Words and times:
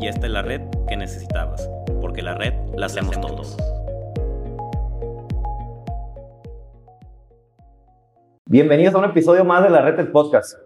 y 0.00 0.08
esta 0.08 0.26
es 0.26 0.32
la 0.32 0.42
red 0.42 0.62
que 0.88 0.96
necesitabas, 0.96 1.70
porque 2.00 2.22
la 2.22 2.34
red 2.34 2.54
la 2.76 2.86
hacemos 2.86 3.20
todos. 3.20 3.56
Bienvenidos 8.46 8.94
a 8.94 8.98
un 8.98 9.04
episodio 9.04 9.44
más 9.44 9.62
de 9.62 9.70
la 9.70 9.82
red 9.82 9.96
del 9.96 10.08
podcast. 10.08 10.58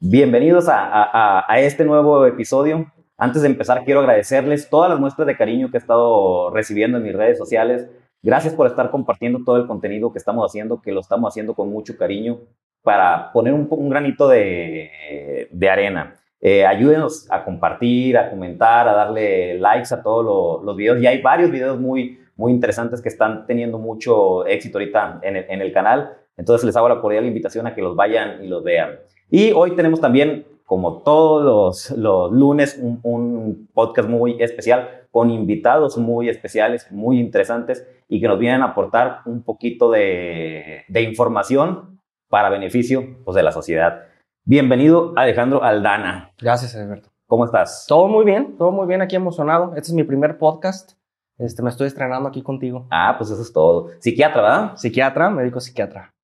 Bienvenidos 0.00 0.66
a, 0.68 1.46
este 1.58 1.84
nuevo 1.84 2.26
episodio. 2.26 2.92
Antes 3.16 3.42
de 3.42 3.48
empezar, 3.48 3.84
quiero 3.84 4.00
agradecerles 4.00 4.68
todas 4.68 4.90
las 4.90 5.00
muestras 5.00 5.26
de 5.26 5.36
cariño 5.36 5.70
que 5.70 5.76
he 5.76 5.80
estado 5.80 6.50
recibiendo 6.50 6.98
en 6.98 7.04
mis 7.04 7.14
redes 7.14 7.38
sociales. 7.38 7.88
Gracias 8.22 8.54
por 8.54 8.66
estar 8.66 8.90
compartiendo 8.90 9.40
todo 9.44 9.56
el 9.56 9.66
contenido 9.66 10.12
que 10.12 10.18
estamos 10.18 10.44
haciendo, 10.50 10.82
que 10.82 10.92
lo 10.92 11.00
estamos 11.00 11.32
haciendo 11.32 11.54
con 11.54 11.70
mucho 11.70 11.96
cariño 11.96 12.40
para 12.82 13.32
poner 13.32 13.52
un, 13.52 13.88
granito 13.88 14.28
de, 14.28 15.48
arena. 15.70 16.14
Eh, 16.40 16.66
ayúdenos 16.66 17.26
a 17.30 17.44
compartir, 17.44 18.18
a 18.18 18.30
comentar, 18.30 18.88
a 18.88 18.92
darle 18.92 19.58
likes 19.58 19.92
a 19.92 20.02
todos 20.02 20.64
los 20.64 20.76
videos. 20.76 21.00
Y 21.00 21.06
hay 21.06 21.22
varios 21.22 21.50
videos 21.50 21.80
muy, 21.80 22.20
muy 22.36 22.52
interesantes 22.52 23.00
que 23.00 23.08
están 23.08 23.46
teniendo 23.46 23.78
mucho 23.78 24.46
éxito 24.46 24.78
ahorita 24.78 25.20
en 25.22 25.36
en 25.36 25.60
el 25.60 25.72
canal. 25.72 26.16
Entonces 26.36 26.64
les 26.64 26.76
hago 26.76 26.88
la 26.88 27.00
cordial 27.00 27.24
invitación 27.24 27.66
a 27.66 27.74
que 27.74 27.82
los 27.82 27.96
vayan 27.96 28.44
y 28.44 28.48
los 28.48 28.62
vean. 28.62 28.98
Y 29.30 29.52
hoy 29.52 29.74
tenemos 29.74 30.00
también, 30.00 30.46
como 30.64 31.02
todos 31.02 31.90
los, 31.90 32.30
lunes, 32.30 32.78
un, 32.80 33.68
podcast 33.72 34.08
muy 34.08 34.40
especial 34.40 34.88
con 35.10 35.30
invitados 35.30 35.96
muy 35.96 36.28
especiales, 36.28 36.90
muy 36.92 37.18
interesantes 37.18 37.86
y 38.08 38.20
que 38.20 38.28
nos 38.28 38.38
vienen 38.38 38.62
a 38.62 38.66
aportar 38.66 39.20
un 39.24 39.42
poquito 39.42 39.90
de, 39.90 40.84
información 40.94 42.00
para 42.28 42.50
beneficio 42.50 43.16
pues, 43.24 43.34
de 43.34 43.42
la 43.42 43.52
sociedad. 43.52 44.04
Bienvenido 44.48 45.12
Alejandro 45.16 45.64
Aldana. 45.64 46.30
Gracias, 46.38 46.76
Alberto. 46.76 47.08
¿Cómo 47.26 47.46
estás? 47.46 47.84
Todo 47.88 48.06
muy 48.06 48.24
bien, 48.24 48.56
todo 48.56 48.70
muy 48.70 48.86
bien, 48.86 49.02
aquí 49.02 49.16
emocionado. 49.16 49.74
Este 49.74 49.88
es 49.88 49.92
mi 49.92 50.04
primer 50.04 50.38
podcast. 50.38 50.92
Este, 51.36 51.64
me 51.64 51.70
estoy 51.70 51.88
estrenando 51.88 52.28
aquí 52.28 52.42
contigo. 52.42 52.86
Ah, 52.92 53.16
pues 53.18 53.28
eso 53.28 53.42
es 53.42 53.52
todo. 53.52 53.90
Psiquiatra, 53.98 54.42
¿verdad? 54.42 54.76
Psiquiatra, 54.76 55.30
médico 55.30 55.58
psiquiatra. 55.58 56.14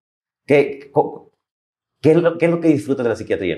¿Qué, 0.47 0.92
qué, 2.01 2.11
es 2.12 2.17
lo, 2.17 2.39
que 2.39 2.69
disfrutas 2.69 3.03
de 3.03 3.09
la 3.11 3.17
psiquiatría? 3.17 3.56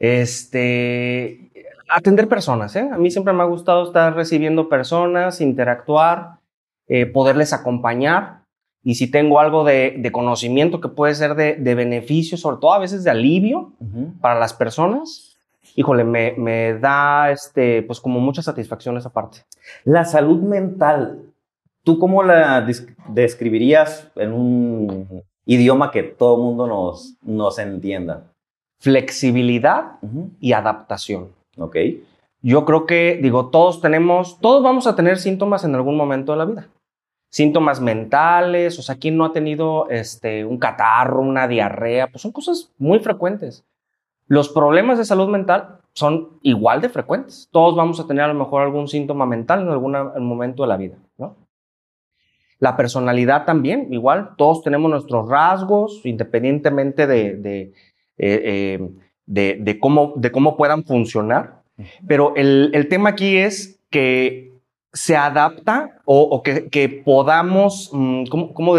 Este, 0.00 1.52
atender 1.88 2.26
personas, 2.26 2.74
¿eh? 2.74 2.90
A 2.92 2.98
mí 2.98 3.12
siempre 3.12 3.32
me 3.32 3.44
ha 3.44 3.46
gustado 3.46 3.84
estar 3.84 4.12
recibiendo 4.16 4.68
personas, 4.68 5.40
interactuar, 5.40 6.40
eh, 6.88 7.06
poderles 7.06 7.52
acompañar. 7.52 8.42
Y 8.86 8.94
si 8.94 9.10
tengo 9.10 9.40
algo 9.40 9.64
de, 9.64 10.08
conocimiento 10.12 10.80
que 10.80 10.88
puede 10.88 11.14
ser 11.14 11.34
de, 11.34 11.74
beneficio, 11.74 12.38
sobre 12.38 12.58
todo 12.58 12.72
a 12.72 12.78
veces 12.78 13.02
de 13.02 13.10
alivio 13.10 13.72
para 14.20 14.38
las 14.38 14.54
personas, 14.54 15.36
híjole, 15.74 16.04
me, 16.04 16.34
me, 16.38 16.78
da 16.78 17.32
este, 17.32 17.82
pues 17.82 18.00
como 18.00 18.20
mucha 18.20 18.42
satisfacción 18.42 18.96
esa 18.96 19.10
parte. 19.10 19.38
La 19.82 20.04
salud 20.04 20.40
mental, 20.40 21.32
¿tú 21.82 21.98
cómo 21.98 22.22
la 22.22 22.64
describirías 23.08 24.08
en 24.14 24.32
un 24.32 25.24
idioma 25.46 25.90
que 25.90 26.02
todo 26.02 26.36
el 26.36 26.42
mundo 26.42 26.66
nos, 26.66 27.14
nos 27.22 27.58
entienda. 27.58 28.24
Flexibilidad 28.80 29.92
y 30.40 30.52
adaptación. 30.52 31.28
Ok. 31.56 31.76
Yo 32.42 32.64
creo 32.64 32.84
que, 32.84 33.18
digo, 33.22 33.46
todos 33.46 33.80
tenemos, 33.80 34.38
todos 34.40 34.62
vamos 34.62 34.86
a 34.86 34.94
tener 34.94 35.18
síntomas 35.18 35.64
en 35.64 35.74
algún 35.74 35.96
momento 35.96 36.32
de 36.32 36.38
la 36.38 36.44
vida. 36.44 36.68
Síntomas 37.36 37.82
mentales, 37.82 38.78
o 38.78 38.82
sea, 38.82 38.94
¿quién 38.94 39.18
no 39.18 39.26
ha 39.26 39.32
tenido 39.32 39.90
este, 39.90 40.46
un 40.46 40.56
catarro, 40.56 41.20
una 41.20 41.46
diarrea? 41.46 42.06
Pues 42.06 42.22
son 42.22 42.32
cosas 42.32 42.72
muy 42.78 42.98
frecuentes. 42.98 43.62
Los 44.26 44.48
problemas 44.48 44.96
de 44.96 45.04
salud 45.04 45.28
mental 45.28 45.80
son 45.92 46.38
igual 46.40 46.80
de 46.80 46.88
frecuentes. 46.88 47.50
Todos 47.52 47.76
vamos 47.76 48.00
a 48.00 48.06
tener 48.06 48.24
a 48.24 48.28
lo 48.28 48.38
mejor 48.38 48.62
algún 48.62 48.88
síntoma 48.88 49.26
mental 49.26 49.60
en 49.60 49.68
algún 49.68 49.92
momento 50.26 50.62
de 50.62 50.68
la 50.70 50.78
vida, 50.78 50.96
¿no? 51.18 51.36
La 52.58 52.74
personalidad 52.74 53.44
también, 53.44 53.92
igual, 53.92 54.30
todos 54.38 54.62
tenemos 54.62 54.90
nuestros 54.90 55.28
rasgos, 55.28 56.00
independientemente 56.04 57.06
de, 57.06 57.74
eh, 58.16 58.80
eh, 59.28 59.78
cómo, 59.78 60.14
de 60.16 60.32
cómo 60.32 60.56
puedan 60.56 60.84
funcionar. 60.84 61.64
Pero 62.08 62.32
el, 62.34 62.86
tema 62.88 63.10
aquí 63.10 63.36
es 63.36 63.78
que 63.90 64.55
se 64.96 65.16
adapta 65.16 66.00
o, 66.04 66.42
que, 66.42 67.02
podamos, 67.04 67.90
mm, 67.92 68.24
¿cómo, 68.26 68.74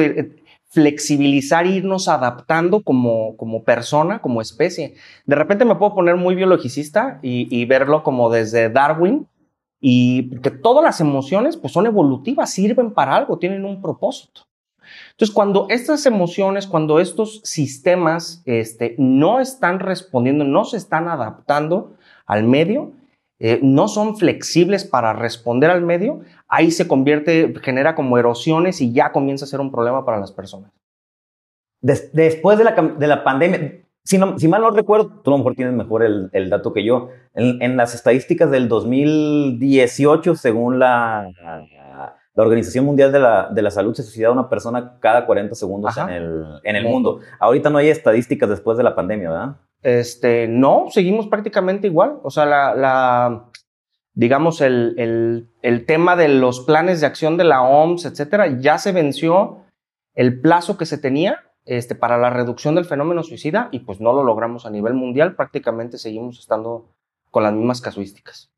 flexibilizar, 0.69 1.65
irnos 1.65 2.07
adaptando 2.07 2.81
como, 2.81 3.37
como 3.37 3.63
persona, 3.63 4.19
como 4.19 4.41
especie. 4.41 4.95
De 5.25 5.35
repente 5.35 5.63
me 5.63 5.75
puedo 5.75 5.95
poner 5.95 6.17
muy 6.17 6.35
biologicista 6.35 7.19
y, 7.21 7.47
y 7.49 7.65
verlo 7.65 8.03
como 8.03 8.29
desde 8.29 8.69
Darwin, 8.69 9.27
y 9.79 10.35
que 10.41 10.51
todas 10.51 10.83
las 10.83 10.99
emociones 11.01 11.55
pues 11.55 11.71
son 11.71 11.85
evolutivas, 11.85 12.51
sirven 12.51 12.91
para 12.91 13.15
algo, 13.15 13.37
tienen 13.37 13.63
un 13.63 13.81
propósito. 13.81 14.41
Entonces, 15.11 15.33
cuando 15.33 15.67
estas 15.69 16.05
emociones, 16.05 16.65
cuando 16.65 16.99
estos 16.99 17.41
sistemas 17.43 18.41
este, 18.45 18.95
no 18.97 19.39
están 19.39 19.79
respondiendo, 19.79 20.43
no 20.43 20.65
se 20.65 20.77
están 20.77 21.07
adaptando 21.07 21.95
al 22.25 22.43
medio, 22.43 22.91
eh, 23.39 23.59
no 23.61 23.87
son 23.87 24.17
flexibles 24.17 24.83
para 24.83 25.13
responder 25.13 25.69
al 25.69 25.81
medio, 25.81 26.21
ahí 26.47 26.71
se 26.71 26.87
convierte, 26.87 27.53
genera 27.61 27.95
como 27.95 28.17
erosiones 28.17 28.81
y 28.81 28.91
ya 28.93 29.11
comienza 29.11 29.45
a 29.45 29.47
ser 29.47 29.59
un 29.59 29.71
problema 29.71 30.05
para 30.05 30.19
las 30.19 30.31
personas. 30.31 30.71
después 31.81 32.57
de 32.57 32.63
la, 32.63 32.71
de 32.71 33.07
la 33.07 33.23
pandemia, 33.23 33.83
si, 34.03 34.17
mal 34.17 34.61
no 34.61 34.71
recuerdo, 34.71 35.21
tú 35.21 35.31
a 35.31 35.33
lo 35.33 35.39
mejor 35.39 35.55
tienes 35.55 35.73
mejor 35.73 36.01
el, 36.01 36.49
dato 36.49 36.71
que 36.71 36.85
yo. 36.85 37.09
En, 37.33 37.75
las 37.75 37.93
estadísticas 37.93 38.49
del 38.49 38.69
2018, 38.69 40.35
según 40.35 40.79
la, 40.79 41.29
la 42.33 42.43
Organización 42.43 42.85
Mundial 42.85 43.11
de 43.11 43.19
la, 43.19 43.49
de 43.49 43.61
la, 43.61 43.69
Salud, 43.69 43.93
se 43.93 44.03
suicida 44.03 44.31
una 44.31 44.47
persona 44.47 44.97
cada 45.01 45.25
40 45.25 45.55
segundos 45.55 45.97
en 45.97 46.09
el, 46.09 46.45
en 46.63 46.75
el 46.77 46.85
mundo. 46.85 47.19
Ahorita 47.37 47.69
no 47.69 47.79
hay 47.79 47.89
estadísticas 47.89 48.47
después 48.47 48.77
de 48.77 48.83
la 48.83 48.95
pandemia, 48.95 49.29
¿verdad? 49.29 49.55
Este, 49.81 50.47
no, 50.47 50.87
seguimos 50.89 51.27
prácticamente 51.27 51.87
igual. 51.87 52.19
O 52.23 52.29
sea, 52.29 52.45
la, 52.45 53.49
digamos, 54.13 54.61
el, 54.61 54.95
el, 54.97 55.49
el 55.61 55.85
tema 55.85 56.15
de 56.15 56.27
los 56.27 56.61
planes 56.61 57.01
de 57.01 57.07
acción 57.07 57.37
de 57.37 57.43
la 57.43 57.61
OMS, 57.61 58.05
etcétera, 58.05 58.59
ya 58.59 58.77
se 58.77 58.91
venció 58.91 59.59
el 60.15 60.41
plazo 60.41 60.77
que 60.77 60.85
se 60.85 60.97
tenía 60.97 61.43
este, 61.67 61.95
para 61.95 62.17
la 62.17 62.29
reducción 62.29 62.75
del 62.75 62.85
fenómeno 62.85 63.23
suicida 63.23 63.69
y 63.71 63.79
pues 63.79 63.99
no 63.99 64.13
lo 64.13 64.23
logramos 64.23 64.65
a 64.65 64.69
nivel 64.69 64.93
mundial, 64.93 65.35
prácticamente 65.35 65.97
seguimos 65.97 66.39
estando 66.39 66.89
con 67.29 67.43
las 67.43 67.53
mismas 67.53 67.81
casuísticas. 67.81 68.49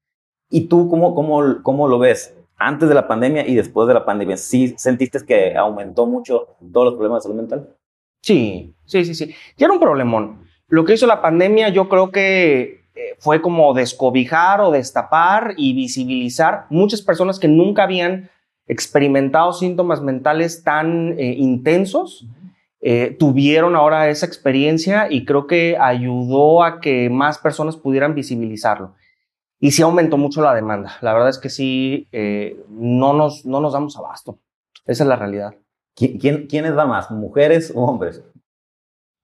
¿Y 0.50 0.68
tú 0.68 0.90
cómo, 0.90 1.14
cómo, 1.16 1.62
cómo 1.64 1.88
lo 1.88 2.00
ves? 2.00 2.36
Antes 2.58 2.88
de 2.88 2.96
la 2.96 3.08
pandemia 3.08 3.48
y 3.48 3.56
después 3.56 3.88
de 3.88 3.94
la 3.94 4.06
pandemia, 4.06 4.38
¿sí 4.38 4.76
sentiste 4.78 5.26
que 5.26 5.58
aumentó 5.58 6.06
mucho 6.06 6.56
todos 6.72 6.86
los 6.86 6.94
problemas 6.94 7.24
de 7.24 7.24
salud 7.24 7.38
mental? 7.38 7.76
Sí, 8.22 8.76
sí, 8.86 9.06
sí, 9.06 9.16
sí. 9.16 9.34
Ya 9.58 9.66
era 9.66 9.74
un 9.74 9.80
problemón. 9.80 10.49
Lo 10.70 10.86
que 10.86 10.94
hizo 10.94 11.08
la 11.08 11.22
pandemia 11.22 11.70
yo 11.70 11.90
creo 11.90 12.12
que 12.12 12.86
eh, 12.96 13.16
fue 13.20 13.42
como 13.42 13.74
descobijar 13.74 14.62
o 14.62 14.72
destapar 14.72 15.54
y 15.58 15.74
visibilizar 15.74 16.66
muchas 16.70 17.02
personas 17.02 17.40
que 17.40 17.48
nunca 17.48 17.84
habían 17.84 18.30
experimentado 18.68 19.52
síntomas 19.52 20.02
mentales 20.02 20.64
tan 20.64 21.20
eh, 21.20 21.34
intensos 21.38 22.28
eh, 22.82 23.18
tuvieron 23.20 23.76
ahora 23.76 24.08
esa 24.08 24.26
experiencia 24.26 25.08
y 25.10 25.26
creo 25.26 25.48
que 25.48 25.78
ayudó 25.78 26.64
a 26.64 26.80
que 26.80 27.10
más 27.10 27.38
personas 27.38 27.76
pudieran 27.76 28.16
visibilizarlo. 28.16 28.96
Y 29.60 29.72
sí 29.72 29.82
aumentó 29.82 30.18
mucho 30.18 30.42
la 30.42 30.56
demanda. 30.56 30.94
La 31.02 31.14
verdad 31.14 31.30
es 31.30 31.38
que 31.38 31.50
sí, 31.50 32.08
eh, 32.14 32.64
no, 32.70 33.14
nos, 33.14 33.46
no 33.46 33.60
nos 33.60 33.74
damos 33.74 33.98
abasto. 33.98 34.40
Esa 34.86 35.04
es 35.04 35.08
la 35.10 35.18
realidad. 35.18 35.56
¿Quién, 35.94 36.48
¿Quiénes 36.48 36.76
da 36.76 36.86
más, 36.86 37.12
mujeres 37.12 37.74
o 37.76 37.84
hombres? 37.84 38.24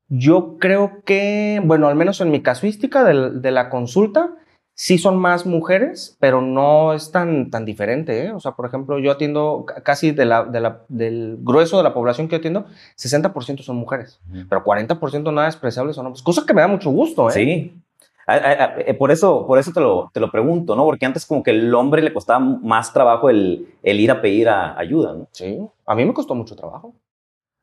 Yo 0.08 0.58
creo 0.60 1.02
que, 1.04 1.62
bueno, 1.64 1.88
al 1.88 1.96
menos 1.96 2.22
en 2.22 2.32
mi 2.32 2.42
casuística 2.42 3.04
de 3.04 3.52
la 3.52 3.70
consulta, 3.70 4.36
sí 4.76 4.98
son 4.98 5.18
más 5.18 5.46
mujeres, 5.46 6.18
pero 6.20 6.42
no 6.42 6.94
es 6.94 7.12
tan, 7.12 7.50
tan 7.50 7.66
diferente. 7.66 8.26
¿eh? 8.26 8.32
O 8.32 8.40
sea, 8.40 8.52
por 8.52 8.68
ejemplo, 8.68 9.00
yo 9.00 9.12
atiendo 9.12 9.66
casi 9.84 10.12
de 10.12 10.26
la, 10.26 10.84
del 10.90 11.38
grueso 11.40 11.78
de 11.78 11.84
la 11.84 11.94
población 11.94 12.28
que 12.28 12.36
atiendo, 12.36 12.66
60% 12.98 13.62
son 13.62 13.78
mujeres, 13.78 14.20
pero 14.50 14.64
40% 14.64 15.34
nada 15.34 15.48
despreciables 15.48 15.96
son 15.96 16.06
hombres, 16.08 16.22
cosa 16.22 16.46
que 16.46 16.54
me 16.54 16.62
da 16.62 16.68
mucho 16.68 16.92
gusto. 16.92 17.30
¿eh? 17.30 17.34
Sí. 17.34 17.82
Eh, 18.28 18.94
por 18.96 19.12
eso, 19.12 19.46
por 19.46 19.60
eso 19.60 19.72
te 19.72 19.80
lo, 19.80 20.10
te 20.12 20.20
lo 20.20 20.32
pregunto, 20.32 20.76
¿no? 20.76 20.84
Porque 20.84 21.06
antes 21.06 21.26
como 21.26 21.44
que 21.44 21.52
el 21.52 21.74
hombre 21.74 22.02
le 22.02 22.12
costaba 22.12 22.40
más 22.40 22.92
trabajo 22.92 23.30
el, 23.30 23.68
el 23.84 24.00
ir 24.00 24.10
a 24.10 24.20
pedir 24.20 24.50
ayuda, 24.50 25.14
¿no? 25.14 25.28
Sí, 25.32 25.60
a 25.86 25.96
mí 25.96 26.06
me 26.06 26.14
costó 26.14 26.34
mucho 26.34 26.56
trabajo. 26.56 26.94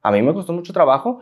A 0.02 0.10
mí 0.10 0.20
me 0.20 0.34
costó 0.34 0.52
mucho 0.52 0.72
trabajo. 0.72 1.20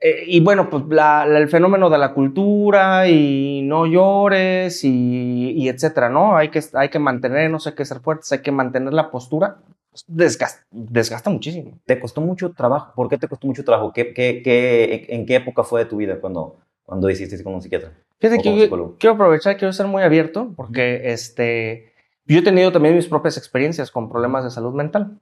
Eh, 0.00 0.24
y 0.26 0.40
bueno, 0.40 0.70
pues 0.70 0.84
el 1.26 1.48
fenómeno 1.48 1.90
de 1.90 1.98
la 1.98 2.14
cultura 2.14 3.06
y 3.08 3.60
no 3.62 3.86
llores 3.86 4.82
y, 4.82 5.52
y, 5.56 5.68
etcétera, 5.68 6.08
¿no? 6.08 6.36
Hay 6.36 6.48
que, 6.48 6.62
hay 6.72 6.88
que 6.88 6.98
mantenernos, 6.98 7.66
hay 7.66 7.74
que 7.74 7.84
ser 7.84 8.00
fuertes, 8.00 8.32
hay 8.32 8.40
que 8.40 8.50
mantener 8.50 8.94
la 8.94 9.10
postura. 9.10 9.58
Pues, 9.90 10.04
desgasta, 10.08 10.64
desgasta 10.70 11.30
muchísimo. 11.30 11.78
¿Te 11.84 11.98
costó 12.00 12.20
mucho 12.20 12.52
trabajo? 12.52 12.92
¿Por 12.94 13.08
qué 13.08 13.18
te 13.18 13.28
costó 13.28 13.46
mucho 13.46 13.64
trabajo? 13.64 13.92
¿Qué, 13.92 14.14
qué, 14.14 14.40
qué, 14.42 15.06
¿En 15.10 15.26
qué 15.26 15.36
época 15.36 15.64
fue 15.64 15.84
de 15.84 15.90
tu 15.90 15.96
vida 15.96 16.18
cuando, 16.20 16.56
cuando 16.84 17.10
hiciste 17.10 17.42
con 17.42 17.54
un 17.54 17.62
psiquiatra? 17.62 17.92
Fíjate 18.18 18.42
que 18.42 18.70
quiero 18.98 19.14
aprovechar, 19.14 19.56
quiero 19.56 19.72
ser 19.72 19.86
muy 19.86 20.02
abierto 20.02 20.52
porque 20.54 21.10
este, 21.12 21.92
yo 22.26 22.38
he 22.38 22.42
tenido 22.42 22.70
también 22.70 22.94
mis 22.94 23.06
propias 23.08 23.36
experiencias 23.36 23.90
con 23.90 24.08
problemas 24.08 24.44
de 24.44 24.50
salud 24.50 24.74
mental. 24.74 25.18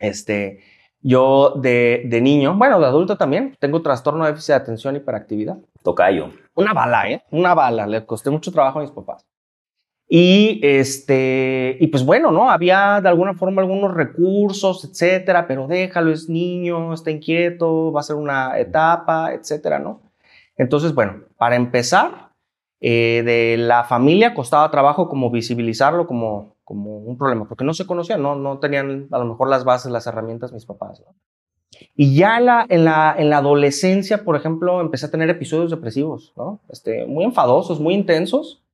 Este, 0.00 0.60
yo 1.04 1.52
de, 1.56 2.02
de, 2.06 2.20
niño, 2.22 2.54
bueno, 2.56 2.80
de 2.80 2.86
adulto 2.86 3.18
también, 3.18 3.54
tengo 3.60 3.82
trastorno 3.82 4.24
de 4.24 4.30
déficit 4.30 4.48
de 4.48 4.54
atención 4.54 4.94
y 4.94 4.98
hiperactividad. 4.98 5.58
Tocayo. 5.82 6.30
Una 6.54 6.72
bala, 6.72 7.10
¿eh? 7.10 7.22
Una 7.30 7.52
bala. 7.52 7.86
Le 7.86 8.06
costé 8.06 8.30
mucho 8.30 8.50
trabajo 8.50 8.78
a 8.78 8.82
mis 8.82 8.90
papás. 8.90 9.26
Y 10.08 10.60
este, 10.62 11.76
y 11.78 11.88
pues 11.88 12.04
bueno, 12.06 12.30
¿no? 12.30 12.50
Había 12.50 13.00
de 13.02 13.08
alguna 13.08 13.34
forma 13.34 13.60
algunos 13.60 13.92
recursos, 13.92 14.82
etcétera, 14.84 15.46
pero 15.46 15.66
déjalo, 15.66 16.10
es 16.10 16.28
niño, 16.28 16.94
está 16.94 17.10
inquieto, 17.10 17.92
va 17.92 18.00
a 18.00 18.04
ser 18.04 18.16
una 18.16 18.58
etapa, 18.58 19.34
etcétera, 19.34 19.78
¿no? 19.78 20.00
Entonces, 20.56 20.94
bueno, 20.94 21.24
para 21.36 21.56
empezar, 21.56 22.30
eh, 22.80 23.22
de 23.24 23.56
la 23.58 23.84
familia 23.84 24.34
costaba 24.34 24.70
trabajo 24.70 25.08
como 25.08 25.30
visibilizarlo 25.30 26.06
como, 26.06 26.53
como 26.64 26.98
un 26.98 27.18
problema, 27.18 27.46
porque 27.46 27.64
no 27.64 27.74
se 27.74 27.86
conocían, 27.86 28.22
no, 28.22 28.34
no 28.34 28.58
tenían 28.58 29.08
a 29.10 29.18
lo 29.18 29.26
mejor 29.26 29.48
las 29.48 29.64
bases, 29.64 29.92
las 29.92 30.06
herramientas 30.06 30.52
mis 30.52 30.66
papás. 30.66 31.02
Y 31.94 32.16
ya 32.16 32.40
la, 32.40 32.66
en, 32.68 32.84
la, 32.84 33.14
en 33.16 33.30
la 33.30 33.38
adolescencia, 33.38 34.24
por 34.24 34.36
ejemplo, 34.36 34.80
empecé 34.80 35.06
a 35.06 35.10
tener 35.10 35.30
episodios 35.30 35.70
depresivos, 35.70 36.32
¿no? 36.36 36.60
Este, 36.68 37.06
muy 37.06 37.24
enfadosos, 37.24 37.80
muy 37.80 37.94
intensos, 37.94 38.64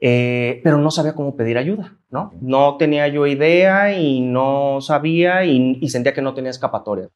eh, 0.00 0.60
pero 0.62 0.78
no 0.78 0.90
sabía 0.90 1.14
cómo 1.14 1.36
pedir 1.36 1.58
ayuda, 1.58 1.98
¿no? 2.10 2.32
No 2.40 2.76
tenía 2.76 3.08
yo 3.08 3.26
idea 3.26 3.98
y 3.98 4.20
no 4.20 4.80
sabía 4.80 5.44
y, 5.44 5.78
y, 5.80 5.88
sentía 5.88 6.12
que 6.12 6.22
no 6.22 6.34
tenía 6.34 6.50
escapatoria. 6.50 7.08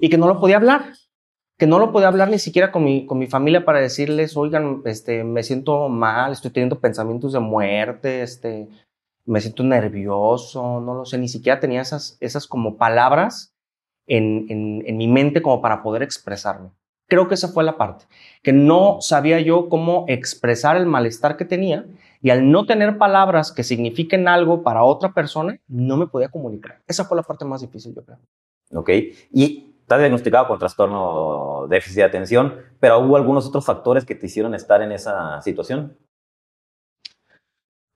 Y 0.00 0.08
que 0.08 0.18
no 0.18 0.26
lo 0.26 0.40
podía 0.40 0.56
hablar, 0.56 0.92
que 1.58 1.66
no 1.66 1.78
lo 1.78 1.92
podía 1.92 2.08
hablar 2.08 2.30
ni 2.30 2.38
siquiera 2.38 2.70
con 2.70 2.84
mi, 2.84 3.06
con 3.06 3.18
mi 3.18 3.26
familia 3.26 3.64
para 3.64 3.80
decirles, 3.80 4.36
oigan, 4.36 4.82
este, 4.84 5.24
me 5.24 5.42
siento 5.42 5.88
mal, 5.88 6.32
estoy 6.32 6.50
teniendo 6.50 6.80
pensamientos 6.80 7.32
de 7.32 7.40
muerte, 7.40 8.22
este, 8.22 8.68
me 9.26 9.40
siento 9.40 9.64
nervioso, 9.64 10.80
no 10.80 10.94
lo 10.94 11.04
sé, 11.04 11.18
ni 11.18 11.28
siquiera 11.28 11.60
tenía 11.60 11.80
esas, 11.80 12.16
esas 12.20 12.46
como 12.46 12.76
palabras 12.76 13.54
en, 14.06 14.46
en, 14.48 14.96
mi 14.96 15.08
mente 15.08 15.42
como 15.42 15.60
para 15.60 15.82
poder 15.82 16.02
expresarme. 16.02 16.70
Creo 17.08 17.28
que 17.28 17.34
esa 17.34 17.48
fue 17.48 17.64
la 17.64 17.76
parte, 17.76 18.06
que 18.42 18.52
no 18.52 18.98
sabía 19.00 19.40
yo 19.40 19.68
cómo 19.68 20.04
expresar 20.08 20.76
el 20.76 20.86
malestar 20.86 21.36
que 21.36 21.44
tenía 21.44 21.86
y 22.20 22.30
al 22.30 22.50
no 22.50 22.66
tener 22.66 22.98
palabras 22.98 23.52
que 23.52 23.62
signifiquen 23.62 24.26
algo 24.26 24.62
para 24.62 24.82
otra 24.82 25.12
persona, 25.12 25.60
no 25.68 25.96
me 25.96 26.06
podía 26.06 26.28
comunicar. 26.28 26.80
Esa 26.86 27.04
fue 27.04 27.16
la 27.16 27.22
parte 27.22 27.44
más 27.44 27.60
difícil, 27.60 27.94
yo 27.94 28.04
creo. 28.04 28.18
Ok, 28.72 28.90
y 29.32 29.74
estás 29.80 30.00
diagnosticado 30.00 30.48
con 30.48 30.58
trastorno 30.58 31.66
déficit 31.68 31.98
de 31.98 32.04
atención, 32.04 32.54
pero 32.80 32.98
hubo 32.98 33.16
algunos 33.16 33.46
otros 33.46 33.64
factores 33.64 34.04
que 34.04 34.16
te 34.16 34.26
hicieron 34.26 34.54
estar 34.54 34.82
en 34.82 34.90
esa 34.90 35.40
situación. 35.42 35.96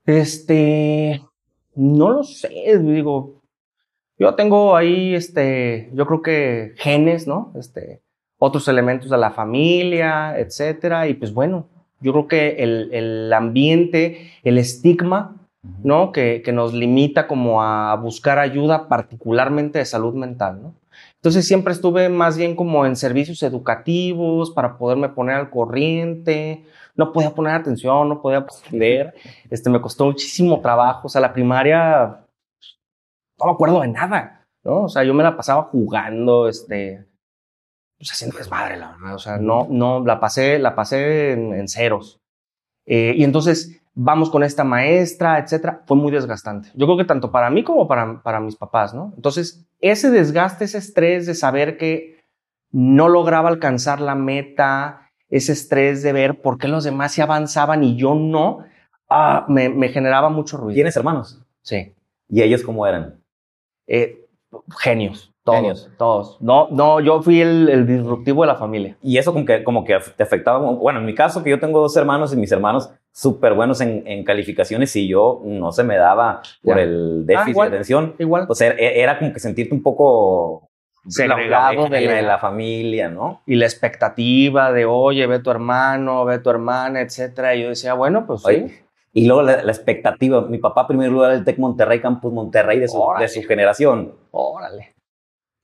Este, 0.06 1.22
no 1.74 2.10
lo 2.10 2.22
sé, 2.24 2.78
digo, 2.78 3.40
yo 4.18 4.34
tengo 4.34 4.76
ahí, 4.76 5.14
este, 5.14 5.90
yo 5.94 6.06
creo 6.06 6.22
que 6.22 6.74
genes, 6.76 7.26
¿no? 7.26 7.52
Este, 7.56 8.02
otros 8.38 8.68
elementos 8.68 9.10
de 9.10 9.18
la 9.18 9.30
familia, 9.30 10.38
etcétera, 10.38 11.08
y 11.08 11.14
pues 11.14 11.32
bueno, 11.32 11.68
yo 12.00 12.12
creo 12.12 12.28
que 12.28 12.56
el, 12.62 12.92
el 12.92 13.32
ambiente, 13.32 14.30
el 14.42 14.58
estigma, 14.58 15.36
¿no? 15.82 16.12
Que, 16.12 16.42
que, 16.42 16.52
nos 16.52 16.72
limita 16.72 17.26
como 17.26 17.62
a 17.62 17.94
buscar 17.96 18.38
ayuda, 18.38 18.88
particularmente 18.88 19.78
de 19.78 19.84
salud 19.84 20.14
mental, 20.14 20.62
¿no? 20.62 20.74
Entonces 21.16 21.46
siempre 21.46 21.74
estuve 21.74 22.08
más 22.08 22.38
bien 22.38 22.56
como 22.56 22.86
en 22.86 22.96
servicios 22.96 23.42
educativos 23.42 24.50
para 24.50 24.78
poderme 24.78 25.10
poner 25.10 25.36
al 25.36 25.50
corriente, 25.50 26.64
no 27.00 27.12
podía 27.12 27.30
poner 27.30 27.54
atención, 27.54 28.08
no 28.08 28.20
podía 28.20 28.38
aprender, 28.38 29.14
este, 29.48 29.70
me 29.70 29.80
costó 29.80 30.04
muchísimo 30.04 30.60
trabajo, 30.60 31.06
o 31.06 31.08
sea, 31.08 31.20
la 31.20 31.32
primaria, 31.32 32.26
no 33.38 33.46
me 33.46 33.52
acuerdo 33.52 33.80
de 33.80 33.88
nada, 33.88 34.46
¿no? 34.62 34.82
O 34.82 34.88
sea, 34.88 35.02
yo 35.02 35.14
me 35.14 35.22
la 35.22 35.36
pasaba 35.36 35.62
jugando, 35.64 36.46
este, 36.46 37.06
pues 37.98 38.12
haciendo 38.12 38.36
desmadre, 38.36 38.76
la 38.76 38.92
verdad, 38.92 39.14
o 39.14 39.18
sea, 39.18 39.38
no, 39.38 39.66
no, 39.70 40.04
la 40.04 40.20
pasé, 40.20 40.58
la 40.58 40.74
pasé 40.74 41.32
en, 41.32 41.66
ceros. 41.68 42.20
Eh, 42.86 43.14
y 43.16 43.24
entonces, 43.24 43.80
vamos 43.94 44.28
con 44.28 44.42
esta 44.42 44.62
maestra, 44.62 45.38
etcétera, 45.38 45.82
fue 45.86 45.96
muy 45.96 46.12
desgastante. 46.12 46.68
Yo 46.74 46.86
creo 46.86 46.98
que 46.98 47.04
tanto 47.04 47.32
para 47.32 47.48
mí 47.48 47.64
como 47.64 47.88
para, 47.88 48.22
para 48.22 48.40
mis 48.40 48.56
papás, 48.56 48.94
¿no? 48.94 49.12
Entonces, 49.16 49.66
ese 49.80 50.10
desgaste, 50.10 50.66
ese 50.66 50.78
estrés 50.78 51.26
de 51.26 51.34
saber 51.34 51.78
que 51.78 52.20
no 52.72 53.08
lograba 53.08 53.48
alcanzar 53.48 54.00
la 54.00 54.14
meta, 54.14 55.09
ese 55.30 55.52
estrés 55.52 56.02
de 56.02 56.12
ver 56.12 56.40
por 56.40 56.58
qué 56.58 56.68
los 56.68 56.84
demás 56.84 57.12
se 57.14 57.22
avanzaban 57.22 57.84
y 57.84 57.96
yo 57.96 58.14
no, 58.14 58.64
ah, 59.08 59.46
me, 59.48 59.68
me, 59.68 59.88
generaba 59.88 60.28
mucho 60.28 60.56
ruido. 60.56 60.74
¿Tienes 60.74 60.96
hermanos? 60.96 61.40
Sí. 61.62 61.94
¿Y 62.28 62.42
ellos 62.42 62.62
cómo 62.62 62.86
eran? 62.86 63.22
Eh, 63.86 64.26
genios. 64.78 65.32
Todos, 65.42 65.58
genios. 65.58 65.90
todos. 65.96 66.36
No, 66.40 66.68
no, 66.70 67.00
yo 67.00 67.22
fui 67.22 67.40
el, 67.40 67.68
el, 67.70 67.86
disruptivo 67.86 68.42
de 68.42 68.48
la 68.48 68.56
familia. 68.56 68.98
Y 69.02 69.16
eso 69.16 69.32
como 69.32 69.46
que, 69.46 69.64
como 69.64 69.84
que 69.84 69.98
te 70.16 70.22
afectaba. 70.22 70.58
Bueno, 70.58 71.00
en 71.00 71.06
mi 71.06 71.14
caso, 71.14 71.42
que 71.42 71.50
yo 71.50 71.58
tengo 71.58 71.80
dos 71.80 71.96
hermanos 71.96 72.32
y 72.34 72.36
mis 72.36 72.52
hermanos 72.52 72.90
súper 73.12 73.54
buenos 73.54 73.80
en, 73.80 74.06
en, 74.06 74.22
calificaciones 74.22 74.94
y 74.96 75.08
yo 75.08 75.40
no 75.44 75.72
se 75.72 75.82
me 75.82 75.96
daba 75.96 76.42
por 76.62 76.78
el 76.78 77.24
déficit 77.24 77.56
ah, 77.58 77.62
de 77.62 77.68
atención. 77.68 78.14
Igual. 78.18 78.46
O 78.48 78.54
sea, 78.54 78.72
e, 78.72 79.00
era 79.00 79.18
como 79.18 79.32
que 79.32 79.40
sentirte 79.40 79.74
un 79.74 79.82
poco 79.82 80.69
segregado 81.08 81.88
de, 81.88 82.00
la, 82.00 82.14
de 82.14 82.22
la 82.22 82.38
familia, 82.38 83.08
¿no? 83.08 83.42
Y 83.46 83.56
la 83.56 83.66
expectativa 83.66 84.72
de, 84.72 84.84
oye, 84.84 85.26
ve 85.26 85.38
tu 85.38 85.50
hermano, 85.50 86.24
ve 86.24 86.38
tu 86.38 86.50
hermana, 86.50 87.00
etcétera. 87.00 87.54
Y 87.54 87.62
yo 87.62 87.68
decía, 87.70 87.94
bueno, 87.94 88.26
pues 88.26 88.42
sí. 88.42 88.66
Y 89.12 89.26
luego 89.26 89.42
la, 89.42 89.60
expectativa, 89.60 90.42
mi 90.42 90.58
papá 90.58 90.86
primer 90.86 91.10
lugar 91.10 91.32
del 91.32 91.44
TEC 91.44 91.58
Monterrey, 91.58 92.00
Campus 92.00 92.32
Monterrey 92.32 92.78
de 92.78 92.88
su, 92.88 93.02
de 93.18 93.28
su 93.28 93.42
generación. 93.42 94.14
Órale. 94.30 94.94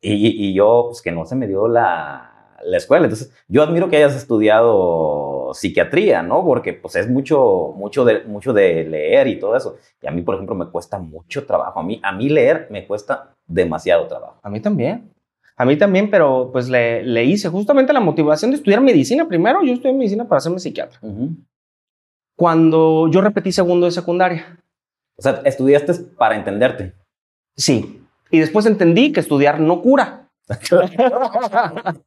Y, 0.01 0.49
y, 0.49 0.55
yo, 0.55 0.87
pues 0.89 1.01
que 1.01 1.13
no 1.13 1.25
se 1.25 1.37
me 1.37 1.47
dio 1.47 1.69
la, 1.69 2.37
la 2.65 2.77
escuela. 2.77 3.05
Entonces, 3.05 3.33
yo 3.49 3.63
admiro 3.63 3.89
que 3.89 3.97
hayas 3.97 4.17
estudiado 4.17 5.53
psiquiatría, 5.55 6.23
¿no? 6.23 6.45
Porque 6.45 6.73
pues 6.73 6.97
es 6.97 7.09
mucho, 7.09 7.73
mucho 7.77 8.05
de, 8.05 8.25
mucho 8.25 8.53
de 8.53 8.85
leer 8.85 9.29
y 9.29 9.39
todo 9.39 9.57
eso. 9.57 9.77
Y 10.03 10.07
a 10.07 10.11
mí, 10.11 10.23
por 10.23 10.35
ejemplo, 10.35 10.55
me 10.55 10.67
cuesta 10.67 10.99
mucho 10.99 11.47
trabajo. 11.47 11.81
A 11.81 11.83
mí, 11.83 12.01
a 12.03 12.13
mí 12.13 12.29
leer 12.29 12.67
me 12.71 12.87
cuesta 12.87 13.35
demasiado 13.47 14.07
trabajo. 14.07 14.39
A 14.43 14.51
mí 14.51 14.61
también. 14.61 15.13
A 15.59 15.65
mí 15.65 15.77
también, 15.77 16.11
pero 16.11 16.51
pues 16.53 16.69
le, 16.69 17.03
le, 17.03 17.25
hice 17.25 17.49
justamente 17.49 17.93
la 17.95 18.01
motivación 18.01 18.51
de 18.51 18.59
estudiar 18.59 18.83
medicina 18.83 19.27
primero. 19.27 19.63
Yo 19.63 19.73
estudié 19.73 19.95
medicina 19.95 20.29
para 20.29 20.39
hacerme 20.39 20.59
psiquiatra. 20.59 21.01
Cuando 22.37 23.09
yo 23.11 23.23
repetí 23.23 23.53
segundo 23.53 23.87
de 23.87 23.93
secundaria. 23.93 24.59
O 25.17 25.23
sea, 25.23 25.41
estudiaste 25.45 25.95
para 26.19 26.37
entenderte. 26.37 26.93
Sí. 27.57 28.03
Y 28.31 28.39
después 28.41 28.67
entendí 28.67 29.13
que 29.13 29.21
estudiar 29.21 29.59
no 29.59 29.81
cura. 29.81 30.29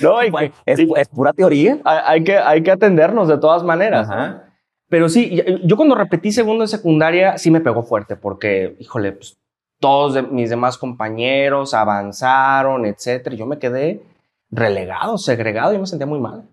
no, 0.00 0.22
es, 0.22 0.32
es, 0.64 1.08
pura 1.08 1.34
teoría. 1.34 1.78
Hay, 1.84 2.24
que, 2.24 2.38
hay 2.38 2.62
que 2.62 2.70
atendernos 2.70 3.28
de 3.28 3.36
todas 3.36 3.62
maneras. 3.62 4.08
Pero 4.88 5.10
sí, 5.10 5.42
yo 5.64 5.76
cuando 5.76 5.94
repetí 5.94 6.32
segundo 6.32 6.62
de 6.62 6.68
secundaria 6.68 7.36
sí 7.36 7.50
me 7.50 7.60
pegó 7.60 7.82
fuerte 7.82 8.16
porque, 8.16 8.74
híjole, 8.80 9.12
pues 9.12 9.38
todos 9.80 10.30
mis 10.30 10.50
demás 10.50 10.78
compañeros 10.78 11.74
avanzaron, 11.74 12.86
etcétera. 12.86 13.34
Yo 13.34 13.46
me 13.46 13.58
quedé 13.58 14.02
relegado, 14.50 15.18
segregado, 15.18 15.72
yo 15.72 15.80
me 15.80 15.86
sentía 15.86 16.06
muy 16.06 16.20
mal. 16.20 16.48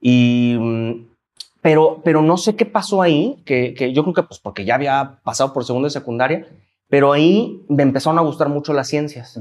Y, 0.00 0.56
mm, 0.58 1.08
pero, 1.60 2.00
pero 2.02 2.22
no 2.22 2.36
sé 2.36 2.56
qué 2.56 2.64
pasó 2.64 3.02
ahí, 3.02 3.42
que, 3.44 3.74
que 3.74 3.92
yo 3.92 4.02
creo 4.02 4.14
que 4.14 4.22
pues 4.22 4.40
porque 4.40 4.64
ya 4.64 4.74
había 4.74 5.20
pasado 5.22 5.52
por 5.52 5.64
segundo 5.64 5.88
y 5.88 5.90
secundaria, 5.90 6.48
pero 6.88 7.12
ahí 7.12 7.64
me 7.68 7.82
empezaron 7.82 8.18
a 8.18 8.22
gustar 8.22 8.48
mucho 8.48 8.72
las 8.72 8.88
ciencias. 8.88 9.38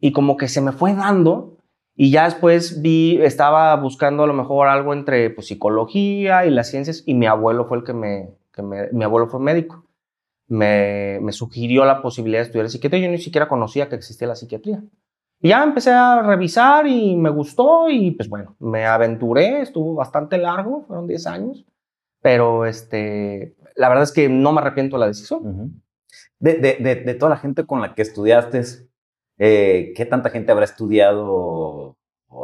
Y 0.00 0.12
como 0.12 0.36
que 0.36 0.48
se 0.48 0.60
me 0.60 0.72
fue 0.72 0.92
dando, 0.94 1.56
y 1.94 2.10
ya 2.10 2.24
después 2.24 2.82
vi, 2.82 3.20
estaba 3.22 3.76
buscando 3.76 4.24
a 4.24 4.26
lo 4.26 4.34
mejor 4.34 4.66
algo 4.66 4.92
entre 4.92 5.30
pues, 5.30 5.46
psicología 5.46 6.44
y 6.46 6.50
las 6.50 6.68
ciencias, 6.68 7.04
y 7.06 7.14
mi 7.14 7.26
abuelo 7.26 7.66
fue 7.66 7.78
el 7.78 7.84
que 7.84 7.92
me, 7.92 8.30
que 8.52 8.62
me 8.62 8.90
mi 8.90 9.04
abuelo 9.04 9.28
fue 9.28 9.38
médico 9.38 9.84
me, 10.48 11.20
sugirió 11.32 11.84
la 11.84 12.02
posibilidad 12.02 12.40
de 12.40 12.46
estudiar 12.46 12.68
psiquiatría. 12.68 13.06
Yo 13.06 13.10
ni 13.10 13.18
siquiera 13.18 13.48
conocía 13.48 13.88
que 13.88 13.96
existía 13.96 14.28
la 14.28 14.36
psiquiatría. 14.36 14.82
Y 15.40 15.48
ya 15.48 15.62
empecé 15.62 15.90
a 15.90 16.22
revisar 16.22 16.86
y 16.86 17.16
me 17.16 17.30
gustó 17.30 17.90
y 17.90 18.12
pues 18.12 18.28
bueno, 18.28 18.56
me 18.60 18.86
aventuré, 18.86 19.60
estuvo 19.62 19.94
bastante 19.94 20.38
largo, 20.38 20.84
fueron 20.86 21.06
10 21.06 21.26
años. 21.26 21.64
pero 22.22 22.64
este, 22.64 23.54
la 23.74 23.88
verdad 23.88 24.04
es 24.04 24.12
que 24.12 24.28
no 24.28 24.52
me 24.52 24.60
arrepiento 24.60 24.96
de 24.96 25.00
la 25.00 25.06
decisión. 25.08 25.82
de, 26.38 26.54
de, 26.54 26.94
de, 26.94 27.14
toda 27.14 27.30
la 27.30 27.36
gente 27.36 27.66
con 27.66 27.80
la 27.82 27.94
que 27.94 28.02
estudiaste, 28.02 28.62
eh, 29.38 29.92
¿qué 29.94 30.06
tanta 30.06 30.30
gente 30.30 30.52
habrá 30.52 30.64
estudiado 30.64 31.96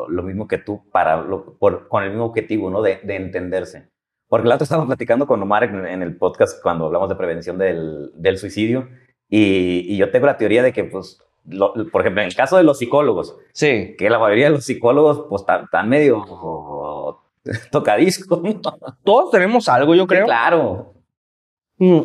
lo 0.09 0.23
mismo 0.23 0.47
que 0.47 0.59
tú 0.59 0.83
para, 0.91 1.27
por, 1.59 1.89
con 1.89 2.05
el 2.05 2.11
mismo 2.11 2.27
objetivo, 2.27 2.71
¿no? 2.71 2.83
De 2.83 3.01
entenderse. 3.05 3.89
Porque 4.31 4.49
la 4.49 4.55
otra 4.55 4.63
estaba 4.63 4.87
platicando 4.87 5.27
con 5.27 5.43
Omar 5.43 5.65
en, 5.65 6.03
el 6.03 6.17
podcast 6.17 6.63
cuando 6.63 6.87
hablamos 6.87 7.09
de 7.09 7.17
prevención 7.17 7.59
del, 7.59 8.13
del 8.15 8.39
suicidio 8.39 8.89
y, 9.29 9.85
y, 9.93 9.97
yo 9.97 10.11
tengo 10.13 10.27
la 10.27 10.37
teoría 10.37 10.63
de 10.63 10.73
que, 10.73 10.85
pues, 10.85 11.21
por 11.91 12.01
ejemplo, 12.01 12.23
en 12.23 12.29
el 12.29 12.35
caso 12.37 12.57
de 12.57 12.63
los 12.63 12.79
psicólogos, 12.79 13.37
sí. 13.53 13.97
que 13.99 14.09
la 14.09 14.21
mayoría 14.21 14.47
de 14.47 14.53
los 14.53 14.65
psicólogos, 14.65 15.27
pues, 15.29 15.43
están 15.43 15.89
medio 15.89 16.25
tocadiscos. 17.73 18.41
Todos 19.03 19.33
tenemos 19.33 19.69
algo, 19.69 19.97
yo 19.97 20.07
creo. 20.07 20.27
claro. 20.27 20.95
Mm. 21.79 22.01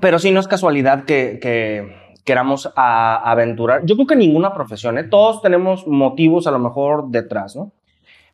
Pero 0.00 0.20
sí, 0.20 0.30
no 0.30 0.38
es 0.38 0.48
casualidad 0.48 1.04
que, 1.04 1.40
que 1.42 2.14
queramos 2.24 2.70
aventurar. 2.76 3.84
Yo 3.84 3.96
creo 3.96 4.06
que 4.06 4.16
ninguna 4.16 4.54
profesión, 4.54 4.96
¿eh? 4.96 5.04
todos 5.04 5.42
tenemos 5.42 5.88
motivos 5.88 6.46
a 6.46 6.52
lo 6.52 6.60
mejor 6.60 7.08
detrás, 7.08 7.56
¿no? 7.56 7.72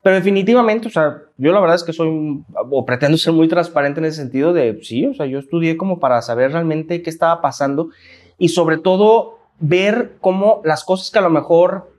Pero 0.08 0.16
definitivamente, 0.16 0.88
o 0.88 0.90
sea, 0.90 1.20
yo 1.36 1.52
la 1.52 1.60
verdad 1.60 1.76
es 1.76 1.84
que 1.84 1.92
soy, 1.92 2.42
o 2.70 2.86
pretendo 2.86 3.18
ser 3.18 3.34
muy 3.34 3.46
transparente 3.46 4.00
en 4.00 4.06
ese 4.06 4.16
sentido 4.16 4.54
de, 4.54 4.80
sí, 4.82 5.04
o 5.04 5.12
sea, 5.12 5.26
yo 5.26 5.38
estudié 5.38 5.76
como 5.76 6.00
para 6.00 6.22
saber 6.22 6.52
realmente 6.52 7.02
qué 7.02 7.10
estaba 7.10 7.42
pasando 7.42 7.90
y 8.38 8.48
sobre 8.48 8.78
todo 8.78 9.36
ver 9.60 10.16
cómo 10.22 10.62
las 10.64 10.82
cosas 10.82 11.10
que 11.10 11.18
a 11.18 11.20
lo 11.20 11.28
mejor 11.28 11.92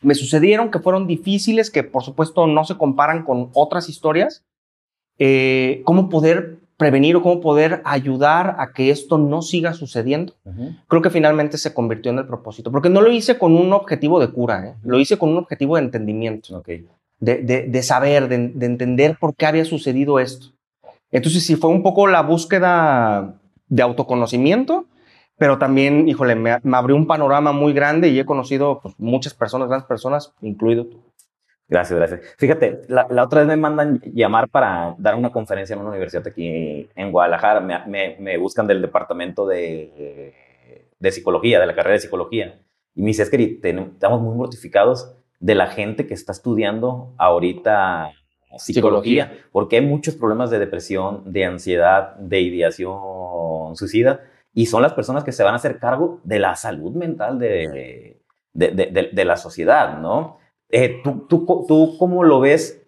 me 0.00 0.16
sucedieron, 0.16 0.72
que 0.72 0.80
fueron 0.80 1.06
difíciles, 1.06 1.70
que 1.70 1.84
por 1.84 2.02
supuesto 2.02 2.48
no 2.48 2.64
se 2.64 2.76
comparan 2.76 3.22
con 3.22 3.50
otras 3.54 3.88
historias, 3.88 4.44
eh, 5.20 5.82
cómo 5.84 6.08
poder 6.08 6.58
prevenir 6.76 7.14
o 7.14 7.22
cómo 7.22 7.40
poder 7.40 7.82
ayudar 7.84 8.56
a 8.58 8.72
que 8.72 8.90
esto 8.90 9.16
no 9.16 9.42
siga 9.42 9.74
sucediendo. 9.74 10.34
Creo 10.88 11.02
que 11.02 11.10
finalmente 11.10 11.56
se 11.56 11.72
convirtió 11.72 12.10
en 12.10 12.18
el 12.18 12.26
propósito, 12.26 12.72
porque 12.72 12.90
no 12.90 13.00
lo 13.00 13.12
hice 13.12 13.38
con 13.38 13.56
un 13.56 13.72
objetivo 13.72 14.18
de 14.18 14.32
cura, 14.32 14.66
¿eh? 14.66 14.74
lo 14.82 14.98
hice 14.98 15.16
con 15.18 15.28
un 15.28 15.38
objetivo 15.38 15.76
de 15.76 15.82
entendimiento, 15.82 16.64
de, 17.24 17.82
saber, 17.82 18.28
de, 18.28 18.48
de, 18.48 18.66
entender 18.66 19.16
por 19.18 19.34
qué 19.34 19.46
había 19.46 19.64
sucedido 19.64 20.18
esto. 20.18 20.54
Entonces, 21.10 21.44
sí, 21.46 21.56
fue 21.56 21.70
un 21.70 21.82
poco 21.82 22.06
la 22.06 22.22
búsqueda 22.22 23.40
de 23.68 23.82
autoconocimiento, 23.82 24.86
pero 25.36 25.58
también, 25.58 26.08
híjole, 26.08 26.34
me, 26.34 26.58
abrió 26.72 26.96
un 26.96 27.06
panorama 27.06 27.52
muy 27.52 27.72
grande 27.72 28.08
y 28.08 28.18
he 28.18 28.24
conocido 28.24 28.80
pues, 28.80 28.94
muchas 28.98 29.34
personas, 29.34 29.68
grandes 29.68 29.88
personas, 29.88 30.34
incluido 30.40 30.86
tú. 30.86 31.02
Gracias, 31.66 31.98
gracias. 31.98 32.20
Fíjate, 32.38 32.82
la, 32.88 33.06
otra 33.22 33.40
vez 33.40 33.48
me 33.48 33.56
mandan 33.56 34.00
llamar 34.12 34.48
para 34.48 34.94
dar 34.98 35.14
una 35.14 35.30
conferencia 35.30 35.74
en 35.74 35.80
una 35.80 35.90
universidad 35.90 36.26
aquí 36.28 36.88
en 36.94 37.10
Guadalajara. 37.10 37.60
Me, 37.60 38.36
buscan 38.36 38.66
del 38.66 38.82
departamento 38.82 39.46
de, 39.46 40.34
psicología, 41.10 41.58
de 41.58 41.66
la 41.66 41.74
carrera 41.74 41.94
de 41.94 42.00
psicología. 42.00 42.60
Y 42.94 43.00
me 43.02 43.08
dice, 43.08 43.22
es 43.22 43.32
estamos 43.32 44.20
muy 44.20 44.36
mortificados 44.36 45.16
de 45.40 45.54
la 45.54 45.66
gente 45.66 46.06
que 46.06 46.14
está 46.14 46.32
estudiando 46.32 47.14
ahorita 47.18 48.12
psicología, 48.56 49.24
psicología, 49.26 49.46
porque 49.52 49.76
hay 49.76 49.86
muchos 49.86 50.14
problemas 50.14 50.50
de 50.50 50.58
depresión, 50.58 51.22
de 51.26 51.44
ansiedad, 51.44 52.14
de 52.16 52.40
ideación 52.40 53.74
suicida, 53.74 54.20
y 54.52 54.66
son 54.66 54.82
las 54.82 54.92
personas 54.92 55.24
que 55.24 55.32
se 55.32 55.42
van 55.42 55.54
a 55.54 55.56
hacer 55.56 55.78
cargo 55.78 56.20
de 56.24 56.38
la 56.38 56.54
salud 56.54 56.92
mental 56.92 57.38
de, 57.38 58.20
de, 58.52 58.70
de, 58.70 59.10
de 59.12 59.24
la 59.24 59.36
sociedad, 59.36 59.98
¿no? 59.98 60.38
Eh, 60.70 61.00
¿tú, 61.02 61.26
tú, 61.28 61.64
¿Tú 61.66 61.96
cómo 61.98 62.24
lo 62.24 62.40
ves 62.40 62.84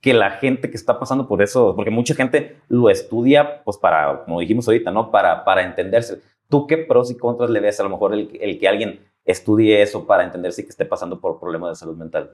que 0.00 0.14
la 0.14 0.30
gente 0.30 0.70
que 0.70 0.76
está 0.76 0.98
pasando 0.98 1.26
por 1.26 1.42
eso, 1.42 1.74
porque 1.74 1.90
mucha 1.90 2.14
gente 2.14 2.56
lo 2.68 2.90
estudia, 2.90 3.64
pues 3.64 3.76
para, 3.78 4.24
como 4.24 4.40
dijimos 4.40 4.68
ahorita, 4.68 4.90
¿no? 4.90 5.10
Para, 5.10 5.44
para 5.44 5.62
entenderse. 5.62 6.20
¿Tú 6.48 6.66
qué 6.66 6.76
pros 6.76 7.10
y 7.10 7.16
contras 7.16 7.50
le 7.50 7.60
ves 7.60 7.80
a 7.80 7.82
lo 7.82 7.88
mejor 7.88 8.12
el, 8.14 8.30
el 8.40 8.58
que 8.58 8.68
alguien 8.68 9.00
estudie 9.26 9.82
eso 9.82 10.06
para 10.06 10.24
entenderse 10.24 10.62
que 10.62 10.70
esté 10.70 10.84
pasando 10.84 11.20
por 11.20 11.38
problemas 11.38 11.70
de 11.70 11.76
salud 11.76 11.96
mental? 11.96 12.30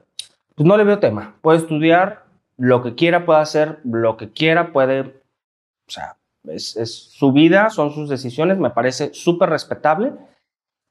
Pues 0.54 0.66
no 0.66 0.76
le 0.76 0.84
veo 0.84 0.98
tema. 0.98 1.36
Puede 1.40 1.58
estudiar 1.58 2.24
lo 2.58 2.82
que 2.82 2.94
quiera, 2.94 3.24
puede 3.24 3.40
hacer 3.40 3.80
lo 3.84 4.16
que 4.16 4.30
quiera, 4.30 4.72
puede, 4.72 5.00
o 5.00 5.90
sea, 5.90 6.16
es, 6.44 6.76
es 6.76 6.94
su 6.94 7.32
vida, 7.32 7.70
son 7.70 7.92
sus 7.92 8.08
decisiones, 8.08 8.58
me 8.58 8.70
parece 8.70 9.12
súper 9.14 9.50
respetable. 9.50 10.12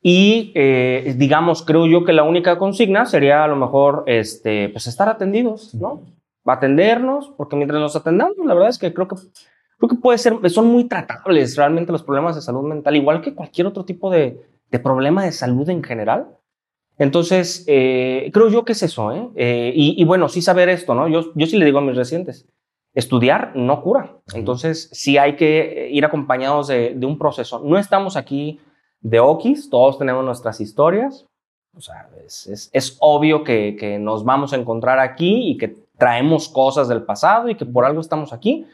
Y 0.03 0.51
eh, 0.55 1.13
digamos, 1.15 1.63
creo 1.63 1.85
yo 1.85 2.03
que 2.03 2.13
la 2.13 2.23
única 2.23 2.57
consigna 2.57 3.05
sería 3.05 3.43
a 3.43 3.47
lo 3.47 3.55
mejor 3.55 4.03
este, 4.07 4.69
pues 4.69 4.87
estar 4.87 5.07
atendidos, 5.07 5.75
¿no? 5.75 6.01
Atendernos, 6.43 7.31
porque 7.37 7.55
mientras 7.55 7.79
nos 7.79 7.95
atendamos, 7.95 8.35
la 8.43 8.55
verdad 8.55 8.69
es 8.69 8.79
que 8.79 8.91
creo 8.93 9.07
que 9.07 9.15
creo 9.77 9.89
que 9.89 9.95
puede 9.95 10.17
ser, 10.17 10.37
son 10.49 10.67
muy 10.67 10.85
tratables 10.85 11.55
realmente 11.55 11.91
los 11.91 12.03
problemas 12.03 12.35
de 12.35 12.41
salud 12.41 12.63
mental, 12.63 12.95
igual 12.95 13.21
que 13.21 13.33
cualquier 13.33 13.67
otro 13.67 13.83
tipo 13.83 14.11
de, 14.11 14.39
de 14.71 14.79
problema 14.79 15.23
de 15.23 15.31
salud 15.31 15.69
en 15.69 15.83
general. 15.83 16.37
Entonces, 16.97 17.65
eh, 17.67 18.29
creo 18.33 18.49
yo 18.49 18.65
que 18.65 18.73
es 18.73 18.83
eso, 18.83 19.11
¿eh? 19.11 19.29
eh 19.35 19.73
y, 19.75 20.01
y, 20.01 20.05
bueno, 20.05 20.29
sí 20.29 20.41
saber 20.41 20.69
esto, 20.69 20.95
¿no? 20.95 21.07
Yo, 21.07 21.33
yo 21.35 21.45
sí 21.47 21.57
le 21.57 21.65
digo 21.65 21.79
a 21.79 21.81
mis 21.81 21.95
residentes, 21.95 22.47
estudiar 22.93 23.53
no 23.55 23.81
cura. 23.81 24.17
Entonces, 24.33 24.89
sí 24.91 25.17
hay 25.17 25.35
que 25.35 25.89
ir 25.91 26.05
acompañados 26.05 26.67
de, 26.67 26.93
de 26.95 27.05
un 27.05 27.17
proceso. 27.17 27.61
No 27.63 27.77
estamos 27.77 28.15
aquí 28.15 28.59
de 28.99 29.19
Okis, 29.19 29.69
todos 29.69 29.97
tenemos 29.97 30.23
nuestras 30.23 30.61
historias. 30.61 31.25
O 31.75 31.81
sea, 31.81 32.09
es, 32.25 32.47
es, 32.47 32.69
es 32.73 32.97
obvio 32.99 33.43
que, 33.43 33.75
que, 33.79 33.97
nos 33.97 34.23
vamos 34.23 34.53
a 34.53 34.57
encontrar 34.57 34.99
aquí 34.99 35.51
y 35.51 35.57
que 35.57 35.75
traemos 35.97 36.49
cosas 36.49 36.87
del 36.87 37.03
pasado 37.03 37.49
y 37.49 37.55
que 37.55 37.65
por 37.65 37.85
algo 37.85 38.01
estamos 38.01 38.33
aquí 38.33 38.67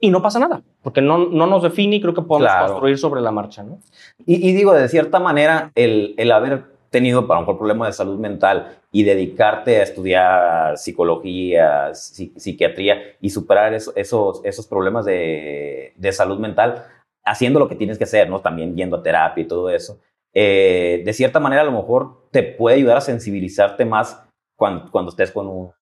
y 0.00 0.10
no 0.10 0.22
pasa 0.22 0.38
nada, 0.38 0.62
porque 0.82 1.00
no, 1.00 1.18
no 1.18 1.46
nos 1.46 1.62
define 1.62 1.96
y 1.96 2.00
creo 2.00 2.14
que 2.14 2.22
podemos 2.22 2.50
claro. 2.50 2.68
construir 2.68 2.98
sobre 2.98 3.20
la 3.20 3.32
marcha. 3.32 3.62
¿no? 3.62 3.80
Y, 4.26 4.48
y, 4.48 4.52
digo, 4.52 4.72
de 4.72 4.88
cierta 4.88 5.18
manera, 5.18 5.72
el, 5.74 6.14
el 6.16 6.30
haber 6.30 6.64
tenido 6.90 7.26
para 7.26 7.40
un 7.40 7.46
problema 7.46 7.86
de 7.86 7.92
salud 7.92 8.18
mental 8.18 8.78
y 8.90 9.02
dedicarte 9.02 9.78
a 9.78 9.82
estudiar 9.82 10.78
psicología, 10.78 11.94
psiquiatría 11.94 13.16
y 13.20 13.30
superar 13.30 13.74
eso, 13.74 13.92
esos, 13.94 14.40
esos 14.44 14.66
problemas 14.66 15.04
de, 15.04 15.92
de 15.96 16.12
salud 16.12 16.38
mental, 16.38 16.84
haciendo 17.24 17.58
lo 17.58 17.68
que 17.68 17.74
tienes 17.74 17.98
que 17.98 18.04
hacer, 18.04 18.30
¿no? 18.30 18.40
También 18.40 18.74
yendo 18.74 18.96
a 18.96 19.02
terapia 19.02 19.42
y 19.42 19.46
todo 19.46 19.68
eso. 19.68 20.00
Eh, 20.32 21.02
de 21.04 21.12
cierta 21.12 21.40
manera, 21.40 21.62
a 21.62 21.66
lo 21.66 21.72
mejor 21.72 22.28
te 22.30 22.42
puede 22.42 22.76
ayudar 22.76 22.96
a 22.96 23.02
sensibilizarte 23.02 23.84
más 23.84 24.22
cuando, 24.56 24.90
cuando 24.90 25.10
estés 25.10 25.30
con 25.30 25.46
un, 25.46 25.72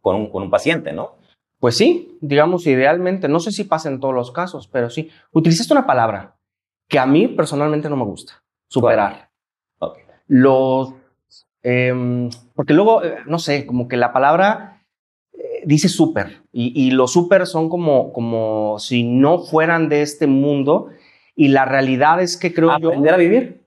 con 0.00 0.16
un, 0.16 0.30
con 0.30 0.42
un 0.42 0.50
paciente, 0.50 0.92
¿no? 0.92 1.19
Pues 1.60 1.76
sí, 1.76 2.18
digamos, 2.20 2.66
idealmente, 2.66 3.28
no 3.28 3.38
sé 3.38 3.52
si 3.52 3.64
pasa 3.64 3.88
en 3.88 4.00
todos 4.00 4.14
los 4.14 4.32
casos, 4.32 4.66
pero 4.66 4.90
sí. 4.90 5.10
Utilizaste 5.30 5.72
una 5.72 5.86
palabra 5.86 6.36
que 6.88 6.98
a 6.98 7.06
mí 7.06 7.28
personalmente 7.28 7.88
no 7.88 7.96
me 7.96 8.04
gusta, 8.04 8.42
superar. 8.66 9.30
Okay. 9.78 10.02
Los, 10.26 10.94
eh, 11.62 12.28
porque 12.54 12.74
luego, 12.74 13.04
eh, 13.04 13.18
no 13.26 13.38
sé, 13.38 13.66
como 13.66 13.86
que 13.86 13.96
la 13.96 14.12
palabra 14.12 14.82
dice 15.64 15.88
súper 15.88 16.42
y, 16.52 16.72
y, 16.86 16.90
los 16.90 17.12
súper 17.12 17.46
son 17.46 17.68
como, 17.68 18.12
como 18.12 18.78
si 18.78 19.02
no 19.02 19.38
fueran 19.38 19.88
de 19.88 20.02
este 20.02 20.26
mundo 20.26 20.88
y 21.34 21.48
la 21.48 21.64
realidad 21.64 22.20
es 22.20 22.36
que 22.36 22.52
creo 22.52 22.70
¿Aprender 22.70 22.82
yo... 22.82 22.88
¿Aprender 22.88 23.14
a 23.14 23.16
vivir? 23.16 23.59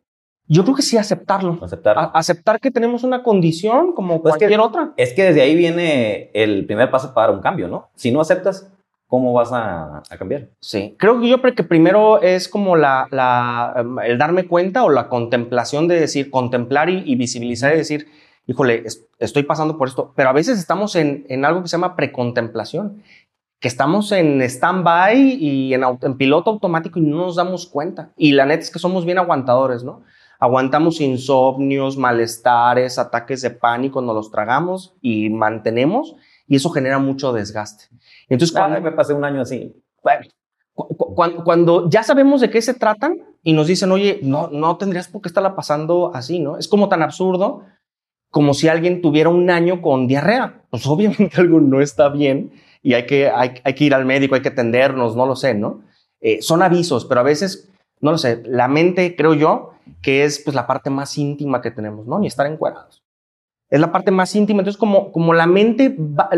Yo 0.54 0.64
creo 0.64 0.76
que 0.76 0.84
sí, 0.84 0.98
aceptarlo. 0.98 1.58
Aceptar. 1.64 1.98
A, 1.98 2.04
aceptar 2.14 2.60
que 2.60 2.70
tenemos 2.70 3.04
una 3.04 3.24
condición 3.24 3.94
como 3.94 4.22
pues 4.22 4.34
cualquier 4.34 4.52
es 4.52 4.58
que, 4.58 4.62
otra. 4.62 4.94
Es 4.98 5.14
que 5.14 5.24
desde 5.24 5.42
ahí 5.42 5.56
viene 5.56 6.30
el 6.36 6.68
primer 6.68 6.92
paso 6.92 7.12
para 7.16 7.32
un 7.32 7.40
cambio, 7.40 7.68
¿no? 7.68 7.90
Si 7.96 8.12
no 8.12 8.22
aceptas, 8.22 8.72
¿cómo 9.08 9.34
vas 9.34 9.52
a, 9.52 10.04
a 10.08 10.18
cambiar? 10.20 10.50
Sí, 10.60 10.96
creo 11.00 11.20
que 11.20 11.28
yo 11.28 11.42
creo 11.42 11.56
que 11.56 11.64
primero 11.64 12.22
es 12.22 12.48
como 12.48 12.76
la, 12.76 13.08
la, 13.10 13.84
el 14.06 14.20
darme 14.20 14.46
cuenta 14.48 14.84
o 14.84 14.92
la 14.92 15.10
contemplación 15.10 15.88
de 15.88 16.00
decir, 16.00 16.30
contemplar 16.30 16.88
y, 16.92 17.02
y 17.04 17.16
visibilizar 17.16 17.74
y 17.74 17.78
decir, 17.78 18.08
híjole, 18.46 18.84
estoy 19.18 19.44
pasando 19.44 19.76
por 19.76 19.88
esto, 19.88 20.14
pero 20.16 20.30
a 20.30 20.34
veces 20.34 20.60
estamos 20.60 20.96
en, 20.96 21.26
en 21.30 21.46
algo 21.46 21.64
que 21.64 21.68
se 21.68 21.78
llama 21.78 21.96
precontemplación, 21.96 23.02
que 23.60 23.70
estamos 23.70 24.12
en 24.12 24.40
stand-by 24.42 25.18
y 25.18 25.74
en, 25.74 25.84
en, 26.00 26.18
piloto 26.18 26.52
automático 26.52 27.00
y 27.00 27.02
no 27.02 27.18
nos 27.18 27.38
damos 27.38 27.66
cuenta. 27.66 28.12
Y 28.18 28.34
la 28.34 28.46
neta 28.46 28.62
es 28.62 28.70
que 28.70 28.78
somos 28.78 29.04
bien 29.04 29.18
aguantadores, 29.18 29.84
¿no? 29.84 30.04
Aguantamos 30.44 31.00
insomnios, 31.00 31.96
malestares, 31.96 33.00
ataques 33.00 33.42
de 33.44 33.52
pánico, 33.52 34.02
nos 34.02 34.14
los 34.14 34.30
tragamos 34.30 34.94
y 35.00 35.30
mantenemos 35.30 36.18
y 36.50 36.58
eso 36.58 36.70
genera 36.70 37.00
mucho 37.00 37.32
desgaste. 37.32 37.86
Entonces, 38.28 38.54
cuando, 38.54 38.82
me 38.82 38.92
pasé 38.92 39.14
un 39.14 39.24
año 39.24 39.40
así. 39.40 39.74
Bueno, 40.04 41.46
cuando, 41.46 41.90
ya 41.90 42.04
sabemos 42.04 42.42
de 42.42 42.50
qué 42.50 42.62
se 42.62 42.74
tratan 42.74 43.22
y 43.42 43.54
nos 43.54 43.68
dicen, 43.68 43.90
oye, 43.94 44.20
no, 44.22 44.50
no 44.50 44.76
tendrías 44.76 45.08
por 45.08 45.22
qué 45.22 45.30
estarla 45.30 45.56
pasando 45.56 46.12
así, 46.14 46.42
¿no? 46.42 46.58
Es 46.58 46.68
como 46.68 46.90
tan 46.90 47.04
absurdo 47.04 47.64
como 48.30 48.54
si 48.54 48.68
alguien 48.68 49.02
tuviera 49.02 49.30
un 49.30 49.50
año 49.50 49.82
con 49.82 50.08
diarrea. 50.08 50.64
Pues 50.70 50.86
obviamente 50.88 51.32
algo 51.38 51.62
no 51.62 51.80
está 51.80 52.10
bien 52.10 52.52
y 52.82 52.96
hay 52.96 53.06
que, 53.06 53.30
hay, 53.30 53.54
hay 53.64 53.76
que 53.76 53.86
ir 53.86 53.94
al 53.94 54.04
médico, 54.04 54.36
hay 54.36 54.42
que 54.42 54.50
atendernos, 54.50 55.16
no 55.16 55.26
lo 55.26 55.38
sé, 55.38 55.54
¿no? 55.54 55.84
Eh, 56.20 56.42
son 56.42 56.62
avisos, 56.62 57.06
pero 57.06 57.22
a 57.22 57.24
veces, 57.24 57.70
no 58.02 58.12
lo 58.12 58.18
sé, 58.18 58.44
la 58.46 58.68
mente, 58.68 59.16
creo 59.16 59.36
yo, 59.36 59.73
que 60.04 60.24
es 60.24 60.40
pues 60.40 60.56
la 60.56 60.68
parte 60.68 60.90
más 60.90 61.18
íntima 61.18 61.62
que 61.62 61.72
tenemos, 61.72 62.06
¿no? 62.06 62.20
Ni 62.20 62.28
estar 62.28 62.46
encuadrados. 62.46 63.02
es 63.70 63.80
la 63.80 63.92
parte 63.92 64.12
más 64.12 64.36
íntima. 64.36 64.60
Entonces, 64.60 64.78
como, 64.78 65.12
como 65.12 65.34
la 65.34 65.48
mente, 65.48 65.98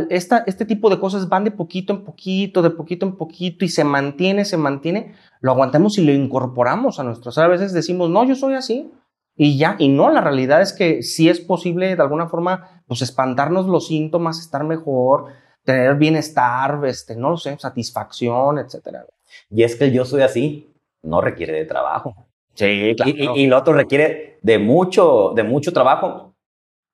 esta, 0.09 0.43
este 0.47 0.65
tipo 0.65 0.89
de 0.89 0.99
cosas 0.99 1.27
van 1.27 1.43
de 1.43 1.51
poquito 1.51 1.91
en 1.91 2.05
poquito, 2.05 2.61
de 2.61 2.69
poquito 2.69 3.05
en 3.05 3.17
poquito 3.17 3.65
y 3.65 3.69
se 3.69 3.83
mantiene, 3.83 4.45
se 4.45 4.55
mantiene, 4.55 5.15
lo 5.41 5.51
aguantamos 5.51 5.97
y 5.97 6.05
lo 6.05 6.13
incorporamos 6.13 6.99
a 6.99 7.03
nuestro 7.03 7.31
ser. 7.31 7.43
A 7.43 7.49
veces 7.49 7.73
decimos, 7.73 8.09
no, 8.09 8.23
yo 8.23 8.35
soy 8.35 8.53
así 8.53 8.91
y 9.35 9.57
ya, 9.57 9.75
y 9.79 9.89
no, 9.89 10.09
la 10.09 10.21
realidad 10.21 10.61
es 10.61 10.71
que 10.71 11.03
sí 11.03 11.27
es 11.27 11.41
posible 11.41 11.95
de 11.95 12.01
alguna 12.01 12.29
forma, 12.29 12.83
pues 12.87 13.01
espantarnos 13.01 13.67
los 13.67 13.87
síntomas, 13.87 14.39
estar 14.39 14.63
mejor, 14.63 15.25
tener 15.63 15.95
bienestar, 15.95 16.79
este, 16.85 17.15
no 17.17 17.31
lo 17.31 17.37
sé, 17.37 17.57
satisfacción, 17.59 18.59
etcétera. 18.59 19.05
Y 19.49 19.63
es 19.63 19.75
que 19.75 19.91
yo 19.91 20.05
soy 20.05 20.21
así, 20.21 20.73
no 21.01 21.19
requiere 21.19 21.53
de 21.53 21.65
trabajo. 21.65 22.24
Sí, 22.55 22.93
claro. 22.95 23.11
Y, 23.35 23.43
y, 23.43 23.47
lo 23.47 23.57
otro 23.57 23.73
requiere 23.73 24.39
de 24.41 24.57
mucho, 24.57 25.33
de 25.35 25.43
mucho 25.43 25.71
trabajo, 25.71 26.33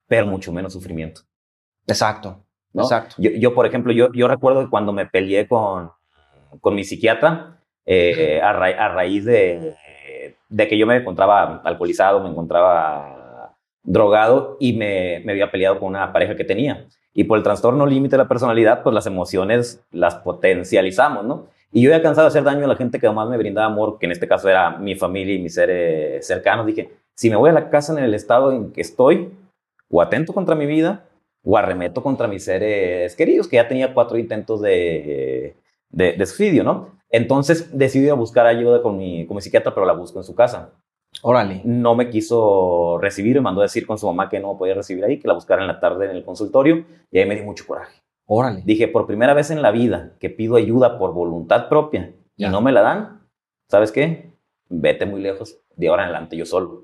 pero 0.07 0.25
mucho 0.25 0.51
menos 0.51 0.73
sufrimiento. 0.73 1.21
Exacto. 1.87 2.43
¿no? 2.73 2.83
Exacto. 2.83 3.15
Yo, 3.17 3.31
yo, 3.31 3.53
por 3.53 3.65
ejemplo, 3.65 3.93
yo, 3.93 4.11
yo 4.13 4.27
recuerdo 4.27 4.61
que 4.63 4.69
cuando 4.69 4.91
me 4.93 5.05
peleé 5.05 5.47
con, 5.47 5.91
con 6.59 6.75
mi 6.75 6.83
psiquiatra, 6.83 7.59
eh, 7.85 8.39
a, 8.41 8.53
ra 8.53 8.67
a, 8.67 8.89
raíz 8.89 9.25
de, 9.25 9.75
de, 10.49 10.67
que 10.67 10.77
yo 10.77 10.85
me 10.85 10.97
encontraba 10.97 11.61
alcoholizado, 11.63 12.21
me 12.21 12.29
encontraba 12.29 13.57
drogado 13.83 14.57
y 14.59 14.73
me, 14.73 15.21
me 15.25 15.31
había 15.31 15.51
peleado 15.51 15.79
con 15.79 15.89
una 15.89 16.13
pareja 16.13 16.35
que 16.35 16.43
tenía. 16.43 16.87
Y 17.13 17.25
por 17.25 17.37
el 17.37 17.43
trastorno 17.43 17.85
límite 17.85 18.15
de 18.15 18.23
la 18.23 18.27
personalidad, 18.27 18.83
pues 18.83 18.93
las 18.93 19.05
emociones 19.05 19.83
las 19.91 20.15
potencializamos, 20.15 21.25
¿no? 21.25 21.47
Y 21.71 21.81
yo 21.81 21.89
había 21.89 22.03
cansado 22.03 22.25
de 22.25 22.29
hacer 22.29 22.43
daño 22.43 22.65
a 22.65 22.67
la 22.67 22.75
gente 22.75 22.99
que 22.99 23.07
además 23.07 23.29
me 23.29 23.37
brindaba 23.37 23.67
amor, 23.67 23.97
que 23.97 24.05
en 24.05 24.11
este 24.11 24.27
caso 24.27 24.49
era 24.49 24.77
mi 24.77 24.95
familia 24.95 25.35
y 25.35 25.39
mis 25.39 25.53
seres 25.53 26.25
cercanos. 26.27 26.65
Dije, 26.65 26.91
si 27.15 27.29
me 27.29 27.37
voy 27.37 27.49
a 27.49 27.53
la 27.53 27.69
casa 27.69 27.93
en 27.93 28.03
el 28.03 28.13
estado 28.13 28.51
en 28.51 28.71
que 28.71 28.81
estoy, 28.81 29.31
o 29.89 30.01
atento 30.01 30.33
contra 30.33 30.55
mi 30.55 30.65
vida, 30.65 31.05
o 31.43 31.57
arremeto 31.57 32.03
contra 32.03 32.27
mis 32.27 32.43
seres 32.43 33.15
queridos, 33.15 33.47
que 33.47 33.55
ya 33.55 33.67
tenía 33.67 33.93
cuatro 33.93 34.17
intentos 34.17 34.61
de, 34.61 35.55
de, 35.89 36.13
de 36.13 36.25
suicidio, 36.25 36.63
¿no? 36.63 36.99
Entonces 37.09 37.77
decidí 37.77 38.09
a 38.09 38.13
buscar 38.13 38.45
ayuda 38.45 38.81
con 38.81 38.97
mi, 38.97 39.25
con 39.25 39.35
mi 39.35 39.41
psiquiatra, 39.41 39.73
pero 39.73 39.85
la 39.85 39.93
busco 39.93 40.19
en 40.19 40.23
su 40.23 40.35
casa. 40.35 40.71
Órale. 41.21 41.61
No 41.65 41.93
me 41.95 42.09
quiso 42.09 42.97
recibir, 42.99 43.35
me 43.35 43.41
mandó 43.41 43.61
a 43.61 43.65
decir 43.65 43.85
con 43.85 43.97
su 43.97 44.07
mamá 44.07 44.29
que 44.29 44.39
no 44.39 44.57
podía 44.57 44.73
recibir 44.73 45.03
ahí, 45.03 45.19
que 45.19 45.27
la 45.27 45.33
buscara 45.33 45.61
en 45.61 45.67
la 45.67 45.79
tarde 45.79 46.05
en 46.05 46.11
el 46.11 46.23
consultorio, 46.23 46.85
y 47.11 47.19
ahí 47.19 47.25
me 47.25 47.35
dio 47.35 47.43
mucho 47.43 47.65
coraje. 47.67 48.00
Órale. 48.33 48.61
Dije, 48.63 48.87
por 48.87 49.07
primera 49.07 49.33
vez 49.33 49.51
en 49.51 49.61
la 49.61 49.71
vida 49.71 50.13
que 50.19 50.29
pido 50.29 50.55
ayuda 50.55 50.97
por 50.97 51.13
voluntad 51.13 51.67
propia 51.67 52.13
y 52.37 52.43
Ya. 52.43 52.49
no 52.49 52.61
me 52.61 52.71
la 52.71 52.79
dan, 52.81 53.27
¿sabes 53.67 53.91
qué? 53.91 54.31
Vete 54.69 55.05
muy 55.05 55.21
lejos, 55.21 55.59
de 55.75 55.89
ahora 55.89 56.03
en 56.03 56.09
adelante 56.11 56.37
yo 56.37 56.45
solo. 56.45 56.83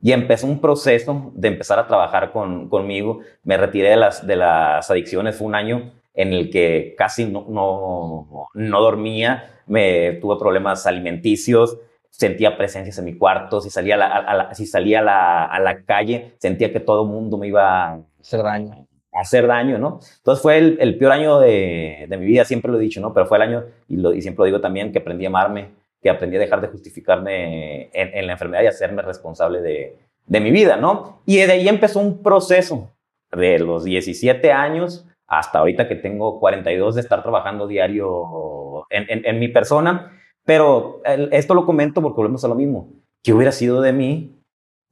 Y 0.00 0.12
empezó 0.12 0.46
un 0.46 0.58
proceso 0.58 1.32
de 1.34 1.48
empezar 1.48 1.78
a 1.78 1.86
trabajar 1.86 2.32
con, 2.32 2.70
conmigo. 2.70 3.20
Me 3.44 3.58
retiré 3.58 3.90
de 3.90 3.96
las, 3.96 4.26
de 4.26 4.36
las 4.36 4.90
adicciones, 4.90 5.36
fue 5.36 5.46
un 5.46 5.54
año 5.54 5.92
en 6.14 6.32
el 6.32 6.48
que 6.50 6.94
casi 6.96 7.26
no, 7.26 7.44
no, 7.48 8.48
no 8.54 8.80
dormía, 8.80 9.44
me 9.66 10.12
tuve 10.12 10.38
problemas 10.38 10.86
alimenticios, 10.86 11.76
sentía 12.08 12.56
presencias 12.56 12.96
en 12.98 13.04
mi 13.04 13.18
cuarto, 13.18 13.60
si 13.60 13.68
salía 13.68 13.96
a 13.96 13.98
la, 13.98 14.06
a 14.06 14.34
la- 14.34 14.54
si 14.54 14.64
salía 14.64 15.00
a 15.00 15.02
la, 15.02 15.44
a 15.44 15.60
la 15.60 15.84
calle, 15.84 16.32
sentía 16.38 16.72
que 16.72 16.80
todo 16.80 17.02
el 17.02 17.08
mundo 17.10 17.36
me 17.36 17.48
iba 17.48 17.84
a 17.92 18.00
Hacer 18.18 18.42
daño. 18.42 18.85
Hacer 19.20 19.46
daño, 19.46 19.78
¿no? 19.78 20.00
Entonces 20.18 20.42
fue 20.42 20.58
el, 20.58 20.78
el 20.80 20.98
peor 20.98 21.12
año 21.12 21.38
de, 21.38 22.06
de 22.08 22.16
mi 22.16 22.26
vida, 22.26 22.44
siempre 22.44 22.70
lo 22.70 22.78
he 22.78 22.82
dicho, 22.82 23.00
¿no? 23.00 23.12
Pero 23.14 23.26
fue 23.26 23.38
el 23.38 23.42
año, 23.42 23.64
y, 23.88 23.94
y 24.16 24.22
siempre 24.22 24.40
lo 24.40 24.44
digo 24.46 24.60
también, 24.60 24.92
que 24.92 24.98
aprendí 24.98 25.24
a 25.24 25.28
amarme, 25.28 25.70
que 26.02 26.10
aprendí 26.10 26.36
a 26.36 26.40
dejar 26.40 26.60
de 26.60 26.68
justificarme 26.68 27.88
en, 27.92 28.26
la 28.26 28.32
enfermedad 28.32 28.62
y 28.62 28.66
hacerme 28.66 29.02
responsable 29.02 29.60
de, 29.62 29.98
de 30.26 30.40
mi 30.40 30.50
vida, 30.50 30.76
¿no? 30.76 31.20
Y 31.26 31.36
de 31.38 31.50
ahí 31.52 31.68
empezó 31.68 32.00
un 32.00 32.22
proceso 32.22 32.90
de 33.32 33.58
los 33.58 33.84
17 33.84 34.52
años 34.52 35.06
hasta 35.26 35.58
ahorita 35.58 35.88
que 35.88 35.96
tengo 35.96 36.38
42 36.38 36.94
de 36.94 37.00
estar 37.00 37.22
trabajando 37.22 37.66
diario 37.66 38.86
en, 38.90 39.24
en- 39.24 39.38
mi 39.40 39.48
persona. 39.48 40.12
Pero 40.44 41.00
esto 41.32 41.54
lo 41.54 41.66
comento 41.66 42.00
porque 42.00 42.18
volvemos 42.18 42.44
a 42.44 42.48
lo 42.48 42.54
mismo. 42.54 42.88
¿Qué 43.24 43.32
hubiera 43.32 43.50
sido 43.50 43.80
de 43.80 43.92
mí 43.92 44.38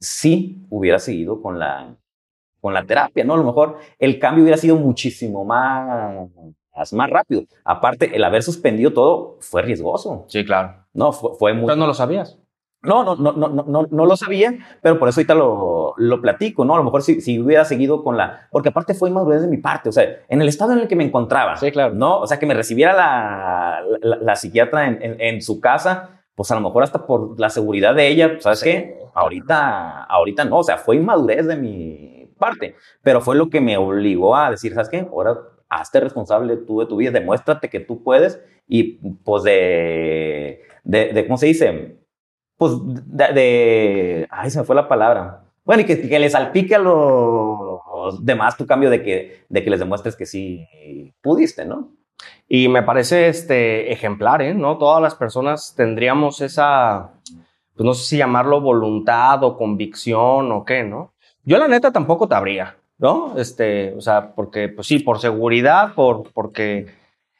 si 0.01 0.65
hubiera 0.69 0.99
seguido 0.99 1.41
con 1.41 1.57
la, 1.59 1.95
con 2.65 2.73
la 2.73 2.83
terapia, 2.83 3.23
¿no? 3.23 3.35
A 3.35 3.37
lo 3.37 3.43
mejor 3.43 3.77
el 3.99 4.17
cambio 4.17 4.41
hubiera 4.43 4.57
sido 4.57 4.75
muchísimo 4.75 5.45
más, 5.45 6.27
más 6.93 7.09
rápido. 7.11 7.43
Aparte, 7.63 8.15
el 8.15 8.23
haber 8.23 8.41
suspendido 8.41 8.91
todo 8.91 9.37
fue 9.39 9.61
riesgoso, 9.61 10.25
Sí, 10.27 10.43
claro. 10.43 10.83
¿no? 10.93 11.11
Fue, 11.11 11.29
fue 11.37 11.53
muy... 11.53 11.61
Entonces 11.61 11.77
no 11.79 11.85
lo 11.85 11.93
sabías. 11.93 12.39
No, 12.81 13.03
no, 13.03 13.15
no, 13.15 13.33
no, 13.33 13.49
no, 13.49 13.63
no, 13.67 13.87
no 13.89 14.05
lo 14.07 14.17
sabía, 14.17 14.55
pero 14.81 14.97
por 14.97 15.07
eso 15.09 15.19
ahorita 15.19 15.35
lo, 15.35 15.93
lo 15.97 16.21
platico, 16.21 16.65
¿no? 16.65 16.73
A 16.73 16.77
lo 16.79 16.83
mejor 16.83 17.03
si, 17.03 17.21
si 17.21 17.39
hubiera 17.39 17.65
seguido 17.65 18.03
con 18.03 18.17
la... 18.17 18.47
Porque 18.51 18.69
aparte 18.69 18.95
fue 18.95 19.09
inmadurez 19.09 19.43
de 19.43 19.47
mi 19.47 19.57
parte, 19.57 19.89
o 19.89 19.91
sea, 19.91 20.03
en 20.27 20.41
el 20.41 20.47
estado 20.47 20.73
en 20.73 20.79
el 20.79 20.87
que 20.87 20.95
me 20.95 21.03
encontraba, 21.03 21.55
Sí, 21.57 21.71
claro. 21.71 21.93
¿no? 21.93 22.19
O 22.19 22.25
sea, 22.25 22.39
que 22.39 22.47
me 22.47 22.55
recibiera 22.55 22.93
la, 22.93 23.81
la, 24.01 24.15
la 24.17 24.35
psiquiatra 24.35 24.87
en, 24.87 25.03
en, 25.03 25.21
en 25.21 25.41
su 25.43 25.59
casa, 25.59 26.23
pues 26.33 26.49
a 26.49 26.55
lo 26.55 26.61
mejor 26.61 26.81
hasta 26.81 27.05
por 27.05 27.39
la 27.39 27.49
seguridad 27.51 27.93
de 27.93 28.07
ella, 28.07 28.37
¿sabes 28.39 28.59
Sí. 28.61 28.65
qué? 28.71 28.97
Ahorita, 29.13 30.03
ahorita 30.03 30.43
no, 30.45 30.57
o 30.57 30.63
sea, 30.63 30.77
fue 30.77 30.97
inmadurez 30.97 31.47
de 31.47 31.55
mi 31.55 32.14
parte, 32.35 32.75
pero 33.01 33.21
fue 33.21 33.35
lo 33.35 33.49
que 33.49 33.61
me 33.61 33.77
obligó 33.77 34.35
a 34.35 34.51
decir, 34.51 34.73
¿sabes 34.73 34.89
qué? 34.89 34.99
Ahora 35.11 35.37
hazte 35.69 35.99
responsable 35.99 36.57
tú 36.57 36.79
de 36.79 36.85
tu 36.85 36.97
vida, 36.97 37.11
demuéstrate 37.11 37.69
que 37.69 37.79
tú 37.79 38.03
puedes 38.03 38.41
y 38.67 38.93
pues 39.23 39.43
de, 39.43 40.61
de, 40.83 41.25
¿cómo 41.25 41.37
se 41.37 41.47
dice? 41.47 41.97
Pues 42.57 42.73
de, 42.83 43.33
de- 43.33 44.27
ay, 44.29 44.49
se 44.49 44.59
me 44.59 44.65
fue 44.65 44.75
la 44.75 44.87
palabra. 44.87 45.43
Bueno, 45.65 45.81
y 45.81 45.85
que, 45.85 46.07
que 46.07 46.19
le 46.19 46.29
salpique 46.29 46.75
a 46.75 46.79
los 46.79 48.23
demás 48.23 48.55
tu 48.57 48.65
cambio 48.67 48.89
de 48.89 49.01
que, 49.03 49.45
de 49.49 49.63
que 49.63 49.69
les 49.69 49.79
demuestres 49.79 50.15
que 50.15 50.25
sí 50.25 50.65
pudiste, 51.21 51.65
¿no? 51.65 51.91
Y 52.47 52.67
me 52.69 52.83
parece 52.83 53.27
este 53.27 53.91
ejemplar, 53.91 54.41
¿eh? 54.41 54.53
¿No? 54.53 54.77
Todas 54.77 55.01
las 55.01 55.15
personas 55.15 55.73
tendríamos 55.75 56.41
esa, 56.41 57.13
pues 57.75 57.85
no 57.85 57.93
sé 57.93 58.03
si 58.05 58.17
llamarlo 58.17 58.61
voluntad 58.61 59.43
o 59.43 59.57
convicción 59.57 60.51
o 60.51 60.63
qué, 60.63 60.83
¿no? 60.83 61.13
Yo 61.45 61.57
la 61.57 61.67
neta 61.67 61.91
tampoco 61.91 62.27
te 62.27 62.35
habría, 62.35 62.75
¿no? 62.97 63.37
Este, 63.37 63.93
o 63.93 64.01
sea, 64.01 64.33
porque, 64.35 64.69
pues 64.69 64.87
sí, 64.87 64.99
por 64.99 65.19
seguridad, 65.19 65.93
por, 65.93 66.31
porque 66.33 66.87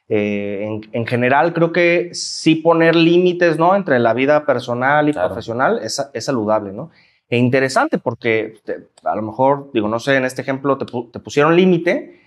eh, 0.08 0.60
en, 0.64 0.80
en 0.92 1.06
general 1.06 1.52
creo 1.52 1.72
que 1.72 2.10
sí 2.12 2.54
poner 2.56 2.94
límites, 2.94 3.58
¿no? 3.58 3.74
Entre 3.74 3.98
la 3.98 4.14
vida 4.14 4.44
personal 4.46 5.08
y 5.08 5.12
Claro. 5.12 5.28
profesional 5.28 5.80
es, 5.82 6.08
es 6.12 6.24
saludable, 6.24 6.72
¿no? 6.72 6.90
E 7.28 7.38
interesante 7.38 7.98
porque 7.98 8.54
te- 8.64 8.86
a 9.02 9.16
lo 9.16 9.22
mejor, 9.22 9.70
digo, 9.74 9.88
no 9.88 9.98
sé, 9.98 10.14
en 10.16 10.24
este 10.24 10.42
ejemplo 10.42 10.78
te, 10.78 10.86
te 11.12 11.18
pusieron 11.18 11.56
límite 11.56 12.20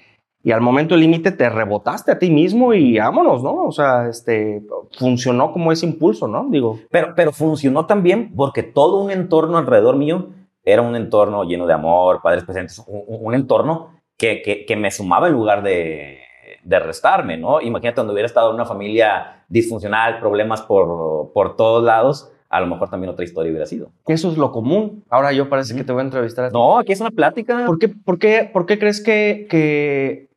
y 0.44 0.52
al 0.52 0.60
momento 0.62 0.94
del 0.96 1.02
límite 1.02 1.32
te 1.32 1.50
rebotaste 1.50 2.12
a 2.12 2.20
ti 2.20 2.30
mismo 2.30 2.74
y 2.74 2.98
vámonos, 2.98 3.42
¿no? 3.42 3.66
O 3.66 3.72
sea, 3.72 4.10
este, 4.10 4.62
funcionó 4.98 5.54
como 5.54 5.72
ese 5.72 5.86
impulso, 5.86 6.28
¿no? 6.28 6.48
Digo, 6.50 6.80
Pero, 6.92 7.14
pero 7.16 7.32
funcionó 7.32 7.86
también 7.86 8.34
porque 8.36 8.64
todo 8.64 9.02
un 9.02 9.12
entorno 9.12 9.58
alrededor 9.58 9.96
mío 9.96 10.28
era 10.72 10.82
un 10.82 10.96
entorno 10.96 11.44
lleno 11.44 11.66
de 11.68 11.74
amor, 11.74 12.22
padres 12.22 12.44
presentes, 12.44 12.80
un, 12.88 13.04
un- 13.08 13.34
entorno 13.34 13.92
que, 14.18 14.42
que, 14.42 14.66
que 14.66 14.76
me 14.76 14.92
sumaba 14.92 15.28
en 15.28 15.34
lugar 15.34 15.64
de, 15.64 16.20
de 16.64 16.80
restarme, 16.80 17.38
¿no? 17.38 17.62
Imagínate 17.62 17.98
donde 18.02 18.14
hubiera 18.14 18.28
estado 18.28 18.54
una 18.54 18.66
familia 18.66 19.44
disfuncional, 19.48 20.20
problemas 20.20 20.62
por, 20.62 21.32
por 21.34 21.56
todos 21.56 21.84
lados, 21.84 22.32
a 22.50 22.60
lo 22.60 22.68
mejor 22.68 22.90
también 22.90 23.12
otra 23.12 23.24
historia 23.26 23.52
hubiera 23.52 23.66
sido. 23.68 23.92
eso 24.08 24.32
es 24.32 24.38
lo 24.38 24.52
común. 24.52 25.04
Ahora 25.10 25.32
yo 25.32 25.50
parece 25.50 25.76
que 25.76 25.84
te 25.84 25.92
voy 25.92 26.02
a 26.02 26.06
entrevistar. 26.06 26.46
a. 26.46 26.50
No, 26.50 26.78
aquí 26.80 26.92
es 26.92 27.00
una 27.02 27.12
plática. 27.12 27.66
¿Por 27.66 27.78
qué, 27.80 27.90
por 27.90 28.18
qué, 28.18 28.50
por 28.52 28.66
qué 28.66 28.80
crees 28.80 29.04
que, 29.04 29.48
que, 29.50 30.30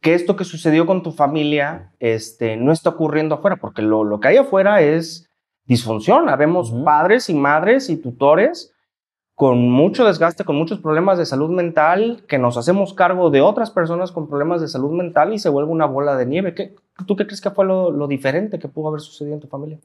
que 0.00 0.14
esto 0.14 0.36
que 0.36 0.44
sucedió 0.44 0.86
con 0.86 1.02
tu 1.02 1.10
familia 1.12 1.90
este, 1.98 2.56
no 2.56 2.70
está 2.72 2.90
ocurriendo 2.90 3.34
afuera? 3.34 3.56
Porque 3.56 3.82
lo, 3.82 4.04
lo 4.04 4.20
que 4.20 4.28
hay 4.28 4.36
afuera 4.36 4.82
es 4.82 5.28
disfunción. 5.66 6.28
Habemos 6.28 6.70
padres 6.84 7.28
y 7.28 7.34
madres 7.34 7.90
y 7.90 7.96
tutores 7.96 8.71
con 9.42 9.68
mucho 9.68 10.04
desgaste, 10.04 10.44
con 10.44 10.54
muchos 10.54 10.78
problemas 10.78 11.18
de 11.18 11.26
salud 11.26 11.50
mental, 11.50 12.22
que 12.28 12.38
nos 12.38 12.56
hacemos 12.56 12.94
cargo 12.94 13.28
de 13.28 13.40
otras 13.40 13.72
personas 13.72 14.12
con 14.12 14.28
problemas 14.28 14.60
de 14.60 14.68
salud 14.68 14.92
mental 14.92 15.32
y 15.32 15.40
se 15.40 15.48
vuelve 15.48 15.72
una 15.72 15.84
bola 15.84 16.16
de 16.16 16.26
nieve. 16.26 16.54
¿Qué, 16.54 16.76
¿Tú 17.08 17.16
qué 17.16 17.26
crees 17.26 17.40
que 17.40 17.50
fue 17.50 17.64
lo, 17.64 18.06
diferente 18.06 18.60
que 18.60 18.68
pudo 18.68 18.90
haber 18.90 19.00
sucedido 19.00 19.34
en 19.34 19.40
tu 19.40 19.48
familia? 19.48 19.80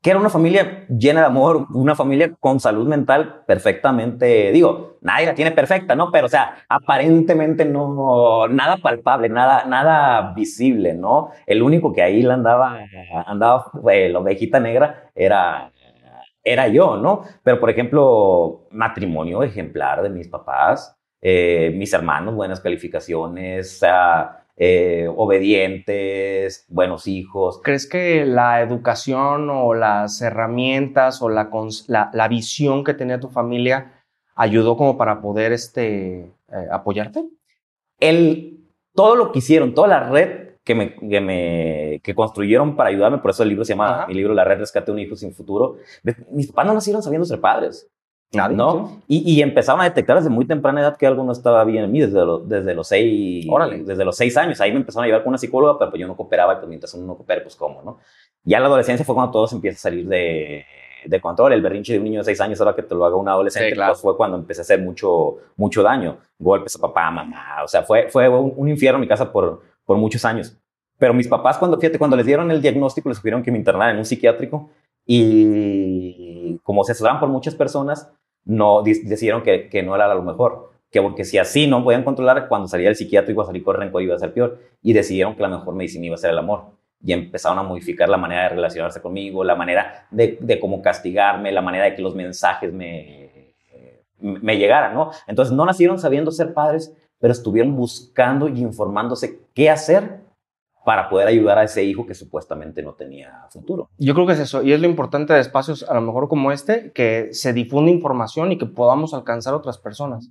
que 0.00 0.10
era 0.10 0.18
una 0.18 0.30
familia 0.30 0.86
llena 0.88 1.20
de 1.20 1.26
amor, 1.26 1.66
una 1.74 1.94
familia 1.94 2.32
con 2.40 2.58
salud 2.58 2.88
mental 2.88 3.44
perfectamente, 3.46 4.50
digo, 4.50 4.96
nadie 5.02 5.26
la 5.26 5.34
tiene 5.34 5.52
perfecta, 5.52 5.94
¿no? 5.94 6.10
Pero, 6.10 6.26
o 6.26 6.28
sea, 6.30 6.56
aparentemente 6.68 7.64
no, 7.66 8.48
nada 8.48 8.78
palpable, 8.78 9.28
nada, 9.28 9.64
nada 9.66 10.32
visible, 10.32 10.94
¿no? 10.94 11.30
El 11.46 11.62
único 11.62 11.92
que 11.92 12.02
ahí 12.02 12.22
la 12.22 12.34
andaba, 12.34 12.78
andaba, 13.26 13.70
eh, 13.92 14.08
la 14.08 14.20
ovejita 14.20 14.58
negra 14.58 15.10
era, 15.14 15.70
era 16.44 16.68
yo, 16.68 16.96
¿no? 16.96 17.22
Pero, 17.42 17.60
por 17.60 17.70
ejemplo, 17.70 18.66
matrimonio 18.70 19.42
ejemplar 19.42 20.02
de 20.02 20.10
mis 20.10 20.28
papás, 20.28 20.96
eh, 21.20 21.72
mis 21.76 21.92
hermanos, 21.92 22.34
buenas 22.34 22.60
calificaciones, 22.60 23.80
eh, 24.56 25.08
obedientes, 25.16 26.66
buenos 26.68 27.06
hijos, 27.06 27.60
¿Crees 27.62 27.88
que 27.88 28.26
la 28.26 28.60
educación 28.60 29.48
o 29.50 29.74
las 29.74 30.20
herramientas 30.20 31.22
o 31.22 31.28
la, 31.28 31.48
la 32.12 32.28
visión 32.28 32.84
que 32.84 32.94
tenía 32.94 33.20
tu 33.20 33.28
familia 33.28 34.04
ayudó 34.34 34.76
como 34.76 34.98
para 34.98 35.20
poder 35.20 35.52
este, 35.52 36.20
eh, 36.20 36.68
apoyarte? 36.70 37.24
El, 37.98 38.58
todo 38.94 39.16
lo 39.16 39.32
que 39.32 39.38
hicieron, 39.38 39.74
toda 39.74 39.88
la 39.88 40.10
red 40.10 40.51
que 40.64 40.74
me, 40.74 40.94
que 40.94 41.20
me 41.20 42.00
que 42.02 42.14
construyeron 42.14 42.76
para 42.76 42.90
ayudarme, 42.90 43.18
por 43.18 43.30
eso 43.32 43.42
el 43.42 43.48
libro 43.48 43.64
se 43.64 43.72
llama, 43.72 43.90
Ajá. 44.02 44.06
mi 44.06 44.14
libro 44.14 44.32
La 44.34 44.44
Red 44.44 44.58
Rescate 44.60 44.86
de 44.86 44.92
un 44.92 44.98
Hijo 45.00 45.16
Sin 45.16 45.34
Futuro. 45.34 45.76
Mis 46.30 46.46
papás 46.48 46.66
no 46.66 46.74
nacieron 46.74 47.02
sabiendo 47.02 47.24
ser 47.26 47.40
padres. 47.40 47.88
Nadie. 48.34 48.56
¿no? 48.56 49.02
Y, 49.08 49.30
y 49.30 49.42
empezaban 49.42 49.82
a 49.82 49.84
detectar 49.84 50.16
desde 50.16 50.30
muy 50.30 50.46
temprana 50.46 50.80
edad 50.80 50.96
que 50.96 51.06
algo 51.06 51.22
no 51.22 51.32
estaba 51.32 51.62
bien 51.64 51.84
en 51.84 51.92
mí, 51.92 52.00
desde, 52.00 52.24
lo- 52.24 52.38
desde 52.38 52.74
los 52.74 52.88
seis, 52.88 53.44
Órale. 53.50 53.84
desde 53.84 54.04
los 54.06 54.16
seis 54.16 54.34
años. 54.38 54.58
Ahí 54.62 54.70
me 54.72 54.78
empezaron 54.78 55.04
a 55.04 55.06
llevar 55.06 55.22
con 55.22 55.30
una 55.30 55.38
psicóloga, 55.38 55.78
pero 55.78 55.90
pues 55.90 56.00
yo 56.00 56.06
no 56.06 56.16
cooperaba, 56.16 56.54
y 56.54 56.56
pues 56.56 56.68
mientras 56.68 56.94
uno 56.94 57.04
no 57.08 57.14
coopere, 57.16 57.42
pues 57.42 57.54
cómo, 57.56 57.82
¿no? 57.82 57.98
Ya 58.44 58.56
en 58.56 58.62
la 58.62 58.68
adolescencia 58.68 59.04
fue 59.04 59.14
cuando 59.14 59.32
todo 59.32 59.46
se 59.46 59.54
empieza 59.56 59.76
a 59.76 59.80
salir 59.90 60.08
de, 60.08 60.64
de 61.04 61.20
control. 61.20 61.52
El 61.52 61.60
berrinche 61.60 61.92
de 61.92 61.98
un 61.98 62.04
niño 62.06 62.20
de 62.20 62.24
seis 62.24 62.40
años, 62.40 62.58
ahora 62.62 62.74
que 62.74 62.82
te 62.82 62.94
lo 62.94 63.04
haga 63.04 63.16
un 63.16 63.28
adolescente, 63.28 63.68
Sí, 63.68 63.74
claro. 63.74 63.92
pues 63.92 64.00
fue 64.00 64.16
cuando 64.16 64.38
empecé 64.38 64.60
a 64.60 64.62
hacer 64.62 64.80
mucho, 64.80 65.36
mucho 65.56 65.82
daño. 65.82 66.16
Golpes 66.38 66.74
a 66.76 66.80
papá, 66.80 67.10
mamá, 67.10 67.62
o 67.62 67.68
sea, 67.68 67.82
fue, 67.82 68.08
fue 68.08 68.30
un, 68.30 68.54
un 68.56 68.68
infierno 68.68 68.96
en 68.96 69.02
mi 69.02 69.08
casa 69.08 69.30
por, 69.30 69.60
por 69.92 70.00
muchos 70.00 70.24
años. 70.24 70.56
Pero 70.98 71.12
mis 71.12 71.28
papás, 71.28 71.58
cuando, 71.58 71.78
fíjate, 71.78 71.98
cuando 71.98 72.16
les 72.16 72.24
dieron 72.24 72.50
el 72.50 72.62
diagnóstico, 72.62 73.08
les 73.10 73.18
supieron 73.18 73.42
que 73.42 73.50
me 73.50 73.58
internaran 73.58 73.90
en 73.90 73.98
un 73.98 74.04
psiquiátrico 74.06 74.70
y 75.06 76.58
como 76.62 76.82
se 76.84 76.92
asesoraban 76.92 77.20
por 77.20 77.28
muchas 77.28 77.54
personas, 77.54 78.10
no 78.44 78.82
di- 78.82 79.02
decidieron 79.04 79.42
que, 79.42 79.68
que 79.68 79.82
no 79.82 79.94
era 79.94 80.12
lo 80.14 80.22
mejor. 80.22 80.70
Que 80.90 81.02
porque 81.02 81.24
si 81.24 81.38
así 81.38 81.66
no 81.66 81.82
podían 81.84 82.04
controlar, 82.04 82.48
cuando 82.48 82.68
salía 82.68 82.86
del 82.88 82.96
psiquiátrico 82.96 83.38
iba 83.38 83.42
a 83.44 83.46
salir 83.46 83.62
con 83.62 83.76
rencor 83.76 84.02
iba 84.02 84.14
a 84.14 84.18
ser 84.18 84.32
peor. 84.32 84.58
Y 84.82 84.92
decidieron 84.92 85.34
que 85.34 85.42
la 85.42 85.48
mejor 85.48 85.74
medicina 85.74 86.06
iba 86.06 86.14
a 86.14 86.18
ser 86.18 86.30
el 86.30 86.38
amor. 86.38 86.64
Y 87.04 87.12
empezaron 87.12 87.58
a 87.58 87.62
modificar 87.62 88.08
la 88.08 88.16
manera 88.16 88.44
de 88.44 88.48
relacionarse 88.50 89.02
conmigo, 89.02 89.42
la 89.44 89.54
manera 89.56 90.06
de, 90.10 90.38
de 90.40 90.60
cómo 90.60 90.80
castigarme, 90.80 91.50
la 91.52 91.62
manera 91.62 91.84
de 91.84 91.94
que 91.96 92.02
los 92.02 92.14
mensajes 92.14 92.72
me, 92.72 93.54
me 94.20 94.56
llegaran, 94.56 94.94
¿no? 94.94 95.10
Entonces 95.26 95.52
no 95.52 95.66
nacieron 95.66 95.98
sabiendo 95.98 96.30
ser 96.30 96.54
padres, 96.54 96.94
pero 97.22 97.30
estuvieron 97.30 97.76
buscando 97.76 98.48
y 98.48 98.60
informándose 98.60 99.46
qué 99.54 99.70
hacer 99.70 100.24
para 100.84 101.08
poder 101.08 101.28
ayudar 101.28 101.56
a 101.56 101.62
ese 101.62 101.84
hijo 101.84 102.04
que 102.04 102.16
supuestamente 102.16 102.82
no 102.82 102.94
tenía 102.94 103.46
futuro. 103.48 103.88
Yo 103.96 104.12
creo 104.12 104.26
que 104.26 104.32
es 104.32 104.40
eso, 104.40 104.64
y 104.64 104.72
es 104.72 104.80
lo 104.80 104.88
importante 104.88 105.32
de 105.32 105.38
espacios 105.38 105.84
a 105.88 105.94
lo 105.94 106.00
mejor 106.00 106.28
como 106.28 106.50
este, 106.50 106.90
que 106.90 107.28
se 107.30 107.52
difunda 107.52 107.92
información 107.92 108.50
y 108.50 108.58
que 108.58 108.66
podamos 108.66 109.14
alcanzar 109.14 109.54
a 109.54 109.58
otras 109.58 109.78
personas. 109.78 110.30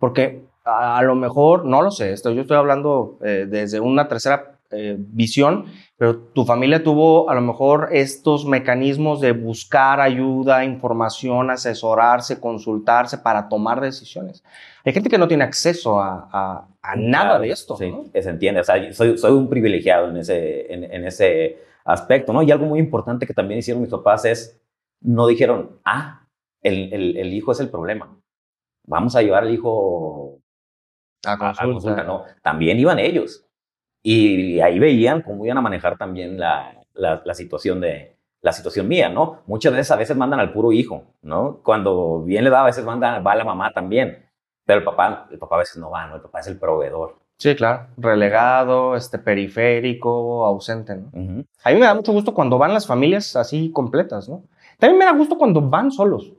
Porque 0.00 0.44
a, 0.64 0.98
a 0.98 1.02
lo 1.02 1.14
mejor, 1.14 1.66
no 1.66 1.82
lo 1.82 1.92
sé, 1.92 2.12
esto, 2.12 2.32
yo 2.32 2.40
estoy 2.40 2.56
hablando 2.56 3.16
eh, 3.22 3.46
desde 3.48 3.78
una 3.78 4.08
tercera 4.08 4.53
eh, 4.70 4.96
visión, 4.98 5.66
pero 5.96 6.16
tu 6.18 6.44
familia 6.44 6.82
tuvo 6.82 7.30
a 7.30 7.34
lo 7.34 7.40
mejor 7.40 7.88
estos 7.92 8.44
mecanismos 8.46 9.20
de 9.20 9.32
buscar 9.32 10.00
ayuda, 10.00 10.64
información, 10.64 11.50
asesorarse, 11.50 12.40
consultarse 12.40 13.18
para 13.18 13.48
tomar 13.48 13.80
decisiones. 13.80 14.42
Hay 14.84 14.92
gente 14.92 15.08
que 15.08 15.18
no 15.18 15.28
tiene 15.28 15.44
acceso 15.44 16.00
a, 16.00 16.28
a- 16.32 16.68
a 16.82 16.96
nada 16.96 17.24
Claro, 17.30 17.42
de 17.42 17.50
esto. 17.50 17.76
Sí, 17.76 17.90
¿no? 17.90 18.04
se 18.12 18.28
entiende. 18.28 18.60
O 18.60 18.64
sea, 18.64 18.92
soy, 18.92 19.16
soy 19.16 19.32
un 19.32 19.48
privilegiado 19.48 20.08
en 20.08 20.16
ese, 20.18 20.72
en, 20.72 20.84
en 20.84 21.06
ese 21.06 21.58
aspecto, 21.84 22.32
¿no? 22.32 22.42
Y 22.42 22.50
algo 22.50 22.66
muy 22.66 22.78
importante 22.80 23.26
que 23.26 23.34
también 23.34 23.58
hicieron 23.60 23.82
mis 23.82 23.90
papás 23.90 24.24
es, 24.24 24.60
no 25.00 25.26
dijeron, 25.26 25.78
ah, 25.84 26.26
el, 26.62 26.92
el, 26.92 27.16
el 27.16 27.32
hijo 27.32 27.52
es 27.52 27.60
el 27.60 27.70
problema. 27.70 28.18
Vamos 28.86 29.16
a 29.16 29.22
llevar 29.22 29.44
al 29.44 29.52
hijo 29.54 30.40
A 31.26 31.32
a, 31.32 31.50
a 31.50 31.64
consulta, 31.64 32.02
no. 32.04 32.24
También 32.42 32.78
iban 32.78 32.98
ellos. 32.98 33.43
Y 34.06 34.60
ahí 34.60 34.78
veían 34.78 35.22
cómo 35.22 35.44
iban 35.46 35.56
a 35.58 35.62
manejar 35.62 35.96
también 35.96 36.38
la, 36.38 36.74
la, 36.92 37.22
la 37.24 37.34
situación 37.34 37.80
de 37.80 38.16
la 38.42 38.52
situación 38.52 38.86
mía, 38.86 39.08
¿no? 39.08 39.40
Muchas 39.46 39.72
veces 39.72 39.90
a 39.90 39.96
veces 39.96 40.14
mandan 40.16 40.38
al 40.38 40.52
puro 40.52 40.70
hijo, 40.72 41.04
¿no? 41.22 41.60
Cuando 41.64 42.20
bien 42.22 42.44
le 42.44 42.50
da, 42.50 42.60
a 42.60 42.66
veces 42.66 42.84
mandan, 42.84 43.26
va 43.26 43.34
la 43.34 43.44
mamá 43.44 43.70
también. 43.72 44.26
Pero 44.66 44.80
el 44.80 44.84
papá, 44.84 45.26
el 45.30 45.38
papá 45.38 45.56
a 45.56 45.58
veces 45.60 45.78
no 45.78 45.90
va, 45.90 46.06
¿no? 46.06 46.16
El 46.16 46.20
papá 46.22 46.40
es 46.40 46.46
el 46.48 46.58
proveedor. 46.58 47.16
Sí, 47.38 47.56
claro. 47.56 47.86
Relegado, 47.96 48.94
este, 48.96 49.18
periférico, 49.18 50.44
ausente, 50.44 50.94
¿no? 50.96 51.08
Ujú. 51.12 51.44
A 51.64 51.70
mí 51.70 51.76
me 51.80 51.86
da 51.86 51.94
mucho 51.94 52.12
gusto 52.12 52.34
cuando 52.34 52.58
van 52.58 52.74
las 52.74 52.86
familias 52.86 53.34
así 53.36 53.70
completas, 53.72 54.28
¿no? 54.28 54.44
También 54.78 54.98
me 54.98 55.04
da 55.06 55.12
gusto 55.12 55.38
cuando 55.38 55.62
van 55.62 55.90
solos. 55.90 56.30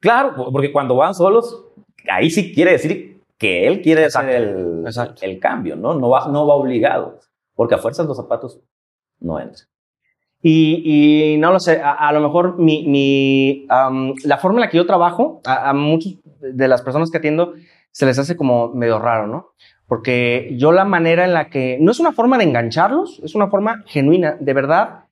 Claro, 0.00 0.34
po- 0.34 0.52
porque 0.52 0.70
cuando 0.72 0.94
van 0.96 1.14
solos, 1.14 1.64
ahí 2.10 2.28
sí 2.30 2.52
quiere 2.54 2.72
decir 2.72 3.15
que 3.38 3.66
él 3.66 3.82
quiere 3.82 4.04
Exacto, 4.04 4.30
hacer 4.30 5.14
el, 5.22 5.38
cambio, 5.40 5.76
¿no? 5.76 5.94
No 5.94 6.08
va, 6.08 6.28
no 6.28 6.46
va 6.46 6.54
obligado, 6.54 7.20
porque 7.54 7.74
a 7.74 7.78
fuerzas 7.78 8.06
los 8.06 8.16
zapatos 8.16 8.60
no 9.20 9.38
entran. 9.38 9.68
Y, 10.42 11.34
y 11.34 11.38
no 11.38 11.52
lo 11.52 11.60
sé, 11.60 11.80
a, 11.80 11.92
a 11.92 12.12
lo 12.12 12.20
mejor 12.20 12.58
mi, 12.58 12.86
mi, 12.86 13.66
la 14.24 14.38
forma 14.38 14.58
en 14.58 14.60
la 14.62 14.70
que 14.70 14.76
yo 14.76 14.86
trabajo, 14.86 15.40
a, 15.44 15.70
a 15.70 15.72
muchas 15.72 16.14
de 16.40 16.68
las 16.68 16.82
personas 16.82 17.10
que 17.10 17.18
atiendo, 17.18 17.54
se 17.90 18.06
les 18.06 18.18
hace 18.18 18.36
como 18.36 18.68
medio 18.72 18.98
raro, 18.98 19.26
¿no? 19.26 19.52
Porque 19.86 20.54
yo 20.56 20.72
la 20.72 20.84
manera 20.84 21.24
en 21.24 21.32
la 21.32 21.48
que, 21.48 21.78
no 21.80 21.90
es 21.90 22.00
una 22.00 22.12
forma 22.12 22.38
de 22.38 22.44
engancharlos, 22.44 23.20
es 23.22 23.34
una 23.34 23.48
forma 23.48 23.84
genuina, 23.86 24.36
de 24.38 24.52
verdad, 24.52 25.04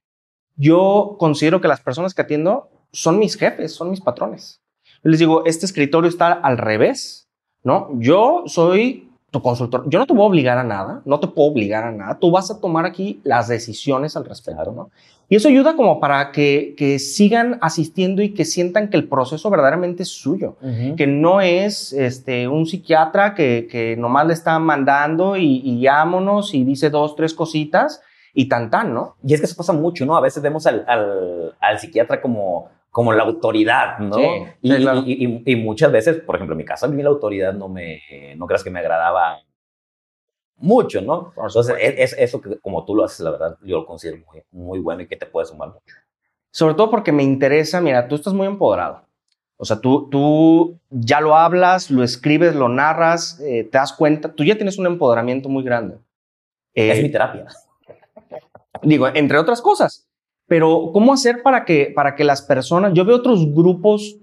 yo 0.57 1.17
considero 1.19 1.61
que 1.61 1.69
las 1.69 1.81
personas 1.81 2.15
que 2.15 2.23
atiendo 2.23 2.71
son 2.93 3.19
mis 3.19 3.37
jefes, 3.37 3.75
son 3.75 3.91
mis 3.91 4.01
patrones. 4.01 4.63
Yo 5.03 5.11
les 5.11 5.19
digo, 5.19 5.45
este 5.47 5.67
escritorio 5.67 6.09
está 6.09 6.33
al 6.33 6.59
revés, 6.59 7.24
¿no? 7.65 7.89
Yo 7.99 8.45
soy 8.47 9.11
tu 9.31 9.43
consultor, 9.43 9.83
yo 9.89 9.99
no 9.99 10.07
te 10.07 10.13
voy 10.13 10.23
a 10.23 10.29
obligar 10.29 10.59
a 10.59 10.63
nada, 10.63 11.03
no 11.05 11.19
te 11.19 11.27
puedo 11.27 11.51
obligar 11.51 11.83
a 11.83 11.91
nada, 11.91 12.19
tú 12.21 12.31
vas 12.31 12.53
a 12.53 12.61
tomar 12.61 12.87
aquí 12.87 13.21
las 13.25 13.49
decisiones 13.49 14.17
al 14.17 14.25
respecto, 14.25 14.71
¿no? 14.71 14.91
Y 15.29 15.37
eso 15.37 15.49
ayuda 15.49 15.75
como 15.75 15.99
para 15.99 16.31
que, 16.31 16.75
que 16.77 16.99
sigan 16.99 17.59
asistiendo 17.63 18.23
y 18.23 18.35
que 18.35 18.45
sientan 18.45 18.91
que 18.91 18.97
el 18.97 19.09
proceso 19.09 19.51
verdaderamente 19.51 20.03
es 20.05 20.11
suyo, 20.11 20.57
que 20.97 21.07
no 21.07 21.41
es 21.41 21.93
este, 21.95 22.47
un 22.47 22.67
psiquiatra 22.67 23.35
que, 23.35 23.67
que 23.69 23.97
nomás 23.97 24.27
le 24.27 24.35
está 24.35 24.59
mandando 24.59 25.37
y, 25.37 25.63
y 25.65 25.81
llámonos 25.81 26.55
y 26.55 26.63
dice 26.63 26.91
dos, 26.91 27.17
tres 27.17 27.35
cositas 27.35 28.03
y 28.35 28.49
tan 28.49 28.71
tan, 28.71 28.93
¿no? 28.93 29.17
Y 29.25 29.33
es 29.33 29.41
que 29.41 29.47
eso 29.47 29.57
pasa 29.57 29.73
mucho, 29.73 30.05
¿no? 30.05 30.17
A 30.17 30.21
veces 30.21 30.43
vemos 30.43 30.67
al, 30.67 30.85
al, 30.87 31.55
al 31.59 31.79
psiquiatra 31.79 32.21
como, 32.21 32.69
como 32.95 33.13
la 33.13 33.25
autoridad, 33.25 33.99
¿no? 33.99 34.15
Sí, 34.15 34.23
y, 34.63 34.71
sí, 34.73 34.81
claro. 34.83 35.03
y- 35.05 35.25
y- 35.27 35.53
y 35.53 35.57
muchas 35.57 35.91
veces, 35.91 36.21
por 36.21 36.37
ejemplo, 36.37 36.55
en 36.55 36.59
mi 36.59 36.65
caso, 36.65 36.87
a 36.87 36.89
mí 36.89 37.03
la 37.03 37.09
autoridad 37.09 37.53
no 37.53 37.69
me, 37.69 38.01
no 38.37 38.47
creas 38.47 38.63
que 38.63 38.71
me 38.71 38.79
agradaba 38.79 39.41
mucho, 40.59 41.01
¿no? 41.01 41.33
Entonces, 41.37 41.75
es, 41.81 42.13
es 42.13 42.19
eso 42.21 42.41
que 42.41 42.57
como 42.61 42.85
tú 42.85 42.95
lo 42.95 43.03
haces, 43.05 43.19
la 43.21 43.33
verdad, 43.33 43.59
yo 43.63 43.79
lo 43.79 43.87
considero 43.87 44.19
muy, 44.25 44.43
muy 44.53 44.79
bueno 44.79 45.03
y 45.03 45.09
que 45.09 45.17
te 45.17 45.27
puede 45.27 45.47
sumar 45.47 45.71
mucho. 45.71 45.97
Sobre 46.53 46.75
todo 46.75 46.89
porque 46.89 47.11
me 47.11 47.25
interesa, 47.25 47.81
mira, 47.81 48.07
tú 48.07 48.15
estás 48.15 48.33
muy 48.33 48.47
empoderado. 48.47 49.03
O 49.57 49.65
sea, 49.65 49.81
tú, 49.81 50.09
tú 50.09 50.79
ya 50.91 51.21
lo 51.21 51.35
hablas, 51.37 51.91
lo 51.91 52.05
escribes, 52.05 52.55
lo 52.55 52.69
narras, 52.69 53.41
eh, 53.41 53.65
te 53.65 53.77
das 53.77 53.93
cuenta, 53.93 54.33
tú 54.33 54.45
ya 54.45 54.55
tienes 54.55 54.79
un 54.79 54.87
empoderamiento 54.87 55.49
muy 55.49 55.65
grande. 55.65 55.97
Eh, 56.75 56.93
es 56.93 57.03
mi 57.03 57.11
terapia. 57.11 57.47
digo, 58.83 59.09
entre 59.09 59.39
otras 59.39 59.61
cosas. 59.61 60.09
Pero, 60.47 60.91
¿cómo 60.93 61.13
hacer 61.13 61.43
para 61.43 61.65
que, 61.65 61.93
para 61.95 62.15
que 62.17 62.25
las 62.25 62.43
personas, 62.43 62.93
yo 62.95 63.05
veo 63.05 63.17
otros 63.17 63.53
grupos, 63.55 64.17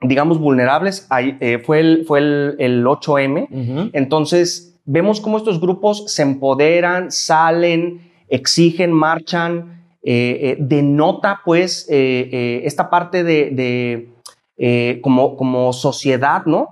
digamos, 0.00 0.38
vulnerables, 0.38 1.06
ahí, 1.10 1.36
eh, 1.40 1.58
fue, 1.58 1.80
el, 1.80 2.04
fue 2.06 2.20
el, 2.20 2.56
el 2.58 2.84
8M, 2.86 3.48
entonces 3.92 4.78
vemos 4.84 5.20
cómo 5.20 5.36
estos 5.36 5.60
grupos 5.60 6.04
se 6.12 6.22
empoderan, 6.22 7.10
salen, 7.10 8.10
exigen, 8.28 8.92
marchan, 8.92 9.84
eh, 10.02 10.38
eh, 10.42 10.56
denota 10.60 11.40
pues 11.44 11.86
esta 11.90 12.88
parte 12.88 13.24
de, 13.24 13.50
de, 14.56 15.00
como, 15.02 15.36
como 15.36 15.72
sociedad, 15.72 16.44
¿no? 16.46 16.68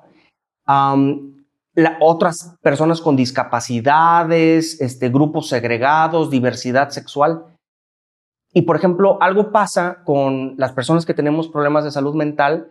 La- 1.75 1.99
otras 2.01 2.57
personas 2.63 3.01
con 3.03 3.17
discapacidades, 3.17 4.81
este, 4.81 5.09
grupos 5.11 5.49
segregados, 5.49 6.31
diversidad 6.31 6.89
sexual. 6.91 7.45
Y 8.57 8.63
por 8.63 8.77
ejemplo, 8.77 9.19
algo 9.21 9.53
pasa 9.53 9.99
con 10.05 10.55
las 10.57 10.73
personas 10.73 11.05
que 11.05 11.13
tenemos 11.13 11.49
problemas 11.49 11.85
de 11.85 11.91
salud 11.91 12.15
mental 12.15 12.69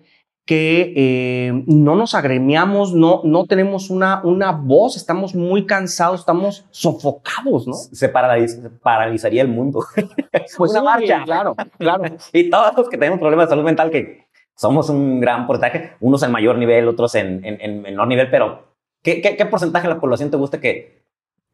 que 0.48 0.94
eh, 0.96 1.64
no 1.68 1.96
nos 1.96 2.16
agremiamos, 2.16 2.94
no, 2.94 3.22
no 3.24 3.46
tenemos 3.46 3.90
una, 3.92 4.22
una 4.24 4.52
voz, 4.52 4.96
estamos 4.98 5.36
muy 5.36 5.66
cansados, 5.68 6.22
estamos 6.22 6.66
sofocados, 6.72 7.68
¿no? 7.68 7.74
Se, 7.74 8.12
paraliz- 8.12 8.62
se 8.62 8.70
paralizaría 8.72 9.44
el 9.44 9.48
mundo. 9.48 9.82
Pues 10.58 10.72
Una 10.72 10.80
sí, 10.80 10.86
marcha. 10.86 11.24
claro, 11.24 11.56
claro. 11.78 12.04
y 12.34 12.50
todos 12.50 12.76
los 12.78 12.90
que 12.90 12.98
tenemos 12.98 13.20
problemas 13.20 13.48
de 13.48 13.52
salud 13.52 13.64
mental, 13.64 13.90
que 13.92 14.26
somos 14.56 14.90
un 14.90 15.20
gran 15.20 15.46
porcentaje, 15.48 15.94
unos 16.00 16.22
en 16.24 16.32
mayor 16.32 16.58
nivel, 16.58 16.88
otros 16.88 17.14
en, 17.16 17.44
en- 17.46 17.60
en 17.62 17.82
menor 17.84 18.08
nivel, 18.08 18.30
pero 18.32 18.74
¿qué, 19.04 19.22
qué, 19.22 19.36
qué 19.38 19.46
porcentaje 19.46 19.88
de 19.88 19.94
la 19.96 20.00
población 20.00 20.30
te 20.32 20.38
gusta 20.38 20.60
que 20.60 21.05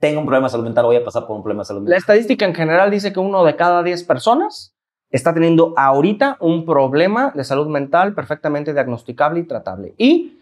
tenga 0.01 0.19
un 0.19 0.25
problema 0.25 0.47
de 0.47 0.51
salud 0.51 0.65
mental 0.65 0.85
vaya 0.87 0.99
a 0.99 1.05
pasar 1.05 1.27
por 1.27 1.37
un 1.37 1.43
problema 1.43 1.61
de 1.61 1.65
salud 1.65 1.81
La 1.81 1.83
mental? 1.83 1.97
estadística 1.99 2.45
en 2.45 2.55
general 2.55 2.91
dice 2.91 3.13
que 3.13 3.19
uno 3.19 3.45
de 3.45 3.55
cada 3.55 3.83
10 3.83 4.03
personas 4.03 4.75
está 5.11 5.33
teniendo 5.33 5.73
ahorita 5.77 6.37
un 6.41 6.65
problema 6.65 7.31
de 7.35 7.43
salud 7.43 7.67
mental 7.67 8.13
perfectamente 8.13 8.73
diagnosticable 8.73 9.41
y 9.41 9.43
tratable. 9.43 9.93
Y 9.97 10.39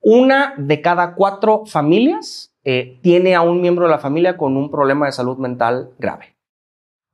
una 0.00 0.54
de 0.56 0.80
cada 0.80 1.14
cuatro 1.14 1.64
familias 1.66 2.52
eh, 2.64 2.98
tiene 3.02 3.34
a 3.34 3.42
un 3.42 3.60
miembro 3.60 3.84
de 3.84 3.90
la 3.90 3.98
familia 3.98 4.36
con 4.36 4.56
un 4.56 4.70
problema 4.70 5.06
de 5.06 5.12
salud 5.12 5.36
mental 5.36 5.90
grave. 5.98 6.36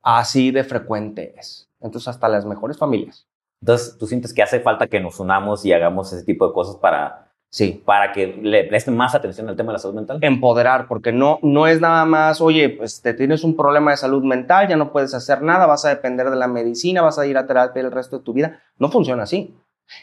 Así 0.02 0.50
de 0.50 0.64
frecuente 0.64 1.34
es. 1.36 1.68
Entonces, 1.80 2.08
hasta 2.08 2.28
las 2.28 2.44
mejores 2.44 2.78
familias. 2.78 3.26
Entonces, 3.60 3.96
¿tú 3.98 4.06
sientes 4.06 4.32
que 4.32 4.42
hace 4.42 4.60
falta 4.60 4.86
que 4.86 5.00
nos 5.00 5.18
unamos 5.18 5.64
y 5.64 5.72
hagamos 5.72 6.12
ese 6.12 6.24
tipo 6.24 6.46
de 6.46 6.52
cosas 6.52 6.76
para, 6.76 7.27
Sí. 7.50 7.82
Para 7.84 8.12
que 8.12 8.26
le 8.42 8.64
presten 8.64 8.96
más 8.96 9.14
atención 9.14 9.48
al 9.48 9.56
tema 9.56 9.72
de 9.72 9.74
la 9.74 9.78
salud 9.78 9.94
mental. 9.94 10.18
Empoderar, 10.20 10.86
porque 10.86 11.12
no, 11.12 11.38
no 11.42 11.66
es 11.66 11.80
nada 11.80 12.04
más, 12.04 12.40
oye, 12.40 12.68
pues 12.68 13.00
te 13.00 13.14
tienes 13.14 13.42
un 13.42 13.56
problema 13.56 13.90
de 13.90 13.96
salud 13.96 14.22
mental, 14.22 14.68
ya 14.68 14.76
no 14.76 14.92
puedes 14.92 15.14
hacer 15.14 15.42
nada, 15.42 15.66
vas 15.66 15.84
a 15.84 15.88
depender 15.88 16.28
de 16.28 16.36
la 16.36 16.46
medicina, 16.46 17.00
vas 17.00 17.18
a 17.18 17.26
ir 17.26 17.38
a 17.38 17.46
terapia 17.46 17.80
el 17.80 17.90
resto 17.90 18.18
de 18.18 18.24
tu 18.24 18.32
vida. 18.34 18.60
No 18.78 18.90
funciona 18.90 19.22
así. 19.22 19.56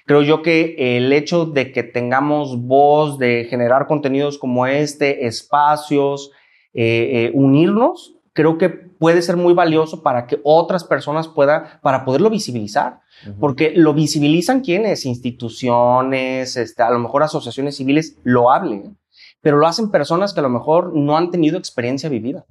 Creo 0.05 0.23
yo 0.23 0.41
que 0.41 0.97
el 0.97 1.13
hecho 1.13 1.45
de 1.45 1.71
que 1.71 1.84
tengamos 1.84 2.60
voz, 2.60 3.19
de 3.19 3.45
generar 3.47 3.86
contenidos 3.86 4.39
como 4.39 4.65
este, 4.65 5.27
espacios, 5.27 6.31
eh, 6.73 7.27
eh, 7.27 7.31
unirnos, 7.36 8.15
creo 8.34 8.58
que 8.58 8.69
puede 8.69 9.21
ser 9.21 9.38
muy 9.38 9.53
valioso 9.53 10.01
para 10.01 10.25
que 10.25 10.39
otras 10.43 10.84
personas 10.84 11.27
puedan, 11.27 11.65
para 11.81 12.03
poderlo 12.03 12.29
visibilizar. 12.29 13.01
Porque 13.39 13.71
lo 13.75 13.93
visibilizan 13.93 14.62
quienes, 14.62 15.06
instituciones, 15.06 16.58
este, 16.58 16.84
a 16.84 16.91
lo 16.91 16.99
mejor 16.99 17.23
asociaciones 17.23 17.78
civiles 17.78 18.17
lo 18.23 18.51
hablen, 18.51 18.97
pero 19.41 19.58
lo 19.58 19.67
hacen 19.67 19.89
personas 19.89 20.34
que 20.34 20.41
a 20.41 20.43
lo 20.43 20.49
mejor 20.49 20.95
no 20.95 21.17
han 21.17 21.32
tenido 21.32 21.58
experiencia 21.58 22.10
vivida. 22.10 22.45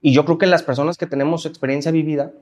Y 0.00 0.12
yo 0.12 0.24
creo 0.24 0.38
que 0.38 0.46
las 0.46 0.62
personas 0.62 0.96
que 0.96 1.06
tenemos 1.06 1.46
experiencia 1.46 1.90
vivida, 1.92 2.32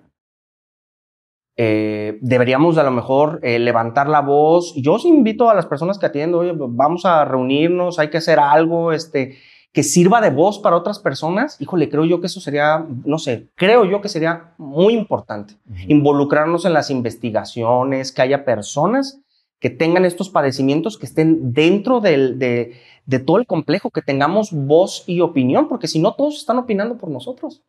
eh, 1.56 2.18
deberíamos 2.20 2.76
a 2.76 2.82
lo 2.82 2.90
mejor 2.90 3.40
eh, 3.42 3.58
levantar 3.58 4.08
la 4.08 4.20
voz. 4.20 4.74
Yo 4.76 4.94
os 4.94 5.06
invito 5.06 5.48
a 5.48 5.54
las 5.54 5.66
personas 5.66 5.98
que 5.98 6.06
atiendo, 6.06 6.38
oye, 6.38 6.52
vamos 6.54 7.06
a 7.06 7.24
reunirnos, 7.24 7.98
hay 7.98 8.10
que 8.10 8.18
hacer 8.18 8.38
algo, 8.38 8.92
este, 8.92 9.38
que 9.76 9.82
sirva 9.82 10.22
de 10.22 10.30
voz 10.30 10.58
para 10.58 10.74
otras 10.74 10.98
personas, 10.98 11.60
híjole, 11.60 11.90
creo 11.90 12.06
yo 12.06 12.18
que 12.18 12.28
eso 12.28 12.40
sería, 12.40 12.86
no 13.04 13.18
sé, 13.18 13.50
creo 13.56 13.84
yo 13.84 14.00
que 14.00 14.08
sería 14.08 14.54
muy 14.56 14.94
importante. 14.94 15.58
Involucrarnos 15.86 16.64
en 16.64 16.72
las 16.72 16.88
investigaciones, 16.88 18.10
que 18.10 18.22
haya 18.22 18.46
personas 18.46 19.20
que 19.60 19.68
tengan 19.68 20.06
estos 20.06 20.30
padecimientos, 20.30 20.96
que 20.96 21.04
estén 21.04 21.52
dentro 21.52 22.00
del, 22.00 22.38
de, 22.38 22.80
de, 23.04 23.18
todo 23.18 23.36
el 23.36 23.46
complejo, 23.46 23.90
que 23.90 24.00
tengamos 24.00 24.50
voz 24.50 25.04
y 25.06 25.20
opinión, 25.20 25.68
porque 25.68 25.88
si 25.88 25.98
no, 25.98 26.14
todos 26.14 26.38
están 26.38 26.56
opinando 26.56 26.96
por 26.96 27.10
nosotros. 27.10 27.62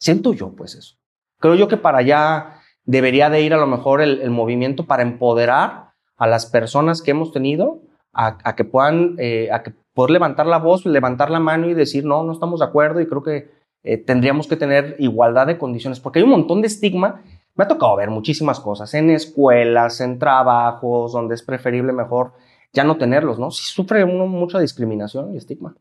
Siento 0.00 0.32
yo, 0.32 0.56
pues 0.56 0.74
eso. 0.74 0.96
Creo 1.38 1.54
yo 1.54 1.68
que 1.68 1.76
para 1.76 1.98
allá 1.98 2.62
debería 2.82 3.30
de 3.30 3.42
ir 3.42 3.54
a 3.54 3.58
lo 3.58 3.68
mejor 3.68 4.02
el, 4.02 4.28
movimiento 4.30 4.86
para 4.86 5.04
empoderar 5.04 5.92
a 6.16 6.26
las 6.26 6.46
personas 6.46 7.00
que 7.00 7.12
hemos 7.12 7.30
tenido 7.30 7.80
a, 8.12 8.56
que 8.56 8.64
puedan, 8.64 9.14
eh, 9.18 9.50
a 9.52 9.62
que 9.62 9.72
poder 9.94 10.10
levantar 10.10 10.46
la 10.46 10.58
voz, 10.58 10.84
levantar 10.84 11.30
la 11.30 11.40
mano 11.40 11.68
y 11.68 11.74
decir, 11.74 12.04
no, 12.04 12.22
no 12.24 12.32
estamos 12.32 12.60
de 12.60 12.66
acuerdo 12.66 13.00
y 13.00 13.06
creo 13.06 13.22
que 13.22 13.50
eh, 13.84 13.98
tendríamos 13.98 14.46
que 14.48 14.56
tener 14.56 14.96
igualdad 14.98 15.46
de 15.46 15.58
condiciones, 15.58 16.00
porque 16.00 16.18
hay 16.18 16.24
un 16.24 16.30
montón 16.30 16.60
de 16.60 16.66
estigma. 16.66 17.22
Me 17.54 17.64
ha 17.64 17.68
tocado 17.68 17.96
ver 17.96 18.10
muchísimas 18.10 18.58
cosas 18.58 18.92
en 18.94 19.10
escuelas, 19.10 20.00
en 20.00 20.18
trabajos, 20.18 21.12
donde 21.12 21.34
es 21.34 21.42
preferible 21.42 21.92
mejor 21.92 22.32
ya 22.74 22.82
no 22.82 22.96
tenerlos, 22.96 23.38
¿no? 23.38 23.50
Sí 23.52 23.62
sufre 23.64 24.04
uno 24.04 24.26
mucha 24.26 24.58
discriminación 24.58 25.32
y 25.32 25.36
estigma. 25.36 25.76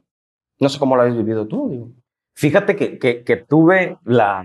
No 0.60 0.70
sé 0.70 0.78
cómo 0.78 0.96
lo 0.96 1.02
habéis 1.02 1.18
vivido 1.18 1.48
tú, 1.48 1.70
digo. 1.70 1.90
Fíjate 2.36 2.76
que, 2.76 3.00
que, 3.00 3.38
tuve 3.38 3.98
la, 4.06 4.44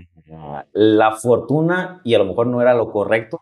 la 0.73 1.11
fortuna, 1.11 2.01
y 2.03 2.13
a 2.15 2.19
lo 2.19 2.25
mejor 2.25 2.47
no 2.47 2.61
era 2.61 2.73
lo 2.73 2.91
correcto, 2.91 3.41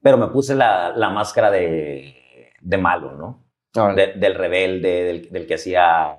pero 0.00 0.18
me 0.18 0.28
puse 0.28 0.54
la, 0.54 0.90
la 0.96 1.10
máscara 1.10 1.50
de, 1.50 2.14
de 2.60 2.78
malo, 2.78 3.12
¿no? 3.12 3.43
Del 3.74 4.34
rebelde, 4.34 5.28
del, 5.30 5.46
que 5.46 5.54
hacía 5.54 6.18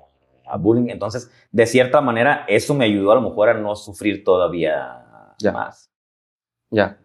bullying. 0.58 0.90
Entonces, 0.90 1.30
de 1.50 1.66
cierta 1.66 2.00
manera, 2.00 2.44
eso 2.48 2.74
me 2.74 2.84
ayudó 2.84 3.12
a 3.12 3.14
lo 3.16 3.22
mejor 3.22 3.48
a 3.48 3.54
no 3.54 3.74
sufrir 3.74 4.22
todavía 4.22 5.34
más. 5.52 5.90
Ya. 6.70 6.98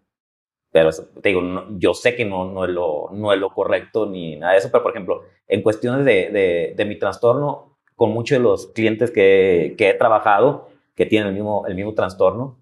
Pero 0.70 0.90
te 1.22 1.28
digo, 1.28 1.42
yo 1.76 1.94
sé 1.94 2.16
que 2.16 2.24
no, 2.24 2.50
no, 2.50 2.64
es 2.64 2.70
lo, 2.70 3.10
no 3.12 3.32
es 3.32 3.38
lo 3.38 3.50
correcto 3.50 4.06
ni 4.06 4.36
nada 4.36 4.52
de 4.52 4.58
eso, 4.58 4.70
pero 4.70 4.82
por 4.82 4.92
ejemplo, 4.92 5.22
en 5.46 5.62
cuestiones 5.62 6.04
de, 6.04 6.30
de, 6.30 6.74
de 6.76 6.84
mi 6.86 6.98
trastorno, 6.98 7.78
con 7.94 8.10
muchos 8.10 8.38
de 8.38 8.42
los 8.42 8.68
clientes 8.68 9.10
que, 9.10 9.74
que, 9.76 9.90
he 9.90 9.94
trabajado, 9.94 10.68
que 10.94 11.04
tienen 11.04 11.28
el 11.28 11.34
mismo, 11.34 11.66
el 11.66 11.74
mismo 11.74 11.92
trastorno, 11.94 12.58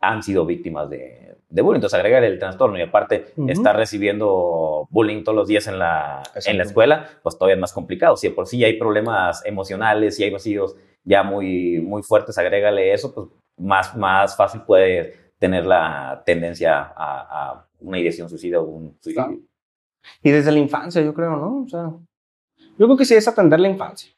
han 0.00 0.22
sido 0.22 0.44
víctimas 0.44 0.90
de, 0.90 1.23
de 1.54 1.62
bullying. 1.62 1.76
Entonces, 1.76 1.96
agregar 1.96 2.24
el 2.24 2.38
trastorno 2.38 2.76
y 2.76 2.82
aparte 2.82 3.26
estar 3.46 3.76
recibiendo 3.76 4.88
bullying 4.90 5.22
todos 5.22 5.36
los 5.36 5.46
días 5.46 5.68
en 5.68 5.78
la, 5.78 6.22
en 6.44 6.58
la 6.58 6.64
escuela, 6.64 7.08
pues 7.22 7.38
todavía 7.38 7.54
es 7.54 7.60
más 7.60 7.72
complicado. 7.72 8.16
Si 8.16 8.28
por 8.30 8.48
sí 8.48 8.64
hay 8.64 8.76
problemas 8.76 9.46
emocionales, 9.46 10.16
si 10.16 10.24
hay 10.24 10.30
vacíos 10.30 10.74
ya 11.04 11.22
muy, 11.22 11.80
muy 11.80 12.02
fuertes, 12.02 12.36
agrégale 12.38 12.92
eso, 12.92 13.14
pues 13.14 13.28
más, 13.56 13.96
más 13.96 14.36
fácil 14.36 14.62
puede 14.62 15.14
tener 15.38 15.64
la 15.64 16.22
tendencia 16.26 16.92
a, 16.96 17.64
una 17.78 18.00
ideación 18.00 18.28
suicida 18.28 18.60
o 18.60 18.64
un 18.64 18.96
suicidio. 19.00 19.40
Y 20.22 20.30
desde 20.30 20.50
la 20.50 20.58
infancia, 20.58 21.02
yo 21.02 21.14
creo, 21.14 21.36
¿no? 21.36 21.62
O 21.62 21.68
sea, 21.68 21.92
yo 22.78 22.86
creo 22.86 22.96
que 22.96 23.04
sí 23.04 23.14
es 23.14 23.28
atender 23.28 23.60
la 23.60 23.68
infancia. 23.68 24.10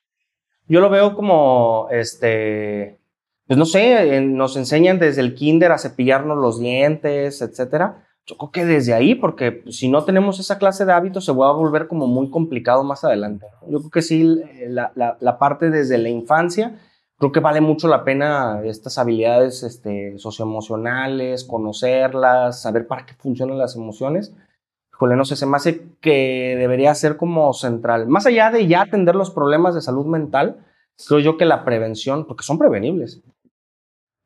Yo 0.68 0.81
lo 0.81 0.88
veo 0.88 1.14
como, 1.14 1.88
este, 1.90 2.99
pues 3.46 3.59
no 3.59 3.64
sé, 3.64 4.20
nos 4.22 4.56
enseñan 4.56 4.98
desde 4.98 5.20
el 5.20 5.35
kinder 5.35 5.70
a 5.72 5.78
cepillarnos 5.78 6.37
los 6.37 6.59
dientes, 6.59 7.42
etcétera. 7.42 8.02
Yo 8.26 8.37
creo 8.37 8.50
que 8.50 8.64
desde 8.64 8.92
ahí, 8.92 9.14
porque 9.14 9.62
si 9.70 9.88
no 9.88 10.04
tenemos 10.04 10.40
esa 10.40 10.59
clase 10.59 10.85
de 10.85 10.92
hábitos, 10.92 11.24
se 11.24 11.32
va 11.32 11.48
a 11.48 11.52
volver 11.52 11.87
como 11.87 12.09
muy 12.09 12.28
complicado 12.28 12.82
más 12.82 13.04
adelante. 13.04 13.46
Yo 13.68 13.78
creo 13.78 13.90
que 13.90 14.02
sí, 14.02 14.40
la, 14.66 14.92
la, 14.94 15.38
parte 15.38 15.70
desde 15.70 15.96
la 15.96 16.09
infancia, 16.09 16.76
creo 17.18 17.30
que 17.30 17.38
vale 17.38 17.61
mucho 17.61 17.87
la 17.87 18.02
pena 18.02 18.62
estas 18.64 18.98
habilidades 18.98 19.62
este, 19.62 20.18
socioemocionales, 20.18 21.44
conocerlas, 21.44 22.62
saber 22.62 22.88
para 22.88 23.06
qué 23.06 23.14
funcionan 23.14 23.59
las 23.59 23.76
emociones. 23.76 24.35
Híjole, 24.92 25.14
no 25.14 25.24
sé, 25.24 25.37
se 25.37 25.46
me 25.46 25.56
hace 25.56 25.92
que 26.00 26.56
debería 26.59 26.92
ser 26.96 27.16
como 27.16 27.52
central. 27.52 28.09
Más 28.09 28.26
allá 28.26 28.50
de 28.50 28.66
ya 28.66 28.82
atender 28.82 29.14
los 29.14 29.30
problemas 29.30 29.76
de 29.76 29.82
salud 29.82 30.06
mental, 30.06 30.64
creo 31.06 31.20
yo 31.20 31.37
que 31.37 31.44
la 31.44 31.64
prevención, 31.64 32.26
porque 32.26 32.42
son 32.42 32.59
prevenibles, 32.59 33.22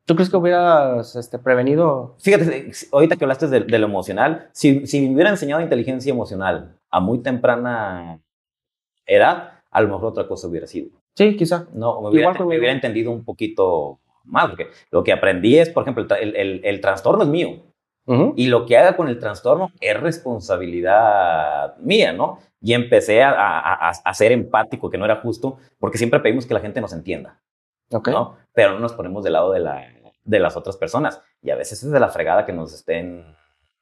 ¿Tú 0.05 0.15
crees 0.15 0.29
que 0.29 0.37
hubieras 0.37 1.15
este, 1.15 1.39
prevenido? 1.39 2.15
Fíjate, 2.19 2.71
ahorita 2.91 3.15
que 3.15 3.23
hablaste 3.23 3.47
de, 3.47 3.79
lo 3.79 3.85
emocional, 3.85 4.49
si, 4.51 4.87
si, 4.87 5.01
me 5.07 5.15
hubiera 5.15 5.29
enseñado 5.29 5.61
inteligencia 5.61 6.11
emocional 6.11 6.75
a 6.89 6.99
muy 6.99 7.19
temprana 7.19 8.19
edad, 9.05 9.61
a 9.69 9.81
lo 9.81 9.89
mejor 9.89 10.05
otra 10.05 10.27
cosa 10.27 10.47
hubiera 10.47 10.67
sido. 10.67 10.89
Sí, 11.15 11.35
quizá. 11.35 11.67
No, 11.73 12.01
me 12.01 12.09
hubiera, 12.09 12.33
me 12.33 12.45
hubiera 12.45 12.71
entendido 12.71 13.11
un 13.11 13.23
poquito 13.23 13.99
más, 14.23 14.49
porque 14.49 14.67
lo 14.91 15.03
que 15.03 15.11
aprendí 15.11 15.57
es, 15.57 15.69
por 15.69 15.83
ejemplo, 15.83 16.05
el, 16.15 16.35
el, 16.35 16.61
el 16.63 16.81
trastorno 16.81 17.23
es 17.23 17.29
mío. 17.29 17.63
Y 18.35 18.47
lo 18.47 18.65
que 18.65 18.77
haga 18.77 18.97
con 18.97 19.07
el 19.07 19.19
trastorno 19.19 19.71
es 19.79 19.97
responsabilidad 19.97 21.77
mía, 21.77 22.11
¿no? 22.11 22.39
Y 22.59 22.73
empecé 22.73 23.23
a, 23.23 23.31
a, 23.31 23.89
a, 23.89 24.13
ser 24.13 24.33
empático, 24.33 24.89
que 24.89 24.97
no 24.97 25.05
era 25.05 25.21
justo, 25.21 25.57
porque 25.79 25.97
siempre 25.97 26.19
pedimos 26.19 26.45
que 26.45 26.53
la 26.53 26.59
gente 26.59 26.81
nos 26.81 26.91
entienda. 26.91 27.39
¿No? 27.91 28.37
Pero 28.53 28.73
no 28.73 28.79
nos 28.79 28.93
ponemos 28.93 29.23
del 29.23 29.33
lado 29.33 29.51
de, 29.51 29.59
la, 29.59 29.83
de 30.23 30.39
las 30.39 30.55
otras 30.57 30.77
personas. 30.77 31.21
Y 31.41 31.49
a 31.49 31.55
veces 31.55 31.83
es 31.83 31.91
de 31.91 31.99
la 31.99 32.09
fregada 32.09 32.45
que 32.45 32.53
nos 32.53 32.73
estén 32.73 33.35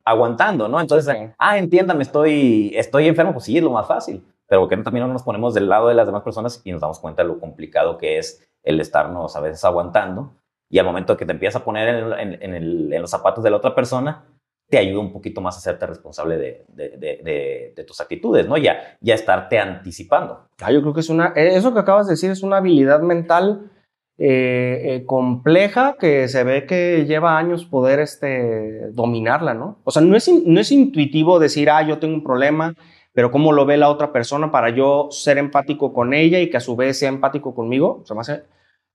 aguantando, 0.05 0.67
¿no? 0.67 0.79
Entonces, 0.79 1.13
ah, 1.37 1.57
entiéndame, 1.57 2.03
estoy, 2.03 2.71
estoy 2.75 3.07
enfermo, 3.07 3.33
pues 3.33 3.45
sí, 3.45 3.57
es 3.57 3.63
lo 3.63 3.71
más 3.71 3.87
fácil. 3.87 4.25
Pero 4.47 4.67
que 4.67 4.77
también 4.77 5.05
no 5.05 5.13
nos 5.13 5.23
ponemos 5.23 5.53
del 5.53 5.69
lado 5.69 5.87
de 5.87 5.93
las 5.93 6.07
demás 6.07 6.23
personas 6.23 6.61
y 6.63 6.71
nos 6.71 6.81
damos 6.81 6.99
cuenta 6.99 7.21
de 7.21 7.27
lo 7.27 7.39
complicado 7.39 7.97
que 7.97 8.17
es 8.17 8.47
el 8.63 8.79
estarnos 8.79 9.35
a 9.35 9.39
veces 9.39 9.63
aguantando. 9.63 10.33
Y 10.69 10.79
al 10.79 10.85
momento 10.85 11.17
que 11.17 11.25
te 11.25 11.31
empiezas 11.31 11.61
a 11.61 11.65
poner 11.65 11.89
en, 12.19 12.41
en, 12.41 12.53
en 12.93 13.01
los 13.01 13.09
zapatos 13.09 13.43
de 13.43 13.49
la 13.49 13.57
otra 13.57 13.75
persona, 13.75 14.25
te 14.69 14.77
ayuda 14.77 14.99
un 14.99 15.11
poquito 15.11 15.41
más 15.41 15.55
a 15.55 15.57
hacerte 15.57 15.87
responsable 15.87 16.37
de, 16.37 16.65
de, 16.69 17.73
de, 17.75 17.83
tus 17.83 17.99
actitudes, 17.99 18.47
¿no? 18.47 18.55
Ya, 18.57 18.97
ya 19.01 19.15
estarte 19.15 19.57
anticipando. 19.57 20.47
Ah, 20.61 20.71
yo 20.71 20.81
creo 20.81 20.93
que 20.93 20.99
es 20.99 21.09
una, 21.09 21.33
eso 21.35 21.73
que 21.73 21.79
acabas 21.79 22.05
de 22.05 22.13
decir 22.13 22.29
es 22.29 22.43
una 22.43 22.57
habilidad 22.57 23.01
mental 23.01 23.71
eh, 24.21 24.81
eh, 24.83 25.05
compleja 25.05 25.95
que 25.97 26.27
se 26.27 26.43
ve 26.43 26.65
que 26.65 27.05
lleva 27.05 27.37
años 27.37 27.63
poder 27.63 28.01
este, 28.01 28.91
dominarla, 28.91 29.53
¿no? 29.53 29.77
O 29.85 29.91
sea, 29.91 30.01
no 30.01 30.17
es, 30.17 30.29
no 30.45 30.59
es 30.59 30.73
intuitivo 30.73 31.39
decir, 31.39 31.69
ah, 31.69 31.81
yo 31.87 31.99
tengo 31.99 32.15
un 32.15 32.23
problema, 32.23 32.75
pero 33.13 33.31
cómo 33.31 33.53
lo 33.53 33.65
ve 33.65 33.77
la 33.77 33.87
otra 33.87 34.11
persona 34.11 34.51
para 34.51 34.71
yo 34.71 35.07
ser 35.09 35.37
empático 35.37 35.93
con 35.93 36.13
ella 36.13 36.41
y 36.41 36.49
que 36.49 36.57
a 36.57 36.59
su 36.59 36.75
vez 36.75 36.99
sea 36.99 37.07
empático 37.07 37.55
conmigo, 37.55 38.03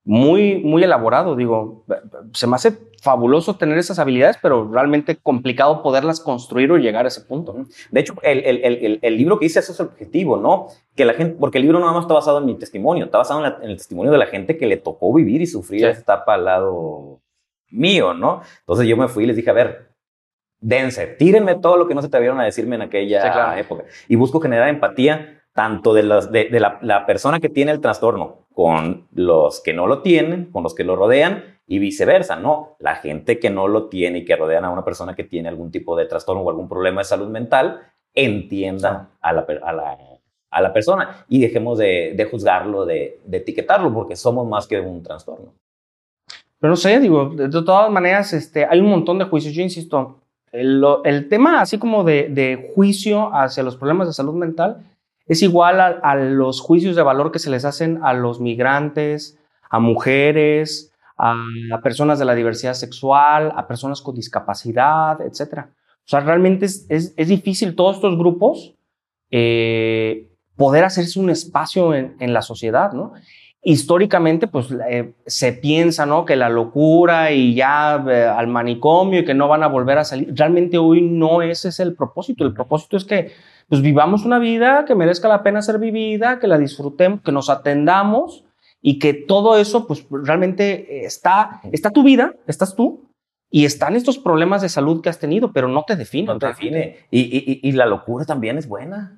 muy, 0.05 0.59
muy 0.59 0.83
elaborado, 0.85 1.35
digo, 1.35 1.85
se 2.33 2.47
me 2.47 2.57
hace 2.57 2.77
fabuloso 3.03 3.57
tener 3.57 3.79
esas 3.79 3.99
habilidades, 3.99 4.39
pero 4.41 4.71
realmente 4.71 5.17
complicado 5.17 5.83
poderlas 5.83 6.21
construir 6.21 6.73
o 6.73 6.79
llegar 6.79 7.05
a 7.05 7.09
ese 7.09 7.23
punto. 7.23 7.67
De 7.91 8.01
hecho, 8.01 8.15
el, 8.23 8.45
el, 8.45 8.99
el, 9.01 9.17
libro 9.17 9.39
que 9.39 9.47
hice 9.47 9.61
eso 9.61 9.73
es 9.73 9.81
el 9.81 9.87
objetivo, 9.87 10.39
¿no? 10.39 10.69
Que 10.95 11.05
la 11.05 11.15
gente, 11.15 11.37
porque 11.39 11.59
el 11.59 11.63
libro 11.63 11.79
no 11.79 11.87
nada 11.87 11.97
más 11.97 12.05
está 12.05 12.15
basado 12.15 12.39
en 12.39 12.47
mi 12.47 12.55
testimonio, 12.55 13.05
está 13.05 13.19
basado 13.19 13.45
en, 13.45 13.71
el 13.71 13.77
testimonio 13.77 14.11
de 14.11 14.19
la 14.19 14.27
gente 14.27 14.57
que 14.57 14.67
le 14.67 14.79
tocó 14.79 15.13
vivir 15.13 15.43
y 15.43 15.47
sufrir 15.47 15.87
esta 15.87 16.01
etapa 16.01 16.35
al 16.35 16.45
lado 16.47 17.21
mío, 17.71 18.15
¿no? 18.15 18.43
Entonces 18.61 18.87
yo 18.87 18.97
me 18.97 19.09
fui 19.09 19.25
y 19.25 19.27
les 19.27 19.37
dije, 19.37 19.51
a 19.51 19.55
ver, 19.55 19.91
dense, 20.61 21.07
tírenme 21.07 21.57
todo 21.57 21.77
lo 21.77 21.87
que 21.87 21.95
no 21.95 22.01
se 22.01 22.07
atrevieron 22.07 22.41
a 22.41 22.45
decirme 22.45 22.77
en 22.77 22.83
aquella 22.83 23.59
época. 23.59 23.85
Y 24.09 24.17
busco 24.17 24.41
generar 24.41 24.69
empatía 24.69 25.43
tanto 25.55 25.95
de, 25.95 26.03
los, 26.03 26.33
de, 26.33 26.49
la, 26.59 27.07
persona 27.07 27.39
que 27.39 27.49
tiene 27.49 27.71
el 27.71 27.81
trastorno 27.81 28.44
con 28.55 29.09
los 29.13 29.61
que 29.61 29.75
no 29.75 29.87
lo 29.87 30.01
tienen, 30.01 30.47
con 30.47 30.63
los 30.63 30.75
que 30.75 30.85
lo 30.85 30.97
rodean 30.97 31.59
y 31.67 31.79
viceversa, 31.79 32.37
¿no? 32.37 32.77
La 32.79 32.97
gente 32.97 33.39
que 33.39 33.51
no 33.51 33.69
lo 33.69 33.89
tiene 33.89 34.19
y 34.19 34.25
que 34.25 34.37
rodean 34.37 34.65
a 34.65 34.71
una 34.71 34.85
persona 34.85 35.15
que 35.15 35.25
tiene 35.25 35.49
algún 35.49 35.71
tipo 35.71 35.97
de 35.97 36.07
trastorno 36.07 36.43
o 36.43 36.51
algún 36.51 36.69
problema 36.69 37.01
de 37.01 37.07
salud 37.07 37.29
mental, 37.29 37.81
entienda 38.15 39.11
a 39.21 39.33
la, 39.33 39.45
a 40.51 40.61
la 40.61 40.73
persona 40.73 41.25
y 41.29 41.41
dejemos 41.41 41.79
de, 41.79 42.15
de 42.17 42.25
juzgarlo, 42.27 42.87
de, 42.87 43.21
de, 43.25 43.39
etiquetarlo, 43.39 43.93
porque 43.93 44.15
somos 44.15 44.47
más 44.47 44.69
que 44.69 44.79
un 44.79 45.03
trastorno. 45.03 45.53
Pero 46.61 46.71
no 46.71 46.77
sé, 46.77 47.01
digo, 47.01 47.31
de, 47.35 47.49
todas 47.49 47.91
maneras, 47.91 48.33
este, 48.33 48.65
hay 48.65 48.81
un 48.81 48.89
montón 48.89 49.19
de 49.19 49.25
juicios. 49.25 49.53
Yo 49.53 49.63
insisto, 49.63 50.21
el, 50.53 50.83
el 51.05 51.29
tema 51.29 51.61
así 51.61 51.79
como 51.79 52.05
de, 52.05 52.29
de, 52.29 52.73
juicio 52.75 53.35
hacia 53.35 53.65
los 53.65 53.77
problemas 53.77 54.07
de 54.07 54.15
salud 54.15 54.35
mental 54.35 54.85
es 55.27 55.43
igual 55.43 55.81
a, 55.81 56.15
los 56.17 56.61
juicios 56.61 56.97
de 56.97 57.03
valor 57.03 57.33
que 57.33 57.39
se 57.39 57.51
les 57.51 57.65
hacen 57.65 58.01
a 58.03 58.13
los 58.13 58.41
migrantes, 58.41 59.39
a 59.71 59.79
mujeres, 59.79 60.93
a, 61.17 61.35
personas 61.83 62.19
de 62.19 62.25
la 62.25 62.35
diversidad 62.35 62.75
sexual, 62.75 63.53
a 63.57 63.67
personas 63.67 64.03
con 64.03 64.15
discapacidad, 64.15 65.21
etc. 65.23 65.67
O 65.67 66.07
sea, 66.07 66.21
realmente 66.21 66.67
es, 66.67 67.17
difícil 67.17 67.75
todos 67.75 67.97
estos 67.97 68.19
grupos 68.19 68.75
eh, 69.31 70.31
poder 70.57 70.85
hacerse 70.85 71.19
un 71.19 71.31
espacio 71.31 71.95
en, 71.95 72.17
en 72.21 72.33
la 72.33 72.43
sociedad, 72.43 72.93
¿no? 72.93 73.15
históricamente 73.65 74.47
pues 74.47 74.69
eh, 74.89 75.15
se 75.27 75.53
piensa 75.55 76.05
¿no? 76.05 76.27
que 76.27 76.37
la 76.37 76.51
locura 76.51 77.33
y 77.33 77.55
ya 77.55 78.05
eh, 78.09 78.25
al 78.25 78.47
manicomio 78.47 79.21
y 79.21 79.25
que 79.25 79.35
no 79.35 79.49
van 79.49 79.63
a 79.63 79.69
volver 79.69 79.99
a 79.99 80.05
salir. 80.05 80.29
Realmente 80.35 80.77
hoy 80.77 81.01
no 81.01 81.41
ese 81.41 81.69
es 81.69 81.81
el 81.81 81.95
propósito. 81.95 82.45
El 82.45 82.53
propósito 82.53 82.99
es 82.99 83.05
que 83.05 83.33
pues 83.69 83.83
vivamos 83.83 84.25
una 84.25 84.39
vida 84.39 84.85
que 84.85 84.95
merezca 84.95 85.29
la 85.29 85.43
pena 85.43 85.63
ser 85.63 85.79
vivida, 85.79 86.39
que 86.39 86.47
la 86.47 86.59
disfrutemos, 86.59 87.21
que 87.23 87.33
nos 87.33 87.51
atendamos 87.51 88.45
y 88.81 88.99
que 88.99 89.15
todo 89.15 89.57
eso 89.57 89.87
pues 89.87 90.07
realmente 90.11 91.05
está, 91.05 91.61
está 91.73 91.91
tu 91.91 92.03
vida, 92.03 92.35
estás 92.47 92.75
tú. 92.75 93.09
Y 93.51 93.67
están 93.67 93.95
estos 93.95 94.19
problemas 94.19 94.63
de 94.63 94.69
salud 94.69 95.01
que 95.01 95.09
has 95.09 95.21
tenido, 95.21 95.53
pero 95.53 95.69
no 95.69 95.85
te 95.85 95.95
define. 95.95 96.27
No 96.27 96.39
te 96.39 96.49
define. 96.49 97.07
Y, 97.13 97.21
y, 97.21 97.61
y, 97.63 97.73
la 97.73 97.87
locura 97.87 98.25
también 98.25 98.59
es 98.59 98.67
buena. 98.67 99.15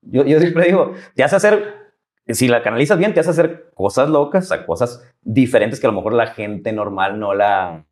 Yo, 0.00 0.24
yo 0.24 0.40
siempre 0.40 0.64
digo, 0.64 0.92
te 1.14 1.22
hace 1.22 1.36
hacer 1.36 1.86
si 2.28 2.48
la 2.48 2.62
canalizas 2.62 2.98
bien, 2.98 3.14
te 3.14 3.20
hace 3.20 3.30
hacer 3.30 3.70
cosas 3.74 4.08
locas, 4.08 4.50
cosas 4.66 5.04
diferentes 5.22 5.78
que 5.78 5.86
a 5.86 5.90
lo 5.90 5.96
mejor 5.96 6.14
la 6.14 6.28
gente 6.28 6.72
normal 6.72 7.20
no 7.20 7.34
la, 7.34 7.84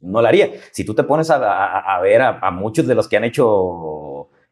no 0.00 0.22
la 0.22 0.28
haría. 0.28 0.50
Si 0.70 0.84
tú 0.84 0.94
te 0.94 1.04
pones 1.04 1.30
a, 1.30 1.36
a, 1.36 1.96
a 1.96 2.00
ver 2.00 2.22
a, 2.22 2.38
a, 2.40 2.50
muchos 2.50 2.86
de 2.86 2.94
los 2.94 3.08
que 3.08 3.16
han 3.16 3.24
hecho 3.24 3.46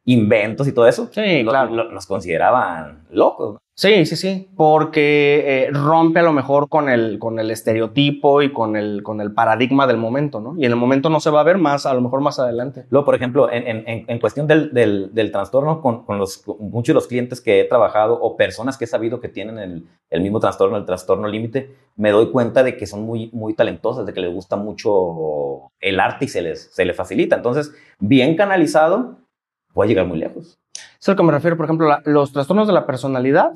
inventos 0.08 0.66
y 0.66 0.72
todo 0.72 0.88
eso, 0.88 1.10
sí, 1.12 1.42
lo, 1.42 1.50
claro. 1.50 1.70
lo, 1.74 1.90
los 1.92 2.06
consideraban 2.06 3.04
locos. 3.10 3.58
Sí, 3.74 4.06
sí, 4.06 4.16
sí, 4.16 4.48
porque 4.56 5.44
eh, 5.46 5.70
rompe 5.70 6.18
a 6.18 6.22
lo 6.24 6.32
mejor 6.32 6.68
con 6.68 6.88
el, 6.88 7.20
con 7.20 7.38
el 7.38 7.50
estereotipo 7.52 8.42
y 8.42 8.52
con 8.52 8.74
el, 8.74 9.04
con 9.04 9.20
el 9.20 9.32
paradigma 9.32 9.86
del 9.86 9.98
momento, 9.98 10.40
¿no? 10.40 10.56
Y 10.58 10.64
en 10.64 10.72
el 10.72 10.76
momento 10.76 11.10
no 11.10 11.20
se 11.20 11.30
va 11.30 11.42
a 11.42 11.44
ver 11.44 11.58
más, 11.58 11.86
a 11.86 11.94
lo 11.94 12.00
mejor 12.00 12.20
más 12.20 12.40
adelante. 12.40 12.86
Luego, 12.90 13.04
por 13.04 13.14
ejemplo, 13.14 13.52
en, 13.52 13.68
en, 13.68 14.04
en 14.08 14.18
cuestión 14.18 14.48
del, 14.48 14.72
del, 14.74 15.14
del, 15.14 15.30
trastorno, 15.30 15.80
con, 15.80 16.04
con, 16.04 16.18
los, 16.18 16.38
con 16.38 16.56
muchos 16.58 16.88
de 16.88 16.94
los 16.94 17.06
clientes 17.06 17.40
que 17.40 17.60
he 17.60 17.64
trabajado 17.64 18.18
o 18.20 18.36
personas 18.36 18.76
que 18.76 18.86
he 18.86 18.88
sabido 18.88 19.20
que 19.20 19.28
tienen 19.28 19.58
el, 19.58 19.86
el 20.10 20.20
mismo 20.22 20.40
trastorno, 20.40 20.76
el 20.76 20.84
trastorno 20.84 21.28
límite, 21.28 21.76
me 21.94 22.10
doy 22.10 22.32
cuenta 22.32 22.64
de 22.64 22.76
que 22.76 22.86
son 22.86 23.02
muy, 23.02 23.30
muy 23.32 23.54
talentosas, 23.54 24.06
de 24.06 24.12
que 24.12 24.22
les 24.22 24.34
gusta 24.34 24.56
mucho 24.56 25.70
el 25.78 26.00
arte 26.00 26.24
y 26.24 26.28
se 26.28 26.42
les, 26.42 26.74
se 26.74 26.84
les 26.84 26.96
facilita. 26.96 27.36
Entonces, 27.36 27.72
bien 28.00 28.34
canalizado, 28.34 29.18
puede 29.72 29.90
llegar 29.90 30.07
muy 30.07 30.18
lejos. 30.18 30.59
Es 31.00 31.09
a 31.09 31.12
lo 31.12 31.16
que 31.16 31.22
me 31.22 31.33
refiero, 31.33 31.57
por 31.57 31.66
ejemplo, 31.66 31.88
los 32.04 32.33
trastornos 32.33 32.66
de 32.66 32.72
la 32.72 32.87
personalidad. 32.87 33.52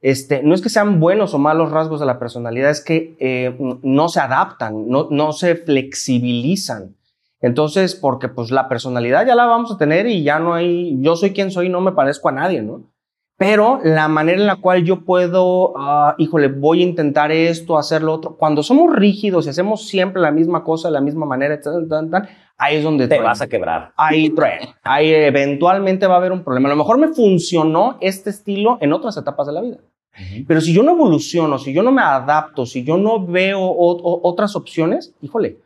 Este, 0.00 0.42
no 0.42 0.54
es 0.54 0.60
que 0.60 0.68
sean 0.68 0.98
buenos 0.98 1.32
o 1.32 1.38
malos 1.38 1.70
rasgos 1.70 2.00
de 2.00 2.06
la 2.06 2.18
personalidad, 2.18 2.70
es 2.70 2.84
que 2.84 3.16
eh, 3.20 3.56
no 3.82 4.08
se 4.08 4.18
adaptan, 4.18 4.88
no, 4.88 5.06
no 5.10 5.32
se 5.32 5.54
flexibilizan. 5.54 6.96
Entonces, 7.40 7.94
porque 7.94 8.28
pues 8.28 8.50
la 8.50 8.68
personalidad 8.68 9.26
ya 9.26 9.34
la 9.34 9.46
vamos 9.46 9.72
a 9.72 9.78
tener 9.78 10.06
y 10.06 10.22
ya 10.22 10.38
no 10.38 10.54
hay, 10.54 10.96
yo 11.00 11.16
soy 11.16 11.32
quien 11.32 11.50
soy, 11.50 11.68
no 11.68 11.80
me 11.80 11.92
parezco 11.92 12.28
a 12.28 12.32
nadie, 12.32 12.62
¿no? 12.62 12.91
Pero 13.42 13.80
la 13.82 14.06
manera 14.06 14.40
en 14.40 14.46
la 14.46 14.54
cual 14.54 14.84
yo 14.84 15.00
puedo, 15.04 15.72
uh, 15.72 16.12
híjole, 16.16 16.46
voy 16.46 16.80
a 16.80 16.84
intentar 16.84 17.32
esto, 17.32 17.76
hacer 17.76 18.00
lo 18.00 18.12
otro, 18.12 18.36
cuando 18.36 18.62
somos 18.62 18.94
rígidos 18.94 19.46
y 19.46 19.48
hacemos 19.48 19.88
siempre 19.88 20.22
la 20.22 20.30
misma 20.30 20.62
cosa 20.62 20.86
de 20.86 20.92
la 20.92 21.00
misma 21.00 21.26
manera, 21.26 21.58
ahí 22.56 22.76
es 22.76 22.84
donde 22.84 23.08
te 23.08 23.18
vas 23.18 23.42
a 23.42 23.48
quebrar. 23.48 23.92
Ahí 23.96 24.30
truena. 24.36 24.76
Ahí 24.84 25.12
eventualmente 25.12 26.06
va 26.06 26.14
a 26.14 26.18
haber 26.18 26.30
un 26.30 26.44
problema. 26.44 26.68
A 26.68 26.70
lo 26.70 26.76
mejor 26.76 26.98
me 26.98 27.08
funcionó 27.08 27.98
este 28.00 28.30
estilo 28.30 28.78
en 28.80 28.92
otras 28.92 29.16
etapas 29.16 29.48
de 29.48 29.52
la 29.54 29.60
vida. 29.60 29.78
Uh 29.80 30.20
-huh. 30.20 30.44
Pero 30.46 30.60
si 30.60 30.72
yo 30.72 30.84
no 30.84 30.92
evoluciono, 30.92 31.58
si 31.58 31.72
yo 31.72 31.82
no 31.82 31.90
me 31.90 32.02
adapto, 32.02 32.64
si 32.64 32.84
yo 32.84 32.96
no 32.96 33.26
veo 33.26 33.58
o, 33.58 33.90
o, 33.90 34.20
otras 34.22 34.54
opciones, 34.54 35.16
híjole, 35.20 35.58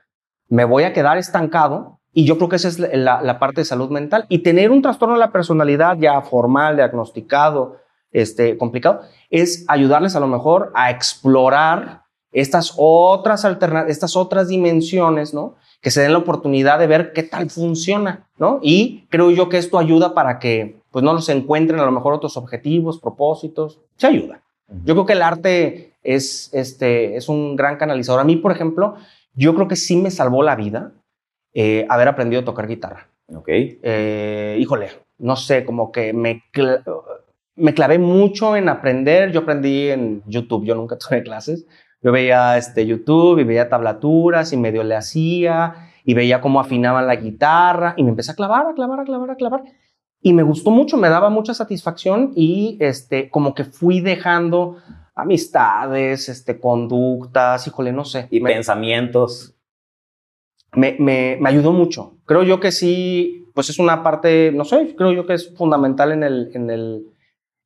me 0.49 0.65
voy 0.65 0.85
a 0.85 0.95
quedar 0.95 1.19
estancado. 1.19 1.96
Y 2.17 2.25
yo 2.25 2.39
creo 2.39 2.49
que 2.49 2.57
esa 2.57 2.69
es 2.69 2.79
la, 2.79 3.21
la, 3.21 3.39
parte 3.39 3.61
de 3.61 3.67
salud 3.67 3.91
mental. 3.91 4.25
Y 4.31 4.39
tener 4.39 4.71
un 4.71 4.81
trastorno 4.81 5.17
de 5.17 5.21
la 5.21 5.33
personalidad 5.33 5.99
ya 5.99 6.23
formal, 6.23 6.77
diagnosticado, 6.77 7.77
este, 8.11 8.57
complicado, 8.57 9.03
es 9.29 9.67
ayudarles 9.69 10.17
a 10.17 10.21
lo 10.21 10.27
mejor 10.27 10.73
a 10.75 10.91
explorar 10.91 12.05
estas 12.33 12.73
otras 12.79 13.45
alternativas, 13.45 13.91
estas 13.91 14.17
otras 14.17 14.49
dimensiones, 14.49 15.35
¿no? 15.35 15.57
Que 15.83 15.91
se 15.91 16.01
den 16.01 16.13
la 16.13 16.19
oportunidad 16.19 16.79
de 16.79 16.87
ver 16.87 17.13
qué 17.13 17.23
tal 17.23 17.51
funciona, 17.51 18.27
¿no? 18.39 18.61
Y 18.63 19.05
creo 19.11 19.31
yo 19.31 19.51
que 19.51 19.59
esto 19.59 19.79
ayuda 19.79 20.15
para 20.15 20.39
que, 20.39 20.81
pues, 20.93 21.05
no 21.05 21.13
los 21.13 21.29
encuentren 21.29 21.81
a 21.81 21.85
lo 21.85 21.93
mejor 21.93 22.15
otros 22.15 22.39
objetivos, 22.39 22.99
propósitos. 22.99 23.79
Se 23.99 24.07
ayuda. 24.07 24.41
Yo 24.87 24.95
creo 24.95 25.05
que 25.05 25.13
el 25.13 25.21
arte 25.21 25.93
es, 26.03 26.49
este, 26.55 27.19
es 27.19 27.29
un 27.29 27.57
gran 27.57 27.77
canalizador. 27.77 28.23
A 28.23 28.25
mí, 28.25 28.37
por 28.37 28.53
ejemplo, 28.53 28.95
yo 29.35 29.55
creo 29.55 29.69
que 29.69 29.77
sí 29.77 29.97
me 29.97 30.11
salvó 30.11 30.43
la 30.43 30.57
vida 30.57 30.95
eh, 31.59 31.87
haber 31.89 32.07
aprendido 32.07 32.43
a 32.43 32.45
tocar 32.45 32.69
guitarra. 32.69 33.09
Ok. 33.35 33.49
Eh, 33.49 34.59
híjole, 34.61 34.91
no 35.17 35.37
sé, 35.37 35.65
como 35.65 35.91
que 35.91 36.13
me, 36.13 36.43
cl 36.53 36.83
me 37.55 37.73
clavé 37.73 37.99
mucho 37.99 38.57
en 38.57 38.69
aprender. 38.69 39.33
Yo 39.33 39.41
aprendí 39.41 39.89
en 39.89 40.23
YouTube, 40.27 40.67
yo 40.67 40.75
nunca 40.75 40.99
tuve 40.99 41.23
clases. 41.23 41.67
Yo 42.03 42.13
veía 42.13 42.59
este, 42.59 42.85
YouTube 42.85 43.39
y 43.39 43.45
veía 43.45 43.71
tablaturas 43.71 44.53
y 44.53 44.59
medio 44.59 44.85
le 44.85 44.97
hacía 44.97 45.91
y 46.05 46.13
veía 46.13 46.43
cómo 46.43 46.61
afinaban 46.61 47.07
la 47.07 47.17
guitarra 47.17 47.95
y 47.97 48.03
me 48.03 48.11
empecé 48.11 48.33
a 48.33 48.35
clavar, 48.35 48.67
a 48.67 48.75
clavar, 48.75 49.01
a 49.01 49.05
clavar, 49.05 49.31
a 49.31 49.37
clavar. 49.37 49.63
Y 50.21 50.35
me 50.35 50.43
gustó 50.43 50.71
mucho, 50.71 50.99
me 50.99 51.09
daba 51.09 51.31
mucha 51.31 51.55
satisfacción 51.55 52.33
y 52.37 52.77
este, 52.81 53.31
como 53.31 53.55
que 53.55 53.65
fui 53.65 54.01
dejando 54.03 54.77
amistades, 55.15 56.29
este, 56.29 56.61
conductas, 56.61 57.67
híjole, 57.67 57.93
no 57.93 58.05
sé. 58.05 58.29
Y 58.31 58.41
me, 58.41 58.53
pensamientos. 58.53 59.56
Me, 60.73 60.97
me, 60.99 61.39
me, 61.41 61.49
ayudó 61.49 61.73
mucho. 61.73 62.17
Creo 62.25 62.43
yo 62.43 62.61
que 62.61 62.73
sí, 62.73 63.47
pues 63.55 63.71
es 63.71 63.79
una 63.79 64.03
parte, 64.03 64.53
no 64.53 64.65
sé, 64.65 64.95
creo 64.97 65.13
yo 65.13 65.27
que 65.27 65.35
es 65.35 65.55
fundamental 65.57 66.13
en 66.13 66.23
el, 66.23 66.51
en 66.55 66.71
el, 66.71 67.07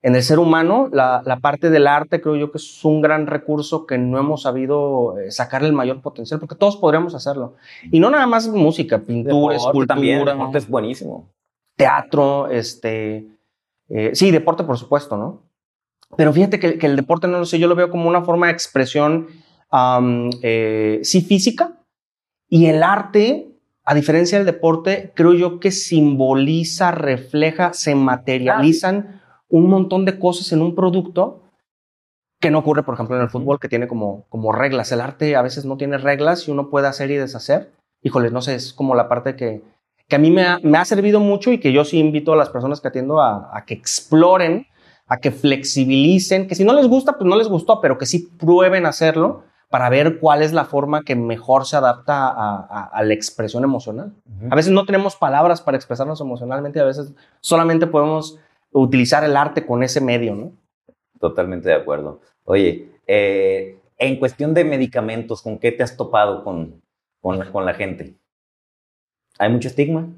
en 0.03 0.15
el 0.15 0.23
ser 0.23 0.39
humano. 0.39 0.89
La, 0.93 1.23
la 1.25 1.41
parte 1.41 1.71
del 1.71 1.87
arte 1.87 2.21
creo 2.21 2.37
yo 2.37 2.53
que 2.53 2.59
es 2.59 2.85
un 2.85 3.01
gran 3.01 3.27
recurso 3.27 3.87
que 3.87 3.99
no 3.99 4.19
hemos 4.19 4.43
sabido 4.43 5.19
eh, 5.19 5.31
sacarle 5.31 5.69
el 5.69 5.75
mayor 5.75 6.03
potencial, 6.03 6.39
porque 6.39 6.55
todos 6.55 6.77
podríamos 6.77 7.15
hacerlo. 7.15 7.57
Y 7.91 7.99
no 8.01 8.11
nada 8.11 8.27
más 8.27 8.49
música, 8.49 9.01
pintura, 9.01 9.57
escultura. 9.57 9.87
También, 9.87 10.29
es 10.55 10.69
buenísimo. 10.69 11.31
Teatro, 11.77 12.49
este... 12.49 13.27
Eh, 13.89 14.11
sí, 14.15 14.31
deporte 14.31 14.63
por 14.63 14.79
supuesto, 14.79 15.17
¿no? 15.17 15.51
Pero 16.17 16.33
fíjate 16.33 16.59
que, 16.59 16.79
que, 16.79 16.87
el 16.87 16.97
deporte, 16.97 17.29
no 17.29 17.39
lo 17.39 17.45
sé, 17.45 17.59
yo 17.59 17.69
lo 17.69 17.75
veo 17.75 17.91
como 17.91 18.09
una 18.09 18.23
forma 18.23 18.47
de 18.47 18.53
expresión, 18.53 19.29
um, 19.73 20.31
eh, 20.43 21.01
sí, 21.03 21.21
física, 21.23 21.80
y 22.51 22.67
el 22.67 22.83
arte, 22.83 23.57
a 23.85 23.95
diferencia 23.95 24.39
del 24.39 24.47
deporte, 24.47 25.13
creo 25.15 25.33
yo 25.33 25.61
que 25.61 25.71
simboliza, 25.71 26.91
refleja, 26.91 27.73
se 27.73 27.95
materializan 27.95 29.23
un 29.49 29.71
montón 29.71 30.05
de 30.05 30.19
cosas 30.19 30.53
en 30.53 30.61
un 30.61 30.75
producto 30.75 31.45
que 32.41 32.51
no 32.51 32.59
ocurre, 32.59 32.83
por 32.83 32.95
ejemplo, 32.95 33.17
en 33.17 33.23
el 33.23 33.31
fútbol, 33.31 33.61
que 33.61 33.69
tiene 33.69 33.87
como, 33.87 34.27
como 34.29 34.51
reglas. 34.51 34.91
El 34.91 35.01
arte 35.01 35.37
a 35.37 35.43
veces 35.43 35.65
no 35.65 35.77
tiene 35.77 35.97
reglas 35.97 36.49
y 36.49 36.51
uno 36.51 36.71
puede 36.71 36.89
hacer 36.89 37.11
y 37.11 37.17
deshacer. 37.17 37.71
Híjole, 38.03 38.31
no 38.31 38.43
sé, 38.43 38.57
es 38.57 38.73
como 38.73 38.95
la 38.95 39.09
parte 39.09 39.37
que, 39.37 39.63
que 40.09 40.17
a 40.17 40.19
mí 40.19 40.31
me 40.31 40.43
ha, 40.43 40.59
me 40.63 40.79
ha 40.79 40.85
servido 40.85 41.21
mucho 41.21 41.53
y 41.53 41.61
que 41.61 41.73
yo 41.73 41.85
sí 41.85 41.99
invito 41.99 42.33
a 42.33 42.37
las 42.37 42.51
personas 42.51 42.81
que 42.81 42.89
atiendo 42.89 43.21
a, 43.21 43.57
a 43.57 43.65
que 43.65 43.75
exploren 43.75 44.67
a 45.07 45.19
que 45.19 45.33
flexibilicen, 45.33 46.47
que 46.47 46.55
si 46.55 46.65
no 46.65 46.73
les 46.73 46.87
gusta, 46.87 47.19
pues 47.19 47.29
no 47.29 47.37
les 47.37 47.49
gustó, 47.49 47.81
pero 47.81 47.99
que 47.99 48.07
sí 48.07 48.29
prueben 48.39 48.87
hacerlo 48.87 49.43
para 49.71 49.89
ver 49.89 50.19
cuál 50.19 50.43
es 50.43 50.53
la 50.53 50.65
forma 50.65 51.03
que 51.03 51.15
mejor 51.15 51.65
se 51.65 51.77
adapta 51.77 52.29
a, 52.29 52.67
a, 52.69 52.85
a 52.93 53.05
la 53.05 53.15
expresión 53.15 53.63
emocional. 53.65 54.13
Uh 54.27 54.45
-huh. 54.45 54.53
A 54.53 54.57
veces 54.57 54.73
no 54.73 54.85
tenemos 54.85 55.17
palabras 55.17 55.63
para 55.63 55.77
expresarnos 55.77 56.21
emocionalmente, 56.21 56.81
a 56.81 56.85
veces 56.85 57.15
solamente 57.41 57.87
podemos 57.87 58.39
utilizar 58.73 59.23
el 59.25 59.37
arte 59.37 59.65
con 59.65 59.83
ese 59.83 60.01
medio, 60.01 60.35
¿no? 60.35 60.53
Totalmente 61.21 61.69
de 61.69 61.77
acuerdo. 61.77 62.21
Oye, 62.45 62.91
eh, 63.07 63.79
en 63.99 64.19
cuestión 64.19 64.55
de 64.55 64.65
medicamentos, 64.65 65.41
¿con 65.43 65.59
qué 65.59 65.71
te 65.73 65.83
has 65.83 65.97
topado 65.97 66.43
con, 66.43 66.81
con, 67.21 67.41
con 67.53 67.65
la 67.65 67.75
gente? 67.75 68.17
¿Hay 69.39 69.51
mucho 69.51 69.69
estigma? 69.69 70.09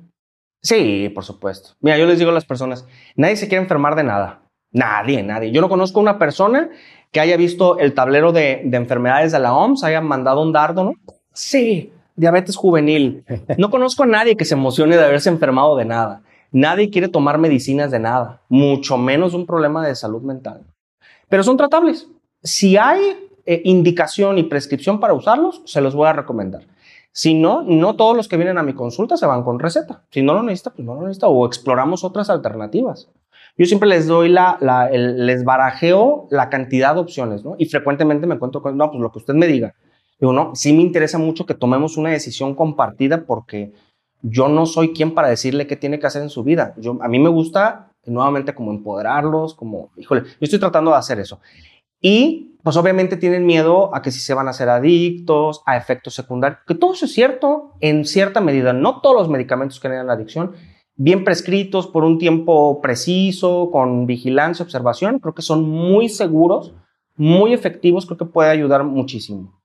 Sí, 0.63 1.11
por 1.15 1.25
supuesto. 1.25 1.75
Mira, 1.81 1.99
yo 1.99 2.07
les 2.07 2.19
digo 2.19 2.31
a 2.31 2.35
las 2.35 2.45
personas, 2.47 2.87
nadie 3.17 3.37
se 3.37 3.49
quiere 3.49 3.63
enfermar 3.63 3.97
de 3.97 4.05
nada. 4.05 4.43
Nadie, 4.71 5.23
nadie. 5.23 5.51
Yo 5.51 5.61
no 5.61 5.69
conozco 5.69 6.01
una 6.01 6.19
persona 6.19 6.71
que 7.13 7.21
haya 7.21 7.37
visto 7.37 7.79
el 7.79 7.95
tablero 7.95 8.33
de, 8.33 8.63
de, 8.65 8.77
enfermedades 8.77 9.33
de 9.33 9.39
la 9.39 9.55
OMS, 9.55 9.85
haya 9.85 10.01
mandado 10.01 10.43
un 10.43 10.53
dardo, 10.53 10.85
¿no? 10.85 10.95
Sí, 11.33 11.93
diabetes 12.17 12.57
juvenil. 12.57 13.25
No 13.59 13.71
conozco 13.71 14.03
a 14.03 14.07
nadie 14.07 14.37
que 14.37 14.45
se 14.45 14.55
emocione 14.55 14.97
de 14.97 15.05
haberse 15.05 15.29
enfermado 15.29 15.77
de 15.77 15.85
nada. 15.85 16.23
Nadie 16.51 16.91
quiere 16.91 17.09
tomar 17.09 17.39
medicinas 17.39 17.91
de 17.91 17.99
nada, 17.99 18.43
mucho 18.49 18.99
menos 18.99 19.35
un 19.35 19.47
problema 19.47 19.87
de 19.87 19.95
salud 19.95 20.23
mental. 20.23 20.63
Pero 21.29 21.43
son 21.43 21.57
tratables. 21.57 22.09
Si 22.43 22.77
hay 22.77 23.01
eh, 23.47 23.63
indicación 23.65 24.39
y 24.39 24.43
prescripción 24.43 25.01
para 25.01 25.15
usarlos, 25.15 25.63
se 25.65 25.81
los 25.81 25.95
voy 25.95 26.09
a 26.09 26.13
recomendar. 26.13 26.67
Si 27.13 27.35
no, 27.35 27.63
no 27.63 27.97
todos 27.97 28.17
los 28.17 28.29
que 28.29 28.37
vienen 28.37 28.59
a 28.59 28.63
mi 28.63 28.75
consulta 28.75 29.17
se 29.17 29.27
van 29.27 29.43
con 29.43 29.59
receta. 29.59 30.03
Si 30.11 30.23
no 30.23 30.35
lo 30.35 30.43
necesita, 30.43 30.71
pues 30.71 30.85
no 30.85 30.95
lo 30.95 31.03
necesita 31.03 31.29
o 31.29 31.47
exploramos 31.47 32.05
otras 32.05 32.31
alternativas. 32.31 33.09
Yo 33.57 33.67
siempre 33.67 33.89
les 33.89 34.07
doy 34.07 34.29
la, 34.29 34.59
les 34.93 35.45
barajeo 35.45 36.27
la 36.31 36.49
cantidad 36.49 36.95
de 36.95 37.01
opciones, 37.01 37.45
¿no? 37.45 37.55
Y 37.59 37.67
frecuentemente 37.67 38.27
me 38.27 38.35
encuentro 38.35 38.63
con, 38.63 38.77
no, 38.77 38.91
pues 38.91 39.01
lo 39.01 39.13
que 39.13 39.19
usted 39.19 39.35
me 39.35 39.47
diga. 39.47 39.75
Digo, 40.19 40.33
no, 40.33 40.53
sí 40.55 40.73
me 40.73 40.83
interesa 40.83 41.19
mucho 41.19 41.45
que 41.45 41.55
tomemos 41.55 41.97
una 41.97 42.11
decisión 42.11 42.55
compartida 42.55 43.25
porque 43.27 43.73
yo 44.23 44.49
no 44.49 44.67
soy 44.67 44.93
quien 44.93 45.15
para 45.15 45.29
decirle 45.29 45.67
qué 45.67 45.77
tiene 45.77 45.99
que 45.99 46.07
hacer 46.07 46.23
en 46.23 46.31
su 46.31 46.45
vida. 46.45 46.75
Yo, 46.79 46.99
a 47.03 47.09
mí 47.09 47.19
me 47.19 47.29
gusta 47.29 47.93
nuevamente 48.07 48.55
como 48.55 48.71
empoderarlos, 48.71 49.55
como, 49.55 49.91
híjole, 49.97 50.23
yo 50.23 50.39
estoy 50.41 50.59
tratando 50.59 50.91
de 50.91 50.97
hacer 50.97 51.19
eso. 51.19 51.41
Y 52.01 52.57
pues 52.63 52.77
obviamente 52.77 53.17
tienen 53.17 53.45
miedo 53.45 53.95
a 53.95 54.03
que 54.03 54.11
si 54.11 54.21
se 54.21 54.35
van 54.35 54.47
a 54.47 54.51
hacer 54.51 54.69
adictos, 54.69 55.63
a 55.67 55.77
efectos 55.77 56.15
secundarios, 56.15 56.61
que 56.67 56.75
todo 56.75 56.95
eso 56.95 57.05
es 57.05 57.13
cierto 57.13 57.73
en 57.81 58.05
cierta 58.05 58.41
medida. 58.41 58.73
No 58.73 59.01
todos 59.01 59.17
los 59.17 59.29
medicamentos 59.29 59.81
generan 59.81 60.11
adicción, 60.11 60.53
bien 61.03 61.25
prescritos 61.25 61.89
por 61.89 62.05
un 62.05 62.19
tiempo 62.19 62.81
preciso, 62.81 63.71
con 63.73 64.07
vigilancia, 64.07 64.65
observación, 64.65 65.19
creo 65.19 65.35
que 65.35 65.43
son 65.43 65.69
muy 65.69 66.09
seguros, 66.09 66.75
muy 67.17 67.53
efectivos, 67.53 68.07
creo 68.07 68.19
que 68.19 68.25
puede 68.25 68.51
ayudar 68.51 68.85
muchísimo. 68.85 69.61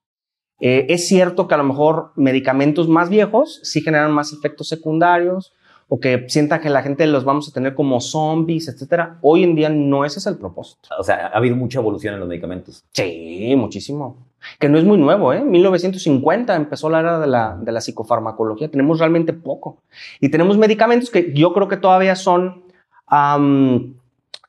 Eh, 0.60 0.88
es 0.90 1.08
cierto 1.08 1.48
que 1.48 1.54
a 1.54 1.58
lo 1.58 1.64
mejor 1.64 2.12
medicamentos 2.16 2.88
más 2.88 3.10
viejos 3.10 3.60
sí 3.62 3.82
generan 3.82 4.12
más 4.12 4.34
efectos 4.34 4.68
secundarios 4.68 5.54
o 5.88 6.00
que 6.00 6.26
sientan 6.28 6.60
que 6.60 6.72
la 6.72 6.82
gente 6.82 7.06
los 7.06 7.24
vamos 7.24 7.48
a 7.48 7.54
tener 7.54 7.76
como 7.76 8.02
zombies, 8.02 8.68
etcétera. 8.68 9.20
Hoy 9.22 9.44
en 9.44 9.54
día 9.54 9.70
no 9.70 10.06
ese 10.06 10.18
es 10.18 10.26
el 10.26 10.38
propósito. 10.38 10.90
O 10.98 11.04
sea, 11.04 11.28
ha 11.28 11.38
habido 11.38 11.56
mucha 11.56 11.80
evolución 11.80 12.16
en 12.16 12.20
los 12.20 12.28
medicamentos. 12.28 12.84
Sí, 12.94 13.54
muchísimo. 13.56 14.27
Que 14.60 14.70
no 14.70 14.78
es 14.78 14.84
muy 14.84 14.98
nuevo, 14.98 15.34
¿eh? 15.34 15.42
1950 15.42 16.56
empezó 16.56 16.90
la 16.90 17.00
era 17.00 17.20
de 17.20 17.28
la, 17.28 17.58
de 17.60 17.72
la 17.72 17.82
psicofarmacología. 17.82 18.70
Tenemos 18.70 19.00
realmente 19.00 19.34
poco. 19.34 19.82
Y 20.20 20.30
tenemos 20.30 20.58
medicamentos 20.58 21.10
que 21.10 21.34
yo 21.34 21.54
creo 21.54 21.68
que 21.68 21.78
todavía 21.78 22.16
son 22.16 22.64
eh, 23.12 23.94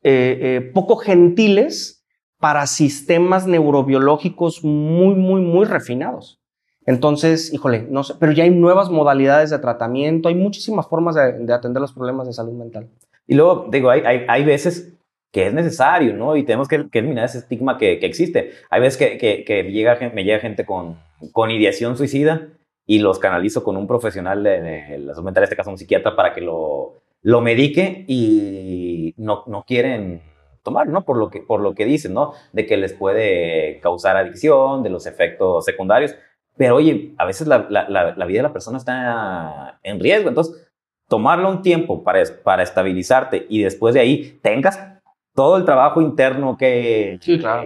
eh, 0.03 0.71
poco 0.75 0.97
gentiles 0.97 2.05
para 2.39 2.67
sistemas 2.67 3.47
neurobiológicos 3.47 4.63
muy, 4.65 5.15
muy, 5.15 5.41
muy 5.41 5.65
refinados. 5.65 6.41
Entonces, 6.87 7.53
híjole, 7.53 7.87
no 7.91 8.03
sé, 8.03 8.15
pero 8.19 8.33
ya 8.33 8.45
hay 8.45 8.51
nuevas 8.51 8.89
modalidades 8.91 9.51
de 9.51 9.59
tratamiento, 9.59 10.29
hay 10.29 10.35
muchísimas 10.35 10.87
formas 10.89 11.17
de, 11.17 11.53
atender 11.53 11.83
los 11.83 11.93
problemas 11.93 12.27
de 12.27 12.33
salud 12.33 12.53
mental. 12.53 12.89
Y 13.27 13.35
luego, 13.35 13.67
digo, 13.71 13.91
hay, 13.91 14.01
hay, 14.07 14.25
hay 14.27 14.45
veces 14.45 14.98
que 15.33 15.47
es 15.47 15.55
necesario, 15.55 16.15
¿no? 16.15 16.37
Y 16.37 16.45
tenemos 16.45 16.69
que, 16.69 16.87
eliminar 16.93 17.25
ese 17.25 17.39
estigma 17.39 17.77
que, 17.79 17.99
que, 17.99 18.07
existe. 18.07 18.53
Hay 18.71 18.81
veces 18.81 18.97
que, 18.97 19.19
que, 19.19 19.45
que, 19.45 19.63
llega, 19.65 19.99
me 20.15 20.25
llega 20.25 20.39
gente 20.39 20.65
con, 20.65 20.99
con 21.33 21.51
ideación 21.51 21.97
suicida 21.97 22.49
y 22.87 23.01
los 23.01 23.19
canalizo 23.19 23.63
con 23.63 23.77
un 23.77 23.87
profesional 23.87 24.43
de, 24.43 24.61
de 24.63 24.99
la 24.99 25.13
salud 25.13 25.27
mental, 25.27 25.43
en 25.43 25.45
este 25.45 25.57
caso 25.57 25.71
un 25.71 25.79
psiquiatra, 25.79 26.17
para 26.17 26.33
que 26.33 26.41
lo, 26.41 26.95
lo 27.23 27.41
medique 27.41 28.05
y 28.07 29.15
no, 29.19 29.45
no 29.47 29.65
quieren 29.65 30.23
tomar, 30.63 30.87
¿no? 30.89 31.05
Por 31.05 31.19
lo 31.19 31.31
que, 31.31 31.41
por 31.41 31.61
lo 31.61 31.75
que 31.75 31.85
dicen, 31.85 32.15
¿no? 32.15 32.33
De 32.53 32.67
que 32.67 32.77
les 32.77 32.93
puede 32.93 33.81
causar 33.81 34.17
adicción, 34.17 34.83
de 34.83 34.91
los 34.91 35.07
efectos 35.07 35.65
secundarios. 35.65 36.15
Pero 36.57 36.77
oye, 36.77 37.15
a 37.19 37.25
veces 37.25 37.47
la, 37.47 37.67
la, 37.71 37.89
la, 37.89 38.27
vida 38.27 38.39
de 38.39 38.43
la 38.49 38.53
persona 38.53 38.79
está 38.79 39.79
en 39.83 40.01
riesgo. 40.01 40.29
Entonces, 40.29 40.69
tomarlo 41.09 41.49
un 41.51 41.63
tiempo 41.63 42.03
para, 42.03 42.23
para 42.43 42.63
estabilizarte 42.63 43.47
y 43.49 43.63
después 43.63 43.95
de 43.95 44.01
ahí 44.01 44.39
tengas 44.43 44.98
todo 45.39 45.57
el 45.57 45.65
trabajo 45.65 46.01
interno 46.01 46.57
que, 46.57 47.21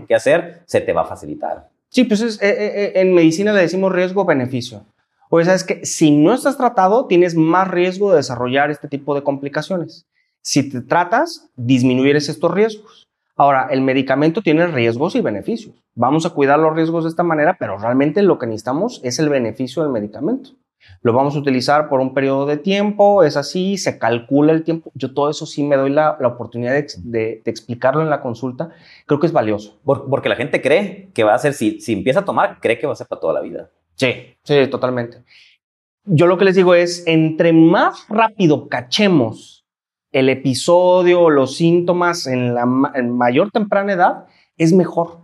que 0.07 0.15
hacer, 0.15 0.61
se 0.67 0.83
te 0.83 0.93
va 0.93 1.01
a 1.01 1.07
facilitar. 1.07 1.71
Sí, 1.89 2.05
pues 2.05 2.21
es, 2.21 2.43
eh, 2.43 2.51
eh, 2.51 2.73
eh, 2.75 2.93
en 2.97 3.15
medicina 3.15 3.51
le 3.55 3.63
decimos 3.63 3.91
riesgo-beneficio. 3.91 4.85
O 5.31 5.43
sea, 5.43 5.55
es 5.55 5.65
que 5.65 5.87
si 5.87 6.11
no 6.11 6.35
estás 6.35 6.59
tratado, 6.59 7.07
tienes 7.07 7.35
más 7.35 7.67
riesgo 7.69 8.11
de 8.11 8.19
desarrollar 8.19 8.71
este 8.71 8.89
tipo 8.89 9.15
de 9.15 9.23
complicaciones. 9.23 10.05
Si 10.43 10.69
te 10.69 10.83
tratas, 10.83 11.49
disminuyes 11.57 12.29
estos 12.29 12.51
riesgos. 12.51 13.09
Ahora, 13.37 13.69
el 13.71 13.81
medicamento 13.81 14.43
tiene 14.43 14.67
riesgos 14.67 15.15
y 15.15 15.23
beneficios. 15.23 15.75
Vamos 15.95 16.27
a 16.27 16.31
cuidar 16.31 16.59
los 16.59 16.77
riesgos 16.77 17.05
de 17.05 17.11
esta 17.11 17.23
manera, 17.23 17.57
pero 17.59 17.79
realmente 17.79 18.21
lo 18.21 18.39
que 18.39 18.49
necesitamos 18.49 19.01
es 19.03 19.19
el 19.19 19.31
beneficio 19.31 19.83
del 19.83 19.93
medicamento. 19.93 20.51
Lo 21.03 21.13
vamos 21.13 21.35
a 21.35 21.39
utilizar 21.39 21.89
por 21.89 22.01
un 22.01 22.15
periodo 22.15 22.47
de 22.47 22.57
tiempo, 22.57 23.23
es 23.23 23.37
así, 23.37 23.77
se 23.77 23.99
calcula 23.99 24.53
el 24.53 24.63
tiempo. 24.63 24.93
Yo 24.95 25.13
todo 25.15 25.31
eso 25.31 25.47
sí 25.47 25.63
me 25.63 25.77
doy 25.77 25.91
la, 25.91 26.17
oportunidad 26.25 26.73
de, 26.73 27.43
explicarlo 27.45 28.03
en 28.03 28.11
la 28.11 28.21
consulta. 28.21 28.71
Creo 29.07 29.19
que 29.19 29.27
es 29.27 29.33
valioso. 29.33 29.79
porque 29.85 30.29
la 30.29 30.37
gente 30.37 30.63
cree 30.63 31.09
que 31.15 31.25
va 31.25 31.35
a 31.35 31.39
ser, 31.39 31.55
si, 31.55 31.81
si 31.81 31.93
empieza 31.93 32.21
a 32.21 32.25
tomar, 32.25 32.59
cree 32.61 32.79
que 32.79 32.87
va 32.87 32.93
a 32.93 32.97
ser 32.97 33.07
para 33.07 33.21
toda 33.21 33.35
la 33.35 33.41
vida. 33.41 33.71
Sí, 33.97 34.37
sí, 34.45 34.67
totalmente. 34.69 35.19
Yo 36.05 36.27
lo 36.27 36.37
que 36.37 36.45
les 36.45 36.57
digo 36.57 36.75
es, 36.75 37.05
entre 37.07 37.53
más 37.53 38.07
rápido 38.09 38.69
cachemos 38.69 39.65
el 40.13 40.29
episodio 40.29 41.23
o 41.23 41.31
los 41.31 41.57
síntomas 41.57 42.27
en 42.27 42.55
la 42.55 42.67
mayor 42.67 43.51
temprana 43.51 43.93
edad, 43.93 44.27
es 44.57 44.73
mejor. 44.73 45.19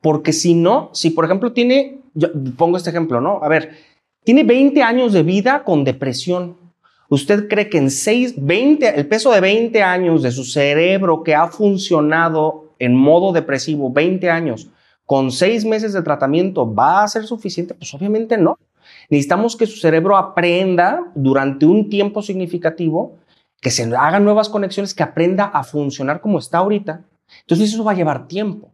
Porque 0.00 0.32
si 0.32 0.54
no, 0.54 0.90
si 0.92 1.10
por 1.10 1.24
ejemplo 1.24 1.52
tiene, 1.52 2.00
yo 2.14 2.28
pongo 2.56 2.76
este 2.76 2.90
ejemplo, 2.90 3.20
¿no? 3.20 3.40
A 3.42 3.48
ver, 3.48 3.76
tiene 4.24 4.44
20 4.44 4.82
años 4.82 5.12
de 5.12 5.22
vida 5.22 5.64
con 5.64 5.84
depresión. 5.84 6.56
¿Usted 7.08 7.48
cree 7.48 7.68
que 7.68 7.78
en 7.78 7.90
6, 7.90 8.34
20, 8.38 8.98
el 8.98 9.06
peso 9.06 9.32
de 9.32 9.40
20 9.40 9.82
años 9.82 10.22
de 10.22 10.30
su 10.30 10.44
cerebro 10.44 11.22
que 11.22 11.34
ha 11.34 11.48
funcionado 11.48 12.74
en 12.78 12.94
modo 12.94 13.32
depresivo 13.32 13.92
20 13.92 14.30
años 14.30 14.68
con 15.04 15.30
6 15.30 15.64
meses 15.64 15.92
de 15.92 16.02
tratamiento 16.02 16.72
va 16.72 17.02
a 17.02 17.08
ser 17.08 17.24
suficiente? 17.24 17.74
Pues 17.74 17.92
obviamente 17.94 18.38
no. 18.38 18.58
Necesitamos 19.10 19.56
que 19.56 19.66
su 19.66 19.76
cerebro 19.78 20.16
aprenda 20.16 21.10
durante 21.14 21.66
un 21.66 21.90
tiempo 21.90 22.22
significativo 22.22 23.18
que 23.60 23.70
se 23.70 23.84
hagan 23.94 24.24
nuevas 24.24 24.48
conexiones, 24.48 24.94
que 24.94 25.02
aprenda 25.02 25.44
a 25.44 25.64
funcionar 25.64 26.20
como 26.20 26.38
está 26.38 26.58
ahorita. 26.58 27.04
Entonces 27.40 27.72
eso 27.72 27.84
va 27.84 27.92
a 27.92 27.96
llevar 27.96 28.26
tiempo. 28.26 28.72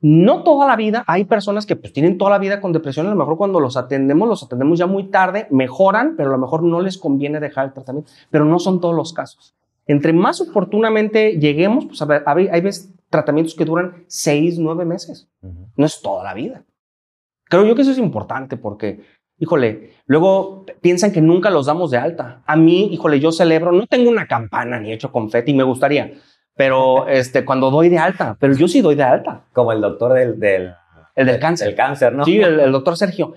No 0.00 0.42
toda 0.44 0.66
la 0.66 0.76
vida, 0.76 1.04
hay 1.06 1.24
personas 1.24 1.66
que 1.66 1.76
pues 1.76 1.92
tienen 1.92 2.16
toda 2.16 2.30
la 2.30 2.38
vida 2.38 2.60
con 2.60 2.72
depresión, 2.72 3.06
a 3.06 3.10
lo 3.10 3.16
mejor 3.16 3.36
cuando 3.36 3.60
los 3.60 3.76
atendemos, 3.76 4.28
los 4.28 4.42
atendemos 4.42 4.78
ya 4.78 4.86
muy 4.86 5.04
tarde, 5.04 5.46
mejoran, 5.50 6.14
pero 6.16 6.30
a 6.30 6.32
lo 6.32 6.38
mejor 6.38 6.62
no 6.62 6.80
les 6.80 6.96
conviene 6.96 7.38
dejar 7.38 7.66
el 7.66 7.72
tratamiento, 7.74 8.10
pero 8.30 8.46
no 8.46 8.58
son 8.58 8.80
todos 8.80 8.94
los 8.94 9.12
casos. 9.12 9.54
Entre 9.86 10.12
más 10.12 10.40
oportunamente 10.40 11.38
lleguemos, 11.38 11.84
pues 11.84 12.00
a 12.00 12.06
ver, 12.06 12.24
hay, 12.26 12.60
veces 12.60 12.94
tratamientos 13.10 13.54
que 13.54 13.64
duran 13.64 14.04
seis, 14.06 14.58
nueve 14.58 14.84
meses. 14.84 15.28
No 15.76 15.84
es 15.84 16.00
toda 16.00 16.24
la 16.24 16.32
vida. 16.32 16.62
Creo 17.44 17.66
yo 17.66 17.74
que 17.74 17.82
eso 17.82 17.90
es 17.90 17.98
importante 17.98 18.56
porque 18.56 19.00
híjole, 19.40 19.94
luego 20.06 20.66
piensan 20.80 21.12
que 21.12 21.20
nunca 21.20 21.50
los 21.50 21.66
damos 21.66 21.90
de 21.90 21.98
alta. 21.98 22.42
A 22.46 22.56
mí, 22.56 22.92
híjole, 22.92 23.18
yo 23.18 23.32
celebro, 23.32 23.72
no 23.72 23.86
tengo 23.86 24.10
una 24.10 24.26
campana 24.26 24.78
ni 24.78 24.92
hecho 24.92 25.10
confeti, 25.10 25.54
me 25.54 25.64
gustaría, 25.64 26.12
pero 26.60 27.08
este, 27.08 27.42
cuando 27.42 27.70
doy 27.70 27.88
de 27.88 27.96
alta, 27.96 28.36
pero 28.38 28.52
yo 28.52 28.68
sí 28.68 28.82
doy 28.82 28.94
de 28.94 29.02
alta. 29.02 29.44
Como 29.54 29.72
el 29.72 29.80
doctor 29.80 30.12
del, 30.12 30.38
del, 30.38 30.74
el 31.14 31.26
del 31.26 31.40
cáncer. 31.40 31.68
El 31.68 31.74
cáncer, 31.74 32.12
¿no? 32.12 32.26
Sí, 32.26 32.38
el, 32.38 32.70
doctor 32.70 32.98
Sergio. 32.98 33.32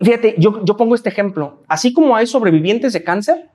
Fíjate, 0.00 0.36
yo, 0.38 0.64
yo 0.64 0.76
pongo 0.76 0.94
este 0.94 1.08
ejemplo. 1.08 1.64
Así 1.66 1.92
como 1.92 2.14
hay 2.14 2.28
sobrevivientes 2.28 2.92
de 2.92 3.02
cáncer, 3.02 3.50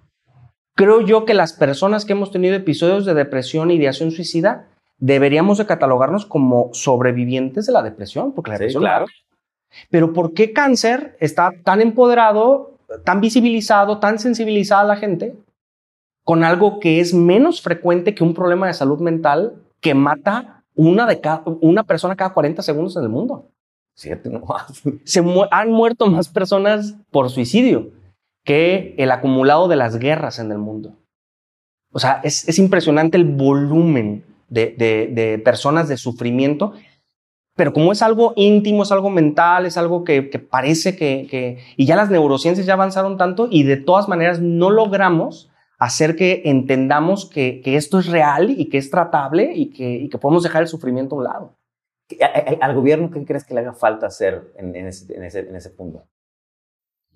creo 0.75 0.99
yo 0.99 1.23
que 1.23 1.33
las 1.33 1.53
personas 1.53 2.03
que 2.03 2.11
hemos 2.11 2.29
tenido 2.29 2.55
episodios 2.55 3.05
de 3.05 3.13
depresión 3.13 3.71
y 3.71 3.75
ideación 3.75 4.11
suicida, 4.11 4.67
deberíamos 4.97 5.59
de 5.59 5.65
catalogarnos 5.65 6.25
como 6.25 6.69
sobrevivientes 6.73 7.65
de 7.65 7.71
la 7.71 7.83
depresión, 7.83 8.33
porque 8.33 8.51
la 8.51 8.57
depresión 8.57 8.83
claro. 8.83 9.05
Pero 9.91 10.11
¿por 10.11 10.33
qué 10.33 10.51
cáncer 10.51 11.15
está 11.21 11.53
tan 11.63 11.79
empoderado, 11.79 12.79
tan 13.05 13.21
visibilizado, 13.21 13.99
tan 13.99 14.19
sensibilizada 14.19 14.83
la 14.83 14.97
gente 14.97 15.37
con 16.23 16.43
algo 16.43 16.79
que 16.79 16.99
es 16.99 17.13
menos 17.13 17.61
frecuente 17.61 18.15
que 18.15 18.23
un 18.23 18.33
problema 18.33 18.67
de 18.67 18.73
salud 18.73 18.99
mental 18.99 19.61
que 19.81 19.93
mata 19.93 20.63
una, 20.75 21.05
de 21.05 21.19
cada, 21.19 21.43
una 21.45 21.83
persona 21.83 22.15
cada 22.15 22.33
40 22.33 22.61
segundos 22.61 22.95
en 22.95 23.03
el 23.03 23.09
mundo? 23.09 23.49
Siete 23.95 24.31
Se 25.03 25.23
han 25.51 25.71
muerto 25.71 26.07
más 26.07 26.29
personas 26.29 26.95
por 27.11 27.29
suicidio 27.29 27.91
que 28.43 28.95
el 28.97 29.11
acumulado 29.11 29.67
de 29.67 29.75
las 29.75 29.97
guerras 29.97 30.39
en 30.39 30.51
el 30.51 30.57
mundo. 30.57 30.97
O 31.91 31.99
sea, 31.99 32.21
es, 32.23 32.57
impresionante 32.57 33.17
el 33.17 33.25
volumen 33.25 34.25
de, 34.49 34.75
de 35.13 35.39
personas 35.39 35.87
de 35.87 35.97
sufrimiento 35.97 36.73
pero 37.55 37.71
como 37.71 37.91
es 37.91 38.01
algo 38.01 38.33
íntimo, 38.35 38.83
es 38.83 38.91
algo 38.91 39.09
mental, 39.09 39.65
es 39.65 39.77
algo 39.77 40.03
que, 40.03 40.23
parece 40.23 40.95
que, 40.95 41.59
Y 41.77 41.85
ya 41.85 41.95
las 41.95 42.09
neurociencias 42.09 42.65
ya 42.65 42.73
avanzaron 42.73 43.17
tanto 43.17 43.47
y 43.49 43.63
de 43.63 43.77
todas 43.77 44.07
maneras 44.07 44.39
no 44.39 44.71
logramos 44.71 45.51
hacer 45.83 46.15
que 46.15 46.41
entendamos 46.45 47.29
que, 47.29 47.61
esto 47.65 47.99
es 47.99 48.07
real 48.07 48.49
y 48.51 48.69
que 48.69 48.77
es 48.77 48.89
tratable 48.89 49.51
y 49.55 49.69
que, 49.69 50.09
podemos 50.19 50.43
dejar 50.43 50.61
el 50.61 50.67
sufrimiento 50.67 51.15
a 51.15 51.17
un 51.19 51.23
lado. 51.23 51.55
¿Al 52.61 52.75
gobierno 52.75 53.09
qué 53.11 53.23
crees 53.25 53.43
que 53.43 53.53
le 53.53 53.61
haga 53.61 53.73
falta 53.73 54.07
hacer 54.07 54.53
en, 54.57 54.75
ese, 54.75 55.13
en 55.15 55.55
ese 55.55 55.69
punto? 55.71 56.03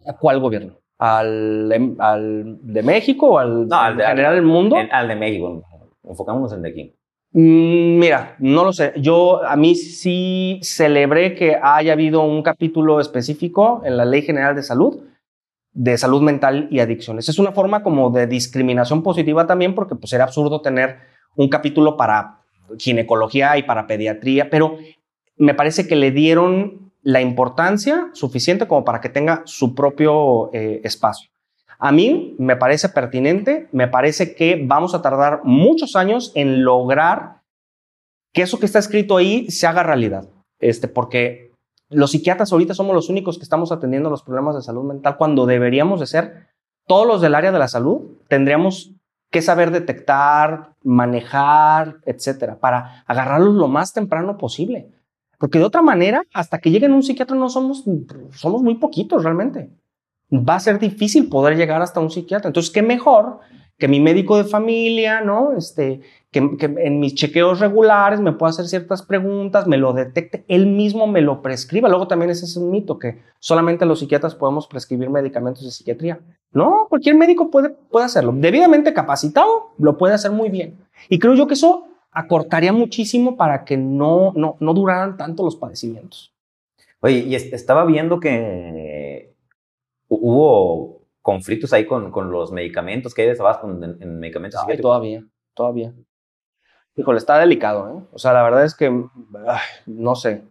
¿A 0.05 0.13
cuál 0.13 0.39
gobierno? 0.39 0.77
al, 0.99 1.71
em, 1.71 1.95
al 1.99 2.57
de 2.63 2.81
México 2.81 3.27
o 3.33 3.37
al, 3.37 3.67
No, 3.67 3.75
al 3.75 3.91
en 3.91 3.97
de- 3.99 4.03
general 4.05 4.33
del 4.35 4.43
mundo. 4.45 4.75
Al 4.91 5.07
de 5.07 5.15
México. 5.15 5.63
Enfocámonos 6.03 6.51
en 6.53 6.57
el 6.57 6.63
de 6.63 6.69
aquí. 6.69 6.95
Mm, 7.33 7.99
Mira, 7.99 8.35
no 8.39 8.63
lo 8.63 8.73
sé. 8.73 8.93
Yo 8.95 9.43
a 9.45 9.55
mí 9.55 9.75
sí 9.75 10.59
celebré 10.63 11.35
que 11.35 11.55
haya 11.61 11.93
habido 11.93 12.21
un 12.23 12.41
capítulo 12.41 12.99
específico 12.99 13.81
en 13.85 13.95
la 13.95 14.05
Ley 14.05 14.23
General 14.23 14.55
de 14.55 14.63
Salud 14.63 15.03
de 15.77 15.95
salud 15.95 16.23
mental 16.23 16.67
y 16.71 16.79
adicciones. 16.79 17.29
Es 17.29 17.37
una 17.37 17.51
forma 17.51 17.83
como 17.83 18.09
de 18.09 18.25
discriminación 18.25 19.03
positiva 19.03 19.45
también 19.45 19.75
porque 19.75 19.93
pues 19.93 20.11
era 20.11 20.23
absurdo 20.23 20.59
tener 20.59 20.97
un 21.35 21.49
capítulo 21.49 21.95
para 21.95 22.39
ginecología 22.79 23.55
y 23.59 23.63
para 23.63 23.85
pediatría, 23.85 24.49
pero 24.49 24.79
me 25.35 25.53
parece 25.53 25.87
que 25.87 25.95
le 25.95 26.09
dieron 26.09 26.91
la 27.03 27.21
importancia 27.21 28.09
suficiente 28.13 28.67
como 28.67 28.83
para 28.83 29.01
que 29.01 29.09
tenga 29.09 29.43
su 29.45 29.75
propio 29.75 30.49
eh, 30.51 30.81
espacio. 30.83 31.29
A 31.77 31.91
mí 31.91 32.35
me 32.39 32.55
parece 32.55 32.89
pertinente, 32.89 33.67
me 33.71 33.87
parece 33.87 34.33
que 34.33 34.59
vamos 34.65 34.95
a 34.95 35.03
tardar 35.03 35.41
muchos 35.43 35.95
años 35.95 36.31
en 36.33 36.63
lograr 36.63 37.41
que 38.33 38.41
eso 38.41 38.59
que 38.59 38.65
está 38.65 38.79
escrito 38.79 39.15
ahí 39.15 39.51
se 39.51 39.67
haga 39.67 39.83
realidad. 39.83 40.27
Este, 40.59 40.87
porque 40.87 41.46
los 41.89 42.11
psiquiatras 42.11 42.51
ahorita 42.51 42.73
somos 42.73 42.95
los 42.95 43.09
únicos 43.09 43.37
que 43.37 43.43
estamos 43.43 43.71
atendiendo 43.71 44.09
los 44.09 44.23
problemas 44.23 44.55
de 44.55 44.61
salud 44.61 44.83
mental 44.83 45.17
cuando 45.17 45.45
deberíamos 45.45 45.99
de 45.99 46.07
ser 46.07 46.47
todos 46.85 47.07
los 47.07 47.21
del 47.21 47.35
área 47.35 47.51
de 47.51 47.59
la 47.59 47.67
salud. 47.67 48.01
Tendríamos 48.27 48.91
que 49.31 49.41
saber 49.41 49.71
detectar, 49.71 50.73
manejar, 50.83 51.97
etcétera, 52.05 52.59
para 52.59 53.03
agarrarlos 53.07 53.55
lo 53.55 53.67
más 53.67 53.93
temprano 53.93 54.37
posible. 54.37 54.89
Porque 55.37 55.59
de 55.59 55.65
otra 55.65 55.81
manera, 55.81 56.23
hasta 56.33 56.59
que 56.59 56.71
lleguen 56.71 56.93
un 56.93 57.03
psiquiatra 57.03 57.35
no 57.35 57.49
somos, 57.49 57.83
somos 58.31 58.61
muy 58.61 58.75
poquitos 58.75 59.23
realmente 59.23 59.69
va 60.31 60.55
a 60.55 60.59
ser 60.59 60.79
difícil 60.79 61.29
poder 61.29 61.57
llegar 61.57 61.81
hasta 61.81 61.99
un 61.99 62.11
psiquiatra. 62.11 62.49
Entonces, 62.49 62.71
qué 62.71 62.81
mejor 62.81 63.39
que 63.77 63.87
mi 63.87 63.99
médico 63.99 64.37
de 64.37 64.43
familia, 64.43 65.21
¿no? 65.21 65.55
Este, 65.55 66.01
que, 66.31 66.39
en 66.59 66.99
mis 66.99 67.13
chequeos 67.13 67.59
regulares 67.59 68.19
me 68.19 68.31
pueda 68.33 68.49
hacer 68.49 68.67
ciertas 68.67 69.03
preguntas, 69.03 69.67
me 69.67 69.77
lo 69.77 69.93
detecte, 69.93 70.43
él 70.47 70.65
mismo 70.65 71.05
me 71.07 71.21
lo 71.21 71.41
prescriba. 71.43 71.87
Luego 71.87 72.07
también 72.07 72.31
ese 72.31 72.45
es 72.45 72.57
un 72.57 72.71
mito 72.71 72.97
que 72.97 73.19
solamente 73.39 73.85
los 73.85 73.99
psiquiatras 73.99 74.33
podemos 74.33 74.67
prescribir 74.67 75.09
medicamentos 75.11 75.63
de 75.63 75.71
psiquiatría. 75.71 76.19
No, 76.51 76.87
cualquier 76.89 77.15
médico 77.15 77.51
puede, 77.51 77.69
puede 77.69 78.05
hacerlo. 78.07 78.33
Debidamente 78.35 78.93
capacitado, 78.93 79.71
lo 79.77 79.97
puede 79.97 80.15
hacer 80.15 80.31
muy 80.31 80.49
bien. 80.49 80.77
Y 81.07 81.19
creo 81.19 81.35
yo 81.35 81.45
que 81.45 81.53
eso 81.53 81.85
acortaría 82.11 82.73
muchísimo 82.73 83.37
para 83.37 83.63
que 83.63 83.77
no, 83.77 84.33
no, 84.35 84.55
no 84.59 84.73
duraran 84.73 85.17
tanto 85.17 85.43
los 85.43 85.55
padecimientos. 85.55 86.33
Oye, 86.99 87.19
y 87.19 87.35
es- 87.35 87.53
estaba 87.53 87.85
viendo 87.85 88.19
que 88.19 88.29
hubo 90.07 91.01
conflictos 91.21 91.73
ahí 91.73 91.85
con, 91.85 92.11
con 92.11 92.31
los 92.31 92.51
medicamentos 92.51 93.13
que 93.13 93.23
hay 93.23 93.27
desabasto 93.29 93.69
en, 93.69 93.97
en 94.01 94.19
medicamentos 94.19 94.61
Ay, 94.67 94.77
todavía, 94.77 95.23
todavía. 95.53 95.93
Híjole, 96.95 97.17
está 97.19 97.37
delicado, 97.37 97.89
¿eh? 97.99 98.03
O 98.11 98.17
sea, 98.17 98.33
la 98.33 98.43
verdad 98.43 98.63
es 98.65 98.73
que, 98.73 98.85
ay, 98.87 99.59
no 99.85 100.15
sé. 100.15 100.43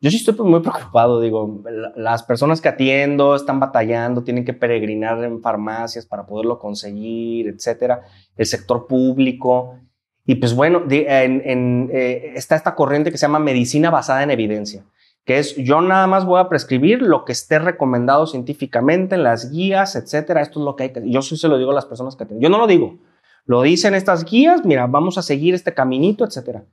Yo 0.00 0.10
sí 0.10 0.18
estoy 0.18 0.34
pues, 0.34 0.48
muy 0.48 0.60
preocupado, 0.60 1.20
digo, 1.20 1.62
la- 1.68 1.92
las 1.96 2.22
personas 2.22 2.60
que 2.60 2.68
atiendo 2.68 3.34
están 3.34 3.58
batallando, 3.58 4.22
tienen 4.22 4.44
que 4.44 4.52
peregrinar 4.52 5.24
en 5.24 5.40
farmacias 5.40 6.06
para 6.06 6.26
poderlo 6.26 6.58
conseguir, 6.58 7.48
etcétera. 7.48 8.02
El 8.36 8.46
sector 8.46 8.86
público. 8.86 9.80
Y 10.24 10.36
pues 10.36 10.54
bueno, 10.54 10.84
en- 10.88 11.42
en, 11.44 11.90
eh, 11.92 12.32
está 12.36 12.54
esta 12.54 12.74
corriente 12.74 13.10
que 13.10 13.18
se 13.18 13.22
llama 13.26 13.38
medicina 13.38 13.90
basada 13.90 14.22
en 14.22 14.30
evidencia, 14.30 14.84
que 15.26 15.40
es 15.40 15.56
yo 15.56 15.80
nada 15.80 16.06
más 16.06 16.24
voy 16.24 16.40
a 16.40 16.48
prescribir 16.48 17.02
lo 17.02 17.24
que 17.24 17.32
esté 17.32 17.58
recomendado 17.58 18.28
científicamente 18.28 19.16
en 19.16 19.24
las 19.24 19.50
guías, 19.50 19.96
etcétera. 19.96 20.40
Esto 20.40 20.60
es 20.60 20.64
lo 20.64 20.76
que 20.76 20.84
hay 20.84 20.92
que 20.92 21.02
Yo 21.10 21.20
sí 21.20 21.36
se 21.36 21.48
lo 21.48 21.58
digo 21.58 21.72
a 21.72 21.74
las 21.74 21.84
personas 21.84 22.14
que 22.14 22.24
atiendo. 22.24 22.42
Yo 22.42 22.48
no 22.48 22.58
lo 22.58 22.68
digo. 22.68 23.00
Lo 23.44 23.62
dicen 23.62 23.94
estas 23.94 24.24
guías, 24.24 24.64
mira, 24.64 24.86
vamos 24.86 25.18
a 25.18 25.22
seguir 25.22 25.54
este 25.54 25.74
caminito, 25.74 26.24
etcétera. 26.24 26.64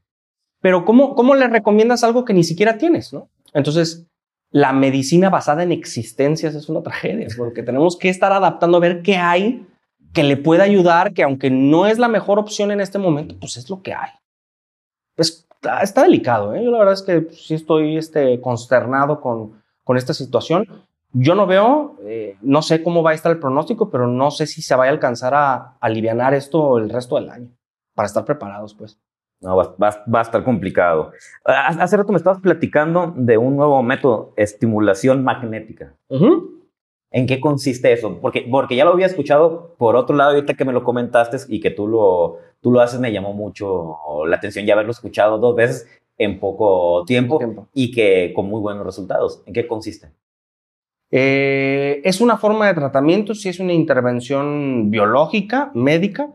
Pero 0.62 0.86
¿cómo, 0.86 1.16
¿cómo 1.16 1.34
le 1.34 1.48
recomiendas 1.48 2.04
algo 2.04 2.26
que 2.26 2.34
ni 2.34 2.44
siquiera 2.44 2.78
tienes, 2.78 3.12
no? 3.12 3.28
Entonces, 3.54 4.08
la 4.52 4.72
medicina 4.72 5.32
basada 5.32 5.64
en 5.64 5.72
existencias 5.72 6.54
es 6.54 6.70
una 6.70 6.84
tragedia, 6.84 7.28
porque 7.36 7.64
tenemos 7.64 7.98
que 7.98 8.10
estar 8.10 8.32
adaptando 8.32 8.78
a 8.78 8.82
ver 8.82 9.02
qué 9.02 9.18
hay 9.18 9.66
que 10.14 10.24
le 10.24 10.38
pueda 10.38 10.64
ayudar, 10.64 11.14
que 11.14 11.24
aunque 11.24 11.50
no 11.50 11.88
es 11.88 11.98
la 11.98 12.08
mejor 12.08 12.38
opción 12.38 12.70
en 12.70 12.82
este 12.82 13.00
momento, 13.00 13.36
pues 13.40 13.58
es 13.58 13.68
lo 13.68 13.82
que 13.82 13.94
hay. 13.94 14.12
Pues 15.16 15.48
está, 15.64 15.80
está 15.82 16.04
delicado, 16.04 16.54
¿eh? 16.54 16.64
Yo 16.64 16.72
la 16.72 16.80
verdad 16.80 16.94
es 16.94 17.02
que 17.04 17.28
sí 17.32 17.54
estoy 17.56 17.98
este, 17.98 18.40
consternado 18.42 19.22
con, 19.22 19.54
con 19.84 19.98
esta 19.98 20.14
situación. 20.14 20.66
Yo 21.14 21.36
no 21.36 21.46
veo, 21.46 21.96
eh, 22.02 22.38
no 22.42 22.62
sé 22.62 22.84
cómo 22.84 23.04
va 23.04 23.12
a 23.12 23.14
estar 23.14 23.32
el 23.32 23.40
pronóstico, 23.40 23.90
pero 23.90 24.08
no 24.08 24.32
sé 24.32 24.48
si 24.48 24.62
se 24.62 24.76
vaya 24.76 24.90
a 24.90 24.94
alcanzar 24.94 25.34
a 25.36 25.78
aliviar 25.80 26.34
esto 26.34 26.78
el 26.80 26.90
resto 26.90 27.16
del 27.16 27.30
año, 27.30 27.50
para 27.96 28.08
estar 28.08 28.26
preparados, 28.26 28.74
pues. 28.74 29.00
No, 29.42 29.56
va, 29.58 29.76
va- 29.82 30.04
va 30.14 30.20
a 30.20 30.22
estar 30.22 30.44
complicado. 30.44 31.12
Hace 31.46 31.98
rato 31.98 32.12
me 32.14 32.18
estabas 32.18 32.40
platicando 32.40 33.14
de 33.16 33.38
un 33.38 33.56
nuevo 33.58 33.84
método, 33.84 34.34
estimulación 34.38 35.24
magnética. 35.24 35.94
¿En 37.16 37.28
qué 37.28 37.40
consiste 37.40 37.94
eso? 37.94 38.20
Porque, 38.20 38.48
porque 38.50 38.76
ya 38.76 38.86
lo 38.86 38.92
había 38.92 39.06
escuchado 39.06 39.76
por 39.78 39.96
otro 39.96 40.16
lado, 40.16 40.32
ahorita 40.32 40.56
que 40.56 40.66
me 40.66 40.74
lo 40.74 40.84
comentaste 40.84 41.38
y 41.48 41.60
que 41.60 41.70
tú 41.70 41.88
lo, 41.88 42.40
tú 42.60 42.72
lo 42.72 42.82
haces, 42.82 43.00
me 43.00 43.12
llamó 43.12 43.34
mucho 43.34 43.98
la 44.28 44.38
atención 44.38 44.66
ya 44.66 44.74
haberlo 44.74 44.92
escuchado 44.92 45.38
dos 45.38 45.56
veces 45.56 45.88
en 46.18 46.40
poco 46.40 47.06
tiempo, 47.06 47.38
Tiempo. 47.38 47.68
y 47.72 47.92
que 47.92 48.34
con 48.36 48.48
muy 48.48 48.60
buenos 48.62 48.84
resultados. 48.84 49.44
¿En 49.46 49.54
qué 49.54 49.68
consiste? 49.68 50.10
Eh, 51.12 52.02
es 52.04 52.20
una 52.20 52.38
forma 52.38 52.66
de 52.66 52.74
tratamiento, 52.74 53.36
sí 53.36 53.48
es 53.48 53.60
una 53.60 53.74
intervención 53.74 54.90
biológica, 54.90 55.70
médica, 55.76 56.32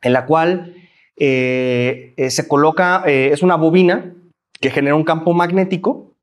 en 0.00 0.14
la 0.14 0.24
cual 0.24 0.74
eh, 1.16 2.14
eh, 2.16 2.30
se 2.30 2.48
coloca, 2.48 3.02
es 3.06 3.42
una 3.42 3.56
bobina 3.56 4.14
que 4.58 4.70
genera 4.70 4.96
un 4.96 5.04
campo 5.04 5.34
magnético 5.34 6.14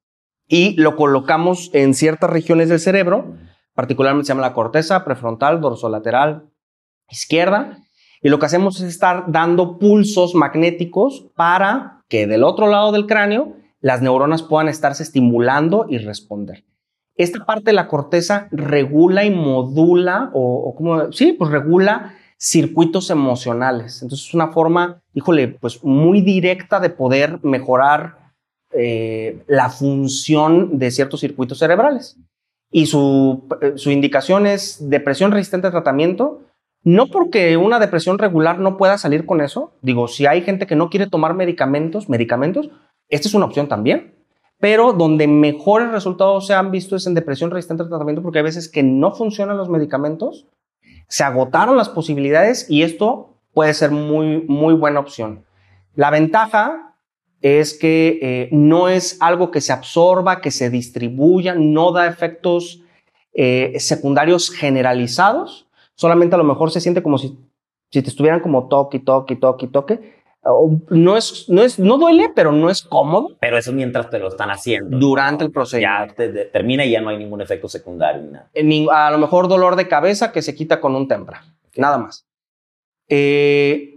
y 0.48 0.74
lo 0.82 0.96
colocamos 0.96 1.70
en 1.76 1.94
ciertas 1.94 2.32
regiones 2.32 2.70
del 2.70 2.80
cerebro, 2.80 3.36
particularmente 3.76 4.26
se 4.26 4.34
llama 4.34 4.42
la 4.42 4.54
corteza 4.54 5.06
prefrontal, 5.06 5.62
dorsolateral, 5.62 6.50
izquierda, 7.10 7.78
y 8.22 8.30
lo 8.30 8.40
que 8.40 8.48
hacemos 8.48 8.80
es 8.80 8.88
estar 8.88 9.26
dando 9.28 9.78
pulsos 9.78 10.34
magnéticos 10.34 11.28
para 11.36 12.04
que 12.10 12.26
del 12.26 12.44
otro 12.44 12.68
lado 12.68 12.92
del 12.92 13.06
cráneo 13.06 13.54
las 13.82 14.02
neuronas 14.02 14.42
puedan 14.42 14.70
estarse 14.70 15.04
estimulando 15.04 15.86
y 15.88 16.00
responder. 16.00 16.64
Esta 17.18 17.46
parte 17.46 17.66
de 17.66 17.74
la 17.74 17.88
corteza 17.88 18.48
regula 18.52 19.26
y 19.26 19.30
modula, 19.30 20.32
o, 20.34 20.70
o 20.70 20.76
como, 20.76 21.12
sí, 21.12 21.34
pues 21.34 21.52
regula 21.52 22.16
circuitos 22.38 23.10
emocionales. 23.10 24.02
Entonces 24.02 24.28
es 24.28 24.34
una 24.34 24.50
forma, 24.50 25.02
híjole, 25.14 25.48
pues 25.48 25.84
muy 25.84 26.22
directa 26.22 26.80
de 26.80 26.90
poder 26.90 27.40
mejorar 27.44 28.26
eh, 28.72 29.44
la 29.48 29.70
función 29.70 30.78
de 30.78 30.92
ciertos 30.92 31.22
circuitos 31.22 31.60
cerebrales. 31.60 32.18
Y 32.72 32.88
su, 32.88 33.48
eh, 33.62 33.74
su 33.76 33.92
indicación 33.92 34.48
es 34.48 34.90
depresión 34.90 35.32
resistente 35.32 35.68
a 35.68 35.72
tratamiento, 35.72 36.42
no 36.84 37.08
porque 37.08 37.58
una 37.58 37.80
depresión 37.80 38.20
regular 38.20 38.60
no 38.60 38.78
pueda 38.78 38.98
salir 38.98 39.26
con 39.26 39.42
eso. 39.42 39.74
Digo, 39.82 40.08
si 40.08 40.28
hay 40.28 40.42
gente 40.42 40.68
que 40.68 40.76
no 40.76 40.90
quiere 40.90 41.08
tomar 41.08 41.34
medicamentos, 41.34 42.10
medicamentos, 42.10 42.70
esta 43.10 43.28
es 43.28 43.34
una 43.34 43.46
opción 43.46 43.68
también. 43.68 44.14
Pero 44.60 44.94
donde 44.94 45.28
mejores 45.28 45.92
resultados 45.92 46.48
se 46.48 46.54
han 46.54 46.72
visto 46.72 46.96
es 46.96 47.08
en 47.08 47.14
depresión 47.14 47.52
resistente 47.52 47.84
al 47.84 47.90
tratamiento, 47.90 48.22
porque 48.22 48.40
hay 48.40 48.46
veces 48.46 48.70
que 48.70 48.84
no 48.84 49.14
funcionan 49.14 49.58
los 49.58 49.70
medicamentos, 49.70 50.48
se 51.08 51.24
agotaron 51.24 51.78
las 51.78 51.90
posibilidades 51.90 52.70
y 52.70 52.84
esto 52.84 53.38
puede 53.54 53.74
ser 53.74 53.92
muy, 53.92 54.44
muy 54.48 54.74
buena 54.74 55.00
opción. 55.00 55.46
La 55.96 56.10
ventaja 56.10 56.95
es 57.46 57.76
que 57.78 58.18
eh, 58.24 58.50
no 58.52 58.90
es 58.90 59.18
algo 59.22 59.52
que 59.52 59.62
se 59.62 59.72
absorba, 59.72 60.42
que 60.42 60.50
se 60.50 60.72
distribuya, 60.72 61.54
no 61.54 61.92
da 61.92 62.08
efectos 62.08 62.82
eh, 63.34 63.76
secundarios 63.80 64.50
generalizados, 64.50 65.68
solamente 65.94 66.34
a 66.34 66.38
lo 66.40 66.44
mejor 66.44 66.72
se 66.72 66.82
siente 66.82 67.04
como 67.04 67.20
si, 67.20 67.38
si 67.92 68.02
te 68.02 68.10
estuvieran 68.10 68.40
como 68.40 68.68
toque, 68.68 69.00
toque, 69.00 69.36
toque, 69.36 69.68
toque. 69.68 70.16
No, 70.90 71.18
es, 71.18 71.46
no, 71.50 71.62
es, 71.64 71.78
no 71.80 71.98
duele, 71.98 72.32
pero 72.36 72.52
no 72.52 72.70
es 72.70 72.82
cómodo 72.84 73.36
Pero 73.40 73.58
eso 73.58 73.72
mientras 73.74 74.10
te 74.12 74.20
lo 74.20 74.28
están 74.28 74.50
haciendo. 74.52 74.98
durante 74.98 75.44
el 75.44 75.50
Ya 75.50 75.54
procedimiento. 75.54 76.14
te- 76.16 76.30
te- 76.30 76.46
termina 76.46 76.86
y 76.86 76.92
ya 76.92 77.02
no 77.02 77.10
hay 77.10 77.18
ningún 77.18 77.42
efecto 77.42 77.68
secundario. 77.68 78.24
nada. 78.32 78.50
Ni- 78.64 78.88
a 78.92 79.12
lo 79.12 79.18
mejor 79.20 79.48
dolor 79.48 79.76
de 79.76 79.88
cabeza 79.88 80.32
que 80.32 80.42
se 80.44 80.54
quita 80.56 80.80
con 80.82 80.96
un 80.96 81.08
tempra, 81.08 81.44
nada 81.76 81.98
más. 82.00 82.26
Eh, 83.08 83.95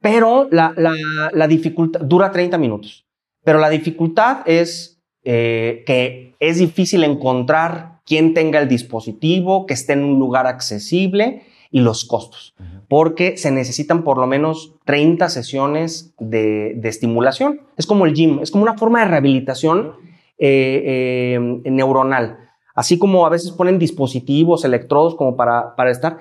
pero 0.00 0.48
la, 0.50 0.72
la, 0.76 0.92
la 1.32 1.48
dificultad 1.48 2.00
dura 2.00 2.30
30 2.30 2.58
minutos. 2.58 3.06
Pero 3.44 3.58
la 3.58 3.70
dificultad 3.70 4.38
es 4.46 5.00
eh, 5.24 5.82
que 5.86 6.34
es 6.40 6.58
difícil 6.58 7.04
encontrar 7.04 8.00
quien 8.06 8.34
tenga 8.34 8.60
el 8.60 8.68
dispositivo, 8.68 9.66
que 9.66 9.74
esté 9.74 9.92
en 9.92 10.04
un 10.04 10.18
lugar 10.18 10.46
accesible 10.46 11.42
y 11.70 11.80
los 11.80 12.04
costos, 12.04 12.54
porque 12.88 13.36
se 13.36 13.52
necesitan 13.52 14.02
por 14.02 14.18
lo 14.18 14.26
menos 14.26 14.74
30 14.86 15.28
sesiones 15.28 16.14
de, 16.18 16.74
de 16.74 16.88
estimulación. 16.88 17.60
Es 17.76 17.86
como 17.86 18.06
el 18.06 18.14
gym, 18.14 18.40
es 18.42 18.50
como 18.50 18.64
una 18.64 18.76
forma 18.76 19.00
de 19.00 19.04
rehabilitación 19.04 19.92
eh, 20.38 21.38
eh, 21.38 21.70
neuronal. 21.70 22.38
Así 22.74 22.98
como 22.98 23.26
a 23.26 23.28
veces 23.28 23.52
ponen 23.52 23.78
dispositivos, 23.78 24.64
electrodos 24.64 25.14
como 25.14 25.36
para, 25.36 25.76
para 25.76 25.90
estar 25.90 26.18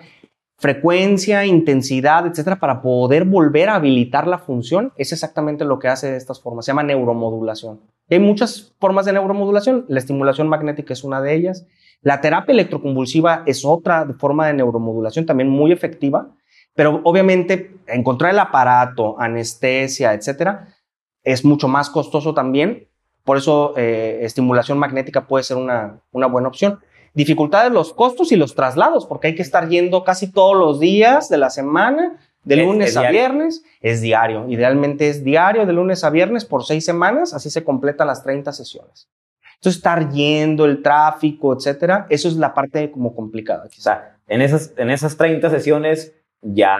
frecuencia, 0.59 1.45
intensidad, 1.45 2.27
etcétera, 2.27 2.59
para 2.59 2.81
poder 2.81 3.23
volver 3.23 3.69
a 3.69 3.75
habilitar 3.75 4.27
la 4.27 4.37
función, 4.37 4.91
es 4.97 5.13
exactamente 5.13 5.63
lo 5.63 5.79
que 5.79 5.87
hace 5.87 6.15
estas 6.17 6.41
formas. 6.41 6.65
Se 6.65 6.71
llama 6.71 6.83
neuromodulación. 6.83 7.79
hay 8.09 8.19
muchas 8.19 8.73
formas 8.79 9.05
de 9.05 9.13
neuromodulación. 9.13 9.85
La 9.87 9.99
estimulación 9.99 10.49
magnética 10.49 10.93
es 10.93 11.03
una 11.03 11.21
de 11.21 11.33
ellas. 11.33 11.65
La 12.01 12.19
terapia 12.21 12.53
electroconvulsiva 12.53 13.43
es 13.45 13.63
otra 13.63 14.05
forma 14.17 14.47
de 14.47 14.53
neuromodulación 14.53 15.25
también 15.25 15.49
muy 15.49 15.71
efectiva, 15.71 16.35
pero 16.75 17.01
obviamente 17.03 17.77
encontrar 17.87 18.31
el 18.31 18.39
aparato, 18.39 19.19
anestesia, 19.19 20.13
etcétera, 20.13 20.75
es 21.23 21.45
mucho 21.45 21.67
más 21.67 21.89
costoso 21.89 22.33
también. 22.33 22.87
Por 23.23 23.37
eso 23.37 23.73
eh, 23.77 24.19
estimulación 24.23 24.77
magnética 24.77 25.27
puede 25.27 25.43
ser 25.43 25.57
una 25.57 26.01
buena 26.11 26.47
opción 26.47 26.79
dificultades 27.13 27.71
los 27.71 27.93
costos 27.93 28.31
y 28.31 28.35
los 28.35 28.55
traslados, 28.55 29.05
porque 29.05 29.27
hay 29.27 29.35
que 29.35 29.41
estar 29.41 29.67
yendo 29.69 30.03
casi 30.03 30.31
todos 30.31 30.57
los 30.57 30.79
días 30.79 31.29
de 31.29 31.37
la 31.37 31.49
semana, 31.49 32.17
de 32.43 32.57
lunes 32.57 32.95
a 32.97 33.09
viernes, 33.09 33.63
es 33.81 34.01
diario. 34.01 34.47
Idealmente 34.49 35.09
es 35.09 35.23
diario, 35.23 35.65
de 35.65 35.73
lunes 35.73 36.03
a 36.03 36.09
viernes 36.09 36.45
por 36.45 36.65
seis 36.65 36.85
semanas, 36.85 37.33
así 37.33 37.49
se 37.49 37.63
completan 37.63 38.07
las 38.07 38.23
30 38.23 38.51
sesiones. 38.53 39.09
Entonces, 39.55 39.77
estar 39.77 40.09
yendo, 40.09 40.65
el 40.65 40.81
tráfico, 40.81 41.53
etcétera, 41.53 42.07
eso 42.09 42.29
es 42.29 42.35
la 42.35 42.53
parte 42.53 42.89
como 42.91 43.13
complicada. 43.13 43.65
O 43.65 43.81
sea, 43.81 44.17
en 44.27 44.41
esas, 44.41 44.73
en 44.77 44.89
esas 44.89 45.17
30 45.17 45.49
sesiones 45.49 46.15
ya 46.41 46.77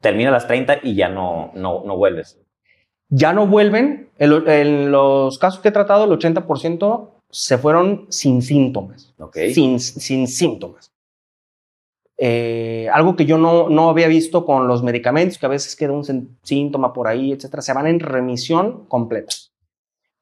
termina 0.00 0.30
las 0.30 0.46
30 0.46 0.78
y 0.84 0.94
ya 0.94 1.08
no, 1.08 1.50
no, 1.54 1.82
no 1.84 1.96
vuelves. 1.96 2.38
Ya 3.08 3.32
no 3.32 3.46
vuelven. 3.46 4.10
En, 4.18 4.48
en 4.48 4.92
los 4.92 5.38
casos 5.38 5.60
que 5.60 5.68
he 5.68 5.72
tratado, 5.72 6.04
el 6.04 6.10
80% 6.10 7.15
se 7.36 7.58
fueron 7.58 8.06
sin 8.08 8.40
síntomas. 8.40 9.12
Sin, 9.52 9.78
sin 9.78 10.26
síntomas. 10.26 10.90
Eh, 12.16 12.88
algo 12.90 13.14
que 13.14 13.26
yo 13.26 13.36
no, 13.36 13.68
no 13.68 13.90
había 13.90 14.08
visto 14.08 14.46
con 14.46 14.66
los 14.66 14.82
medicamentos, 14.82 15.36
que 15.36 15.44
a 15.44 15.50
veces 15.50 15.76
queda 15.76 15.92
un 15.92 16.38
síntoma 16.42 16.94
por 16.94 17.08
ahí, 17.08 17.32
etcétera, 17.32 17.60
se 17.60 17.74
van 17.74 17.88
en 17.88 18.00
remisión 18.00 18.86
completa. 18.88 19.34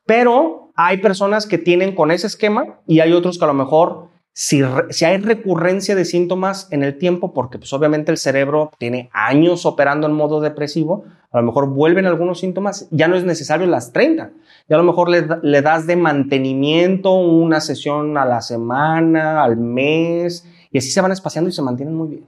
Pero 0.05 0.73
hay 0.75 0.97
personas 0.97 1.47
que 1.47 1.57
tienen 1.57 1.95
con 1.95 2.11
ese 2.11 2.27
esquema 2.27 2.81
y 2.85 2.99
hay 2.99 3.12
otros 3.12 3.39
que 3.39 3.45
a 3.45 3.49
lo 3.49 3.55
mejor 3.55 4.09
si, 4.37 4.62
si, 4.91 5.05
hay 5.05 5.18
recurrencia 5.18 5.95
de 5.95 6.05
síntomas 6.05 6.66
en 6.72 6.82
el 6.82 6.99
tiempo, 6.99 7.32
porque 7.32 7.59
pues 7.59 7.72
obviamente 7.72 8.11
el 8.11 8.18
cerebro 8.18 8.72
tiene 8.78 9.09
años 9.12 9.64
operando 9.64 10.09
en 10.09 10.12
modo 10.12 10.41
depresivo, 10.41 11.05
a 11.30 11.39
lo 11.39 11.47
mejor 11.47 11.68
vuelven 11.68 12.05
algunos 12.05 12.41
síntomas, 12.41 12.89
ya 12.91 13.07
no 13.07 13.14
es 13.14 13.22
necesario 13.22 13.68
las 13.68 13.93
30, 13.93 14.32
ya 14.68 14.74
a 14.74 14.78
lo 14.78 14.85
mejor 14.85 15.09
le, 15.09 15.24
le 15.43 15.62
das 15.62 15.87
de 15.87 15.95
mantenimiento 15.95 17.12
una 17.12 17.61
sesión 17.61 18.18
a 18.18 18.24
la 18.24 18.41
semana, 18.41 19.45
al 19.45 19.57
mes, 19.57 20.45
y 20.72 20.78
así 20.78 20.91
se 20.91 21.01
van 21.01 21.12
espaciando 21.12 21.49
y 21.49 21.53
se 21.53 21.62
mantienen 21.62 21.95
muy 21.95 22.09
bien. 22.09 22.26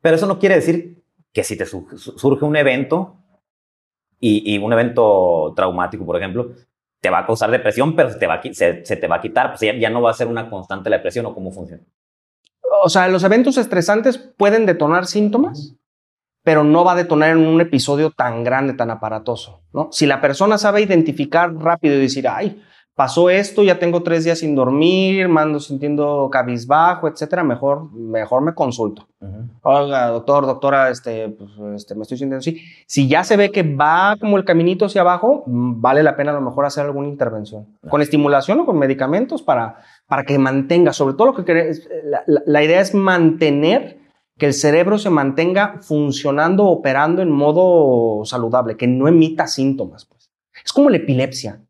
Pero 0.00 0.16
eso 0.16 0.26
no 0.26 0.40
quiere 0.40 0.56
decir 0.56 1.04
que 1.32 1.44
si 1.44 1.56
te 1.56 1.64
surge 1.64 2.44
un 2.44 2.56
evento 2.56 3.14
y, 4.18 4.52
y 4.52 4.58
un 4.58 4.72
evento 4.72 5.52
traumático, 5.54 6.04
por 6.04 6.16
ejemplo, 6.16 6.50
te 7.00 7.10
va 7.10 7.20
a 7.20 7.26
causar 7.26 7.50
depresión, 7.50 7.94
pero 7.94 8.10
se 8.10 8.18
te 8.18 8.26
va 8.26 8.34
a, 8.34 8.42
se, 8.42 8.74
te 8.74 9.06
va 9.06 9.16
a 9.16 9.20
quitar, 9.20 9.50
pues 9.50 9.60
ya, 9.78 9.90
no 9.90 10.02
va 10.02 10.10
a 10.10 10.14
ser 10.14 10.26
una 10.26 10.48
constante 10.48 10.90
la 10.90 10.96
depresión 10.96 11.26
o 11.26 11.34
cómo 11.34 11.52
funciona. 11.52 11.82
O 12.82 12.88
sea, 12.88 13.08
los 13.08 13.22
eventos 13.24 13.58
estresantes 13.58 14.18
pueden 14.18 14.66
detonar 14.66 15.06
síntomas, 15.06 15.76
pero 16.42 16.64
no 16.64 16.84
va 16.84 16.92
a 16.92 16.96
detonar 16.96 17.30
en 17.30 17.46
un 17.46 17.60
episodio 17.60 18.10
tan 18.10 18.44
grande, 18.44 18.74
tan 18.74 18.90
aparatoso, 18.90 19.62
¿no? 19.72 19.88
Si 19.92 20.06
la 20.06 20.20
persona 20.20 20.58
sabe 20.58 20.82
identificar 20.82 21.52
rápido 21.54 21.94
y 21.96 22.00
decir, 22.00 22.28
ay, 22.28 22.62
pasó 22.96 23.28
esto, 23.28 23.62
ya 23.62 23.78
tengo 23.78 24.02
tres 24.02 24.24
días 24.24 24.38
sin 24.38 24.54
dormir, 24.54 25.28
mando 25.28 25.60
sintiendo 25.60 26.30
cabizbajo, 26.32 27.06
etcétera, 27.06 27.44
mejor, 27.44 27.92
mejor 27.92 28.40
me 28.42 28.54
consulto. 28.54 29.06
Oiga, 29.62 30.08
doctor, 30.08 30.46
doctora, 30.46 30.88
este, 30.88 31.28
pues, 31.28 31.50
este, 31.76 31.94
me 31.94 32.02
estoy 32.02 32.16
sintiendo 32.16 32.38
así. 32.38 32.58
Si 32.86 33.06
ya 33.06 33.22
se 33.22 33.36
ve 33.36 33.52
que 33.52 33.62
va 33.62 34.16
como 34.18 34.38
el 34.38 34.46
caminito 34.46 34.86
hacia 34.86 35.02
abajo, 35.02 35.44
mm, 35.46 35.80
vale 35.80 36.02
la 36.02 36.16
pena 36.16 36.30
a 36.30 36.34
lo 36.34 36.40
mejor 36.40 36.64
hacer 36.64 36.86
alguna 36.86 37.06
intervención. 37.06 37.66
Con 37.86 38.00
estimulación 38.00 38.60
o 38.60 38.66
con 38.66 38.78
medicamentos 38.78 39.42
para, 39.42 39.76
para 40.08 40.24
que 40.24 40.38
mantenga, 40.38 40.94
sobre 40.94 41.14
todo 41.16 41.26
lo 41.28 41.44
que 41.44 41.72
la, 42.02 42.22
la 42.26 42.64
idea 42.64 42.80
es 42.80 42.94
mantener 42.94 43.98
que 44.38 44.46
el 44.46 44.54
cerebro 44.54 44.98
se 44.98 45.10
mantenga 45.10 45.80
funcionando, 45.82 46.64
operando 46.64 47.20
en 47.20 47.30
modo 47.30 48.24
saludable, 48.24 48.78
que 48.78 48.86
no 48.86 49.06
emita 49.06 49.46
síntomas. 49.46 50.06
Pues. 50.06 50.30
Es 50.64 50.72
como 50.72 50.88
la 50.88 50.96
epilepsia. 50.96 51.60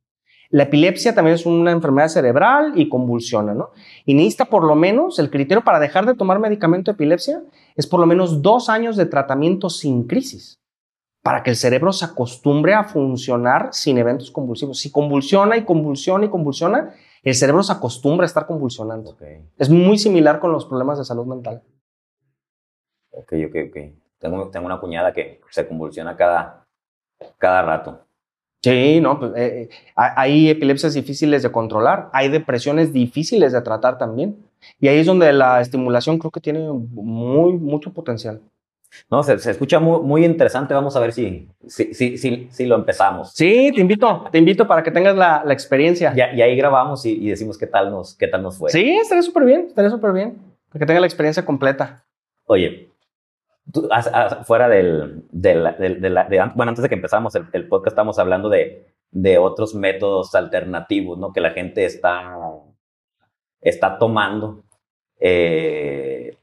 La 0.51 0.65
epilepsia 0.65 1.15
también 1.15 1.35
es 1.35 1.47
una 1.47 1.73
enfermedad 1.73 2.09
cerebral 2.09 2.73
y 2.77 2.89
convulsiona, 2.89 3.55
¿no? 3.55 3.71
Y 4.05 4.15
necesita 4.15 4.47
por 4.47 4.65
lo 4.65 4.75
menos, 4.75 5.19
el 5.19 5.31
criterio 5.31 5.65
para 5.65 5.81
dejar 5.81 6.07
de 6.07 6.15
tomar 6.15 6.39
medicamento 6.39 6.91
de 6.91 6.95
epilepsia 6.95 7.43
es 7.75 7.87
por 7.87 8.01
lo 8.01 8.07
menos 8.07 8.43
dos 8.43 8.69
años 8.69 8.97
de 8.97 9.07
tratamiento 9.07 9.69
sin 9.71 10.07
crisis, 10.07 10.55
para 11.23 11.43
que 11.43 11.51
el 11.51 11.57
cerebro 11.57 11.93
se 11.93 12.05
acostumbre 12.05 12.75
a 12.75 12.85
funcionar 12.85 13.71
sin 13.73 13.99
eventos 13.99 14.31
convulsivos. 14.31 14.79
Si 14.79 14.93
convulsiona 14.93 15.57
y 15.57 15.65
convulsiona 15.65 16.27
y 16.27 16.29
convulsiona, 16.29 16.95
el 17.23 17.35
cerebro 17.35 17.65
se 17.65 17.73
acostumbra 17.73 18.25
a 18.25 18.29
estar 18.29 18.47
convulsionando. 18.47 19.17
Es 19.59 19.69
muy 19.69 19.99
similar 19.99 20.39
con 20.39 20.53
los 20.53 20.65
problemas 20.65 20.99
de 20.99 21.05
salud 21.05 21.27
mental. 21.27 21.63
Ok, 23.11 23.33
ok, 23.49 23.57
ok. 23.69 23.77
Tengo, 24.19 24.49
tengo 24.51 24.67
una 24.67 24.79
cuñada 24.79 25.13
que 25.13 25.41
se 25.51 25.67
convulsiona 25.67 26.17
cada, 26.17 26.65
cada 27.39 27.63
rato. 27.63 28.06
Sí, 28.71 29.01
no, 29.01 29.21
pues, 29.21 29.31
eh, 29.37 29.63
eh, 29.63 29.69
hay 29.95 30.51
epilepsias 30.51 30.93
difíciles 30.95 31.45
de 31.45 31.53
controlar, 31.53 32.11
hay 32.13 32.29
depresiones 32.29 32.93
difíciles 32.93 33.53
de 33.53 33.63
tratar 33.63 33.97
también. 33.97 34.45
Y 34.81 34.89
ahí 34.89 34.99
es 34.99 35.07
donde 35.07 35.33
la 35.33 35.61
estimulación 35.61 36.19
creo 36.19 36.33
que 36.33 36.41
tiene 36.41 36.69
muy, 36.69 37.53
mucho 37.53 37.93
potencial. 37.93 38.41
No, 39.09 39.23
se, 39.23 39.35
escucha 39.35 39.79
muy, 39.79 40.01
muy, 40.01 40.25
interesante. 40.25 40.75
Vamos 40.75 40.97
a 40.97 41.01
ver 41.01 41.13
si, 41.13 41.49
si, 41.69 41.95
si, 41.95 42.49
si, 42.51 42.67
lo 42.67 42.75
empezamos. 42.75 43.33
Sí, 43.35 43.71
te 43.73 43.81
invito, 43.81 44.27
te 44.33 44.39
invito 44.39 44.67
para 44.67 44.83
que 44.83 44.91
tengas 44.91 45.15
la, 45.15 45.45
la 45.45 45.53
experiencia. 45.53 46.13
Y, 46.17 46.39
y, 46.39 46.43
ahí 46.43 46.57
grabamos 46.57 47.07
y, 47.07 47.29
decimos 47.29 47.57
qué 47.57 47.69
tal 47.69 47.93
nos, 47.93 48.17
qué 48.17 48.27
tal 48.27 48.43
nos 48.43 48.59
fue. 48.59 48.71
Sí, 48.71 48.97
estaría 48.97 49.23
súper 49.23 49.45
bien, 49.45 49.67
estaría 49.69 49.91
súper 49.91 50.13
bien. 50.13 50.39
Para 50.71 50.81
que 50.81 50.87
tenga 50.87 50.99
la 50.99 51.07
experiencia 51.07 51.45
completa. 51.45 52.05
Oye, 52.47 52.91
fuera 54.45 54.69
del, 54.69 55.25
bueno, 55.33 56.71
antes 56.71 56.83
de 56.83 56.89
que 56.89 56.95
empezamos 56.95 57.35
el, 57.35 57.69
podcast, 57.69 57.93
estamos 57.93 58.19
hablando 58.19 58.49
de, 58.49 58.87
de, 59.11 59.39
otros 59.39 59.75
métodos 59.75 60.35
alternativos, 60.35 61.19
¿no? 61.19 61.33
Que 61.33 61.41
la 61.41 61.51
gente 61.51 61.85
está, 61.85 62.37
está 63.61 63.99
tomando. 63.99 64.65
Eh, 65.19 66.37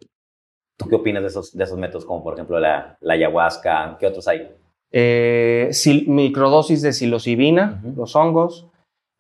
¿Tú 0.78 0.88
qué 0.90 0.96
opinas 0.96 1.24
de 1.24 1.30
esos, 1.30 1.56
de 1.56 1.64
esos 1.64 1.78
métodos, 1.78 2.06
como 2.06 2.24
por 2.24 2.34
ejemplo 2.34 2.60
la, 2.60 2.98
la 3.00 3.14
ayahuasca? 3.14 3.98
¿Qué 4.00 4.08
otros 4.08 4.28
hay? 4.28 4.52
Eh, 4.92 5.72
microdosis 6.08 6.82
de 6.82 6.94
psilocibina, 6.94 7.82
los 7.96 8.16
hongos, 8.16 8.68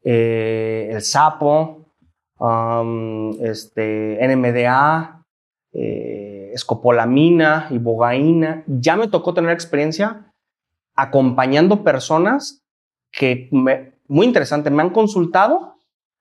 eh, 0.04 0.90
el 0.92 1.02
sapo, 1.02 1.86
um, 2.38 3.32
este, 3.42 4.20
NMDA, 4.22 5.26
escopolamina, 6.54 7.68
ibogaína. 7.72 8.64
Ya 8.68 8.96
me 8.96 9.08
tocó 9.08 9.34
tener 9.34 9.52
experiencia 9.52 10.32
acompañando 10.96 11.84
personas 11.84 12.64
que, 13.12 13.50
muy 14.08 14.26
interesante, 14.26 14.70
me 14.70 14.82
han 14.82 14.90
consultado 14.90 15.76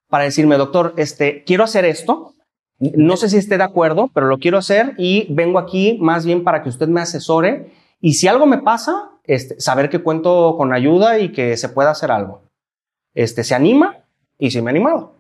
para 0.08 0.24
decirme, 0.24 0.56
doctor, 0.56 0.94
este, 0.96 1.42
quiero 1.44 1.64
hacer 1.64 1.84
esto. 1.84 2.34
No 2.78 3.16
sé 3.16 3.28
si 3.28 3.36
esté 3.36 3.56
de 3.56 3.64
acuerdo, 3.64 4.10
pero 4.12 4.26
lo 4.26 4.38
quiero 4.38 4.58
hacer 4.58 4.94
y 4.98 5.32
vengo 5.32 5.58
aquí 5.58 5.98
más 6.00 6.26
bien 6.26 6.44
para 6.44 6.62
que 6.62 6.68
usted 6.68 6.88
me 6.88 7.00
asesore. 7.00 7.72
Y 8.00 8.14
si 8.14 8.28
algo 8.28 8.44
me 8.46 8.58
pasa, 8.58 9.10
este, 9.24 9.60
saber 9.60 9.88
que 9.88 10.02
cuento 10.02 10.56
con 10.56 10.74
ayuda 10.74 11.18
y 11.18 11.32
que 11.32 11.56
se 11.56 11.68
pueda 11.68 11.90
hacer 11.90 12.10
algo. 12.10 12.42
Este, 13.14 13.44
se 13.44 13.54
anima 13.54 14.04
y 14.38 14.50
sí 14.50 14.60
me 14.60 14.70
ha 14.70 14.72
animado. 14.72 15.14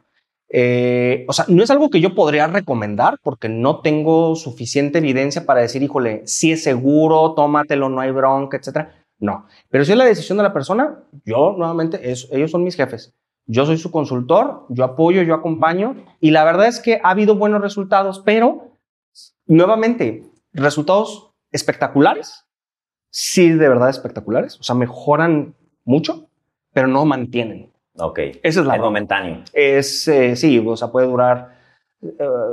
Eh, 0.54 1.24
o 1.28 1.32
sea, 1.32 1.46
no 1.48 1.62
es 1.62 1.70
algo 1.70 1.88
que 1.88 2.02
yo 2.02 2.14
podría 2.14 2.46
recomendar 2.46 3.18
porque 3.22 3.48
no 3.48 3.80
tengo 3.80 4.36
suficiente 4.36 4.98
evidencia 4.98 5.46
para 5.46 5.62
decir, 5.62 5.82
híjole, 5.82 6.22
si 6.26 6.52
es 6.52 6.62
seguro, 6.62 7.32
tómatelo, 7.32 7.88
no 7.88 8.02
hay 8.02 8.10
bronca, 8.10 8.58
etcétera. 8.58 8.94
No, 9.18 9.46
pero 9.70 9.84
si 9.86 9.92
es 9.92 9.98
la 9.98 10.04
decisión 10.04 10.36
de 10.36 10.44
la 10.44 10.52
persona, 10.52 10.98
yo 11.24 11.54
nuevamente, 11.56 12.00
ellos 12.06 12.50
son 12.50 12.64
mis 12.64 12.76
jefes. 12.76 13.14
Yo 13.46 13.64
soy 13.64 13.78
su 13.78 13.90
consultor, 13.90 14.66
yo 14.68 14.84
apoyo, 14.84 15.22
yo 15.22 15.34
acompaño 15.34 15.96
y 16.20 16.32
la 16.32 16.44
verdad 16.44 16.66
es 16.66 16.80
que 16.80 17.00
ha 17.02 17.10
habido 17.10 17.34
buenos 17.34 17.62
resultados, 17.62 18.20
pero 18.24 18.72
nuevamente, 19.46 20.30
resultados 20.52 21.30
espectaculares, 21.50 22.44
sí, 23.10 23.48
de 23.48 23.68
verdad 23.68 23.88
espectaculares, 23.88 24.60
o 24.60 24.62
sea, 24.62 24.74
mejoran 24.74 25.54
mucho, 25.84 26.28
pero 26.72 26.88
no 26.88 27.06
mantienen. 27.06 27.71
Ok. 27.96 28.18
Esa 28.42 28.60
es 28.60 28.66
la. 28.66 28.76
Es 28.76 28.80
momentáneo. 28.80 29.44
Es, 29.52 30.08
eh, 30.08 30.36
sí, 30.36 30.62
o 30.64 30.76
sea, 30.76 30.88
puede 30.88 31.06
durar 31.06 31.58
eh, 32.02 32.08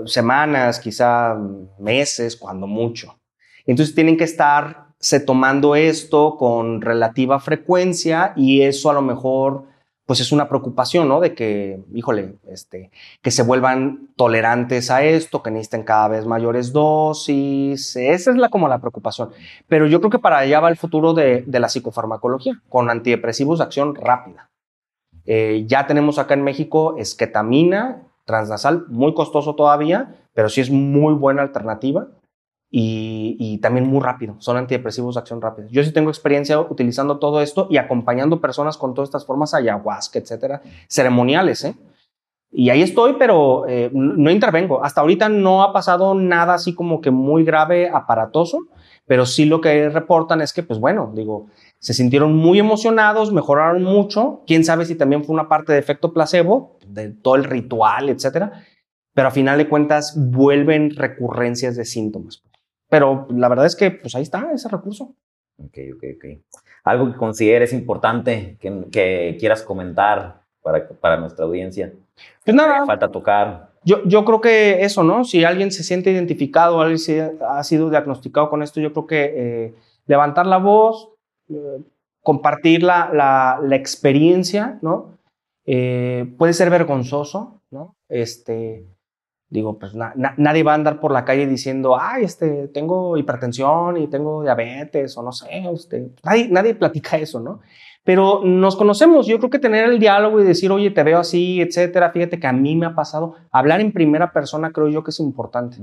semanas, 0.05 0.79
quizá 0.79 1.35
meses, 1.79 2.35
cuando 2.35 2.67
mucho. 2.67 3.19
Entonces 3.65 3.95
tienen 3.95 4.17
que 4.17 4.23
estarse 4.23 5.19
tomando 5.19 5.75
esto 5.75 6.35
con 6.37 6.81
relativa 6.81 7.39
frecuencia 7.39 8.33
y 8.35 8.61
eso 8.61 8.89
a 8.89 8.93
lo 8.93 9.01
mejor 9.01 9.69
pues 10.09 10.21
es 10.21 10.31
una 10.31 10.49
preocupación, 10.49 11.07
¿no? 11.07 11.19
De 11.19 11.35
que, 11.35 11.83
híjole, 11.93 12.39
este, 12.47 12.89
que 13.21 13.29
se 13.29 13.43
vuelvan 13.43 14.09
tolerantes 14.15 14.89
a 14.89 15.03
esto, 15.03 15.43
que 15.43 15.51
necesiten 15.51 15.83
cada 15.83 16.07
vez 16.07 16.25
mayores 16.25 16.73
dosis. 16.73 17.95
Esa 17.95 18.31
es 18.31 18.37
la, 18.37 18.49
como 18.49 18.67
la 18.67 18.79
preocupación. 18.79 19.29
Pero 19.67 19.85
yo 19.85 19.99
creo 19.99 20.09
que 20.09 20.17
para 20.17 20.39
allá 20.39 20.61
va 20.61 20.69
el 20.69 20.77
futuro 20.77 21.13
de, 21.13 21.43
la 21.45 21.69
psicofarmacología, 21.69 22.59
con 22.69 22.89
antidepresivos 22.89 23.59
de 23.59 23.65
acción 23.65 23.93
rápida. 23.93 24.48
Eh, 25.25 25.65
ya 25.67 25.87
tenemos 25.87 26.19
acá 26.19 26.33
en 26.33 26.43
México 26.43 26.95
esquetamina 26.97 28.03
transnasal, 28.25 28.85
muy 28.89 29.13
costoso 29.13 29.55
todavía, 29.55 30.15
pero 30.33 30.49
sí 30.49 30.61
es 30.61 30.69
muy 30.69 31.13
buena 31.13 31.41
alternativa 31.41 32.07
y, 32.71 33.57
también 33.61 33.87
muy 33.87 34.01
rápido. 34.01 34.35
Son 34.39 34.57
antidepresivos 34.57 35.15
de 35.15 35.19
acción 35.19 35.41
rápida. 35.41 35.67
Yo 35.69 35.83
sí 35.83 35.91
tengo 35.91 36.09
experiencia 36.09 36.59
utilizando 36.59 37.17
todo 37.17 37.41
esto 37.41 37.67
y 37.69 37.77
acompañando 37.77 38.39
personas 38.39 38.77
con 38.77 38.93
todas 38.93 39.09
estas 39.09 39.25
formas, 39.25 39.53
ayahuasca, 39.53 40.19
etcétera, 40.19 40.61
ceremoniales, 40.87 41.65
¿eh? 41.65 41.75
Y 42.51 42.71
ahí 42.71 42.81
estoy, 42.81 43.13
pero 43.19 43.67
eh, 43.67 43.91
no 43.93 44.31
intervengo. 44.31 44.83
Hasta 44.83 45.01
ahorita 45.01 45.29
no 45.29 45.61
ha 45.61 45.71
pasado 45.71 46.15
nada 46.15 46.55
así 46.55 46.73
como 46.73 46.99
que 46.99 47.11
muy 47.11 47.43
grave, 47.43 47.89
aparatoso, 47.89 48.57
pero 49.05 49.27
sí 49.27 49.45
lo 49.45 49.61
que 49.61 49.89
reportan 49.89 50.41
es 50.41 50.51
que, 50.51 50.63
pues 50.63 50.79
bueno, 50.79 51.11
digo, 51.13 51.47
se 51.79 51.93
sintieron 51.93 52.35
muy 52.35 52.59
emocionados, 52.59 53.31
mejoraron 53.31 53.83
mucho. 53.83 54.43
Quién 54.45 54.65
sabe 54.65 54.85
si 54.85 54.95
también 54.95 55.23
fue 55.23 55.33
una 55.33 55.47
parte 55.47 55.71
de 55.71 55.79
efecto 55.79 56.13
placebo, 56.13 56.77
de 56.85 57.09
todo 57.09 57.35
el 57.35 57.45
ritual, 57.45 58.09
etcétera. 58.09 58.63
Pero 59.13 59.29
a 59.29 59.31
final 59.31 59.57
de 59.57 59.69
cuentas 59.69 60.13
vuelven 60.17 60.91
recurrencias 60.95 61.77
de 61.77 61.85
síntomas. 61.85 62.43
Pero 62.89 63.27
la 63.29 63.47
verdad 63.47 63.65
es 63.65 63.75
que, 63.75 63.91
pues 63.91 64.13
ahí 64.15 64.23
está 64.23 64.51
ese 64.53 64.67
recurso. 64.67 65.15
Ok, 65.57 65.77
ok, 65.95 66.03
ok. 66.15 66.25
Algo 66.83 67.11
que 67.11 67.17
consideres 67.17 67.71
importante 67.71 68.57
que, 68.59 69.37
quieras 69.39 69.63
comentar 69.63 70.41
para, 70.61 70.87
para 70.87 71.17
nuestra 71.17 71.45
audiencia. 71.45 71.93
Pues 72.43 72.55
nada. 72.55 72.85
Falta 72.85 73.09
tocar. 73.09 73.69
Yo, 73.85 74.03
yo 74.03 74.25
creo 74.25 74.41
que 74.41 74.83
eso, 74.83 75.03
¿no? 75.03 75.23
Si 75.23 75.45
alguien 75.45 75.71
se 75.71 75.83
siente 75.83 76.11
identificado, 76.11 76.81
alguien 76.81 77.37
ha 77.47 77.63
sido 77.63 77.89
diagnosticado 77.89 78.49
con 78.49 78.63
esto, 78.63 78.81
yo 78.81 78.91
creo 78.91 79.07
que 79.07 79.33
eh, 79.35 79.75
levantar 80.05 80.45
la 80.45 80.57
voz, 80.57 81.09
compartir 82.21 82.83
la, 82.83 83.09
la, 83.13 83.59
la, 83.61 83.75
experiencia, 83.75 84.79
¿no? 84.81 85.17
Eh, 85.65 86.33
puede 86.37 86.53
ser 86.53 86.69
vergonzoso, 86.69 87.61
¿no? 87.71 87.95
Este, 88.07 88.85
Digo, 89.51 89.79
pues 89.79 89.93
nadie 89.95 90.61
va 90.61 90.73
a 90.73 90.75
andar 90.75 90.99
por 90.99 91.11
la 91.11 91.25
calle 91.25 91.47
diciendo, 91.47 91.97
ay, 91.99 92.23
este, 92.23 92.67
tengo 92.67 93.17
hipertensión 93.17 93.97
y 93.97 94.05
tengo 94.05 94.43
diabetes 94.43 95.17
o 95.17 95.23
no 95.23 95.31
sé, 95.31 95.63
usted, 95.71 96.11
nadie, 96.23 96.49
nadie 96.49 96.75
platica 96.75 97.17
eso, 97.17 97.39
¿no? 97.39 97.59
Pero 98.03 98.41
nos 98.43 98.75
conocemos, 98.75 99.25
yo 99.25 99.39
creo 99.39 99.49
que 99.49 99.57
tener 99.57 99.85
el 99.85 99.97
diálogo 99.97 100.39
y 100.39 100.43
decir, 100.43 100.71
oye, 100.71 100.91
te 100.91 101.01
veo 101.01 101.17
así, 101.17 101.61
etcétera, 101.61 102.11
fíjate 102.11 102.39
que 102.39 102.45
a 102.45 102.53
mí 102.53 102.75
me 102.75 102.85
ha 102.85 102.93
pasado, 102.93 103.37
hablar 103.51 103.81
en 103.81 103.91
primera 103.91 104.31
persona 104.31 104.71
creo 104.71 104.87
yo 104.87 105.03
que 105.03 105.09
es 105.09 105.19
importante. 105.19 105.77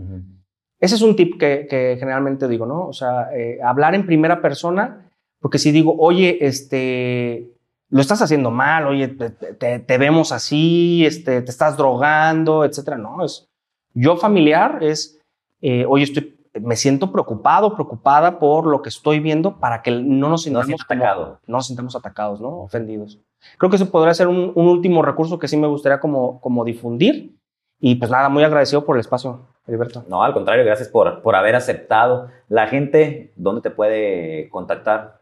Ese 0.78 0.94
es 0.94 1.02
un 1.02 1.16
tip 1.16 1.36
que, 1.36 1.66
que, 1.68 1.96
generalmente 1.98 2.46
digo, 2.46 2.66
¿no? 2.66 2.86
O 2.86 2.92
sea, 2.92 3.30
eh, 3.34 3.58
hablar 3.64 3.96
en 3.96 4.06
primera 4.06 4.40
persona, 4.40 5.05
porque 5.46 5.60
si 5.60 5.70
digo, 5.70 5.94
oye, 5.96 6.38
este, 6.40 7.52
lo 7.88 8.00
estás 8.00 8.20
haciendo 8.20 8.50
mal, 8.50 8.88
oye, 8.88 9.06
te, 9.06 9.78
te, 9.78 9.96
vemos 9.96 10.32
así, 10.32 11.06
este, 11.06 11.40
te 11.40 11.50
estás 11.52 11.76
drogando, 11.76 12.64
etcétera, 12.64 12.98
no, 12.98 13.24
es 13.24 13.48
yo 13.94 14.16
familiar 14.16 14.80
es, 14.80 15.20
eh, 15.60 15.86
oye, 15.88 16.02
estoy, 16.02 16.36
me 16.60 16.74
siento 16.74 17.12
preocupado, 17.12 17.74
preocupada 17.74 18.40
por 18.40 18.66
lo 18.66 18.82
que 18.82 18.88
estoy 18.88 19.20
viendo 19.20 19.60
para 19.60 19.82
que 19.82 19.92
no 19.92 20.30
nos 20.30 20.42
sintamos 20.42 20.82
atacados, 20.84 21.38
no 21.46 21.58
nos 21.58 21.66
sintamos 21.68 21.94
atacados, 21.94 22.40
¿no? 22.40 22.48
Ofendidos. 22.62 23.20
Creo 23.56 23.70
que 23.70 23.76
ese 23.76 23.86
podría 23.86 24.14
ser 24.14 24.26
un, 24.26 24.50
último 24.56 25.00
recurso 25.02 25.38
que 25.38 25.46
sí 25.46 25.56
me 25.56 25.68
gustaría 25.68 26.00
como, 26.00 26.40
como 26.40 26.64
difundir. 26.64 27.38
Y 27.78 27.94
pues 27.94 28.10
nada, 28.10 28.28
muy 28.28 28.42
agradecido 28.42 28.84
por 28.84 28.96
el 28.96 29.00
espacio, 29.00 29.46
Heriberto. 29.64 30.04
No, 30.08 30.24
al 30.24 30.32
contrario, 30.32 30.64
gracias 30.64 30.88
por, 30.88 31.22
por 31.22 31.36
haber 31.36 31.54
aceptado. 31.54 32.30
La 32.48 32.66
gente, 32.66 33.32
¿dónde 33.36 33.60
te 33.60 33.70
puede 33.70 34.48
contactar? 34.48 35.20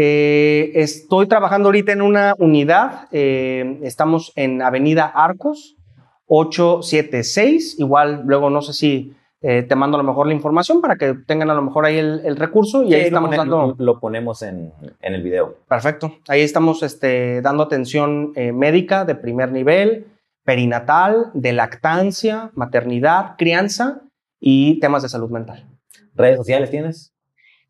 Eh, 0.00 0.70
estoy 0.80 1.26
trabajando 1.26 1.66
ahorita 1.66 1.90
en 1.90 2.02
una 2.02 2.36
unidad. 2.38 3.08
Eh, 3.10 3.80
estamos 3.82 4.32
en 4.36 4.62
Avenida 4.62 5.06
Arcos, 5.06 5.76
876. 6.26 7.80
Igual 7.80 8.22
luego 8.24 8.48
no 8.48 8.62
sé 8.62 8.74
si 8.74 9.16
eh, 9.42 9.64
te 9.64 9.74
mando 9.74 9.96
a 9.96 10.02
lo 10.02 10.08
mejor 10.08 10.28
la 10.28 10.34
información 10.34 10.80
para 10.80 10.94
que 10.94 11.14
tengan 11.26 11.50
a 11.50 11.54
lo 11.54 11.62
mejor 11.62 11.84
ahí 11.84 11.98
el, 11.98 12.36
recurso 12.36 12.84
y 12.84 12.94
ahí 12.94 13.06
estamos 13.06 13.36
dando... 13.36 13.74
Lo 13.76 13.98
ponemos 13.98 14.42
en, 14.42 14.72
el 15.00 15.20
video. 15.20 15.56
Perfecto. 15.68 16.12
Ahí 16.28 16.42
estamos 16.42 16.84
este, 16.84 17.42
dando 17.42 17.64
atención 17.64 18.32
médica 18.54 19.04
de 19.04 19.16
primer 19.16 19.50
nivel, 19.50 20.06
perinatal, 20.44 21.32
de 21.34 21.52
lactancia, 21.52 22.52
maternidad, 22.54 23.34
crianza 23.36 24.02
y 24.38 24.78
temas 24.78 25.02
de 25.02 25.08
salud 25.08 25.30
mental. 25.30 25.66
¿Redes 26.14 26.36
sociales 26.36 26.70
tienes? 26.70 27.17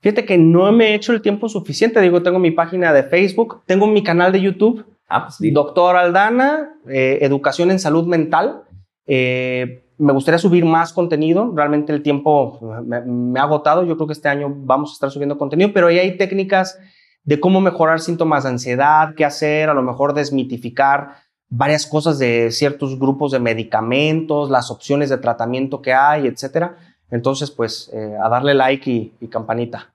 Fíjate 0.00 0.24
que 0.24 0.38
no 0.38 0.70
me 0.72 0.90
he 0.90 0.94
hecho 0.94 1.12
el 1.12 1.22
tiempo 1.22 1.48
suficiente. 1.48 2.00
Digo, 2.00 2.22
tengo 2.22 2.38
mi 2.38 2.50
página 2.50 2.92
de 2.92 3.02
Facebook, 3.02 3.62
tengo 3.66 3.86
mi 3.86 4.02
canal 4.02 4.32
de 4.32 4.40
YouTube 4.40 4.84
Ah, 5.08 5.24
pues 5.26 5.54
Doctor 5.54 5.96
Aldana, 5.96 6.74
eh, 6.86 7.18
educación 7.22 7.70
en 7.70 7.78
salud 7.78 8.06
mental. 8.06 8.64
Eh, 9.06 9.82
me 9.96 10.12
gustaría 10.12 10.38
subir 10.38 10.66
más 10.66 10.92
contenido. 10.92 11.50
Realmente 11.56 11.94
el 11.94 12.02
tiempo 12.02 12.60
me, 12.84 13.40
ha 13.40 13.44
agotado. 13.44 13.84
Yo 13.84 13.96
creo 13.96 14.06
que 14.06 14.12
este 14.12 14.28
año 14.28 14.52
vamos 14.54 14.90
a 14.90 14.92
estar 14.92 15.10
subiendo 15.10 15.38
contenido, 15.38 15.70
pero 15.72 15.86
ahí 15.86 15.98
hay 15.98 16.18
técnicas 16.18 16.78
de 17.24 17.40
cómo 17.40 17.62
mejorar 17.62 18.00
síntomas 18.00 18.44
de 18.44 18.50
ansiedad, 18.50 19.14
qué 19.16 19.24
hacer, 19.24 19.70
a 19.70 19.74
lo 19.74 19.82
mejor 19.82 20.12
desmitificar 20.12 21.16
varias 21.48 21.86
cosas 21.86 22.18
de 22.18 22.50
ciertos 22.50 22.98
grupos 22.98 23.32
de 23.32 23.38
medicamentos, 23.38 24.50
las 24.50 24.70
opciones 24.70 25.08
de 25.08 25.16
tratamiento 25.16 25.80
que 25.80 25.94
hay, 25.94 26.26
etcétera. 26.26 26.76
Entonces, 27.10 27.50
pues, 27.50 27.90
eh, 27.92 28.16
a 28.22 28.28
darle 28.28 28.54
like 28.54 29.14
y, 29.18 29.28
campanita. 29.28 29.92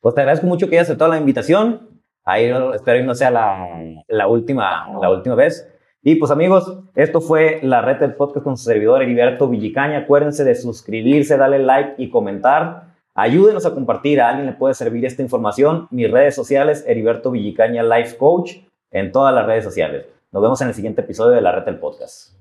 Pues 0.00 0.14
te 0.14 0.20
agradezco 0.20 0.46
mucho 0.46 0.68
que 0.68 0.76
hayas 0.76 0.88
aceptado 0.88 1.10
la 1.10 1.18
invitación. 1.18 1.88
Ahí 2.24 2.44
espero 2.74 2.98
que 2.98 3.04
no 3.04 3.14
sea 3.14 3.30
la, 3.30 4.26
última, 4.28 4.88
la 5.00 5.10
última 5.10 5.34
vez. 5.34 5.66
Y 6.02 6.16
pues 6.16 6.30
amigos, 6.30 6.78
esto 6.94 7.20
fue 7.20 7.60
la 7.62 7.80
red 7.80 7.96
del 7.96 8.14
podcast 8.14 8.44
con 8.44 8.56
su 8.56 8.64
servidor 8.64 9.02
Heriberto 9.02 9.48
Villicaña. 9.48 9.98
Acuérdense 9.98 10.44
de 10.44 10.54
suscribirse, 10.54 11.36
darle 11.36 11.58
like 11.58 11.94
y 11.98 12.10
comentar. 12.10 12.94
Ayúdenos 13.14 13.66
a 13.66 13.74
compartir, 13.74 14.20
a 14.20 14.28
alguien 14.28 14.46
le 14.46 14.52
puede 14.52 14.74
servir 14.74 15.04
esta 15.04 15.22
información. 15.22 15.88
Mis 15.90 16.10
redes 16.10 16.36
sociales, 16.36 16.84
Heriberto 16.86 17.32
Villicaña 17.32 17.82
Life 17.82 18.16
Coach, 18.16 18.58
en 18.92 19.10
todas 19.10 19.34
las 19.34 19.44
redes 19.44 19.64
sociales. 19.64 20.06
Nos 20.30 20.42
vemos 20.42 20.60
en 20.60 20.68
el 20.68 20.74
siguiente 20.74 21.00
episodio 21.00 21.34
de 21.34 21.40
la 21.40 21.52
red 21.52 21.64
del 21.64 21.80
podcast. 21.80 22.37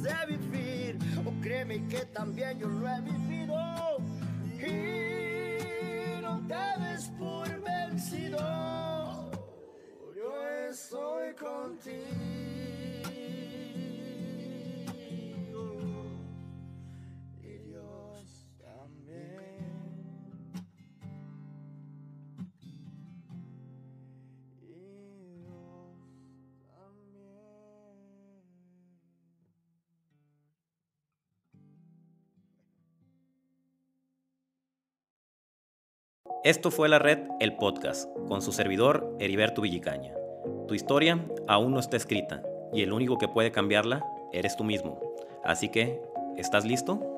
De 0.00 0.14
vivir. 0.28 0.98
O 1.26 1.32
créeme 1.42 1.86
que 1.88 2.04
también 2.06 2.58
yo 2.58 2.68
lo 2.68 2.88
he 2.88 3.00
vivido. 3.00 3.54
Y 4.58 6.22
no 6.22 6.40
te 6.46 6.80
ves 6.80 7.10
por 7.18 7.48
vencido. 7.62 9.30
Yo 10.14 10.48
estoy 10.70 11.34
contigo. 11.34 12.71
Esto 36.44 36.72
fue 36.72 36.88
la 36.88 36.98
red 36.98 37.20
El 37.38 37.54
Podcast, 37.54 38.10
con 38.26 38.42
su 38.42 38.50
servidor 38.50 39.16
Heriberto 39.20 39.62
Villicaña. 39.62 40.12
Tu 40.66 40.74
historia 40.74 41.24
aún 41.46 41.72
no 41.72 41.78
está 41.78 41.96
escrita 41.96 42.42
y 42.72 42.82
el 42.82 42.92
único 42.92 43.16
que 43.16 43.28
puede 43.28 43.52
cambiarla 43.52 44.04
eres 44.32 44.56
tú 44.56 44.64
mismo. 44.64 44.98
Así 45.44 45.68
que, 45.68 46.02
¿estás 46.36 46.64
listo? 46.64 47.11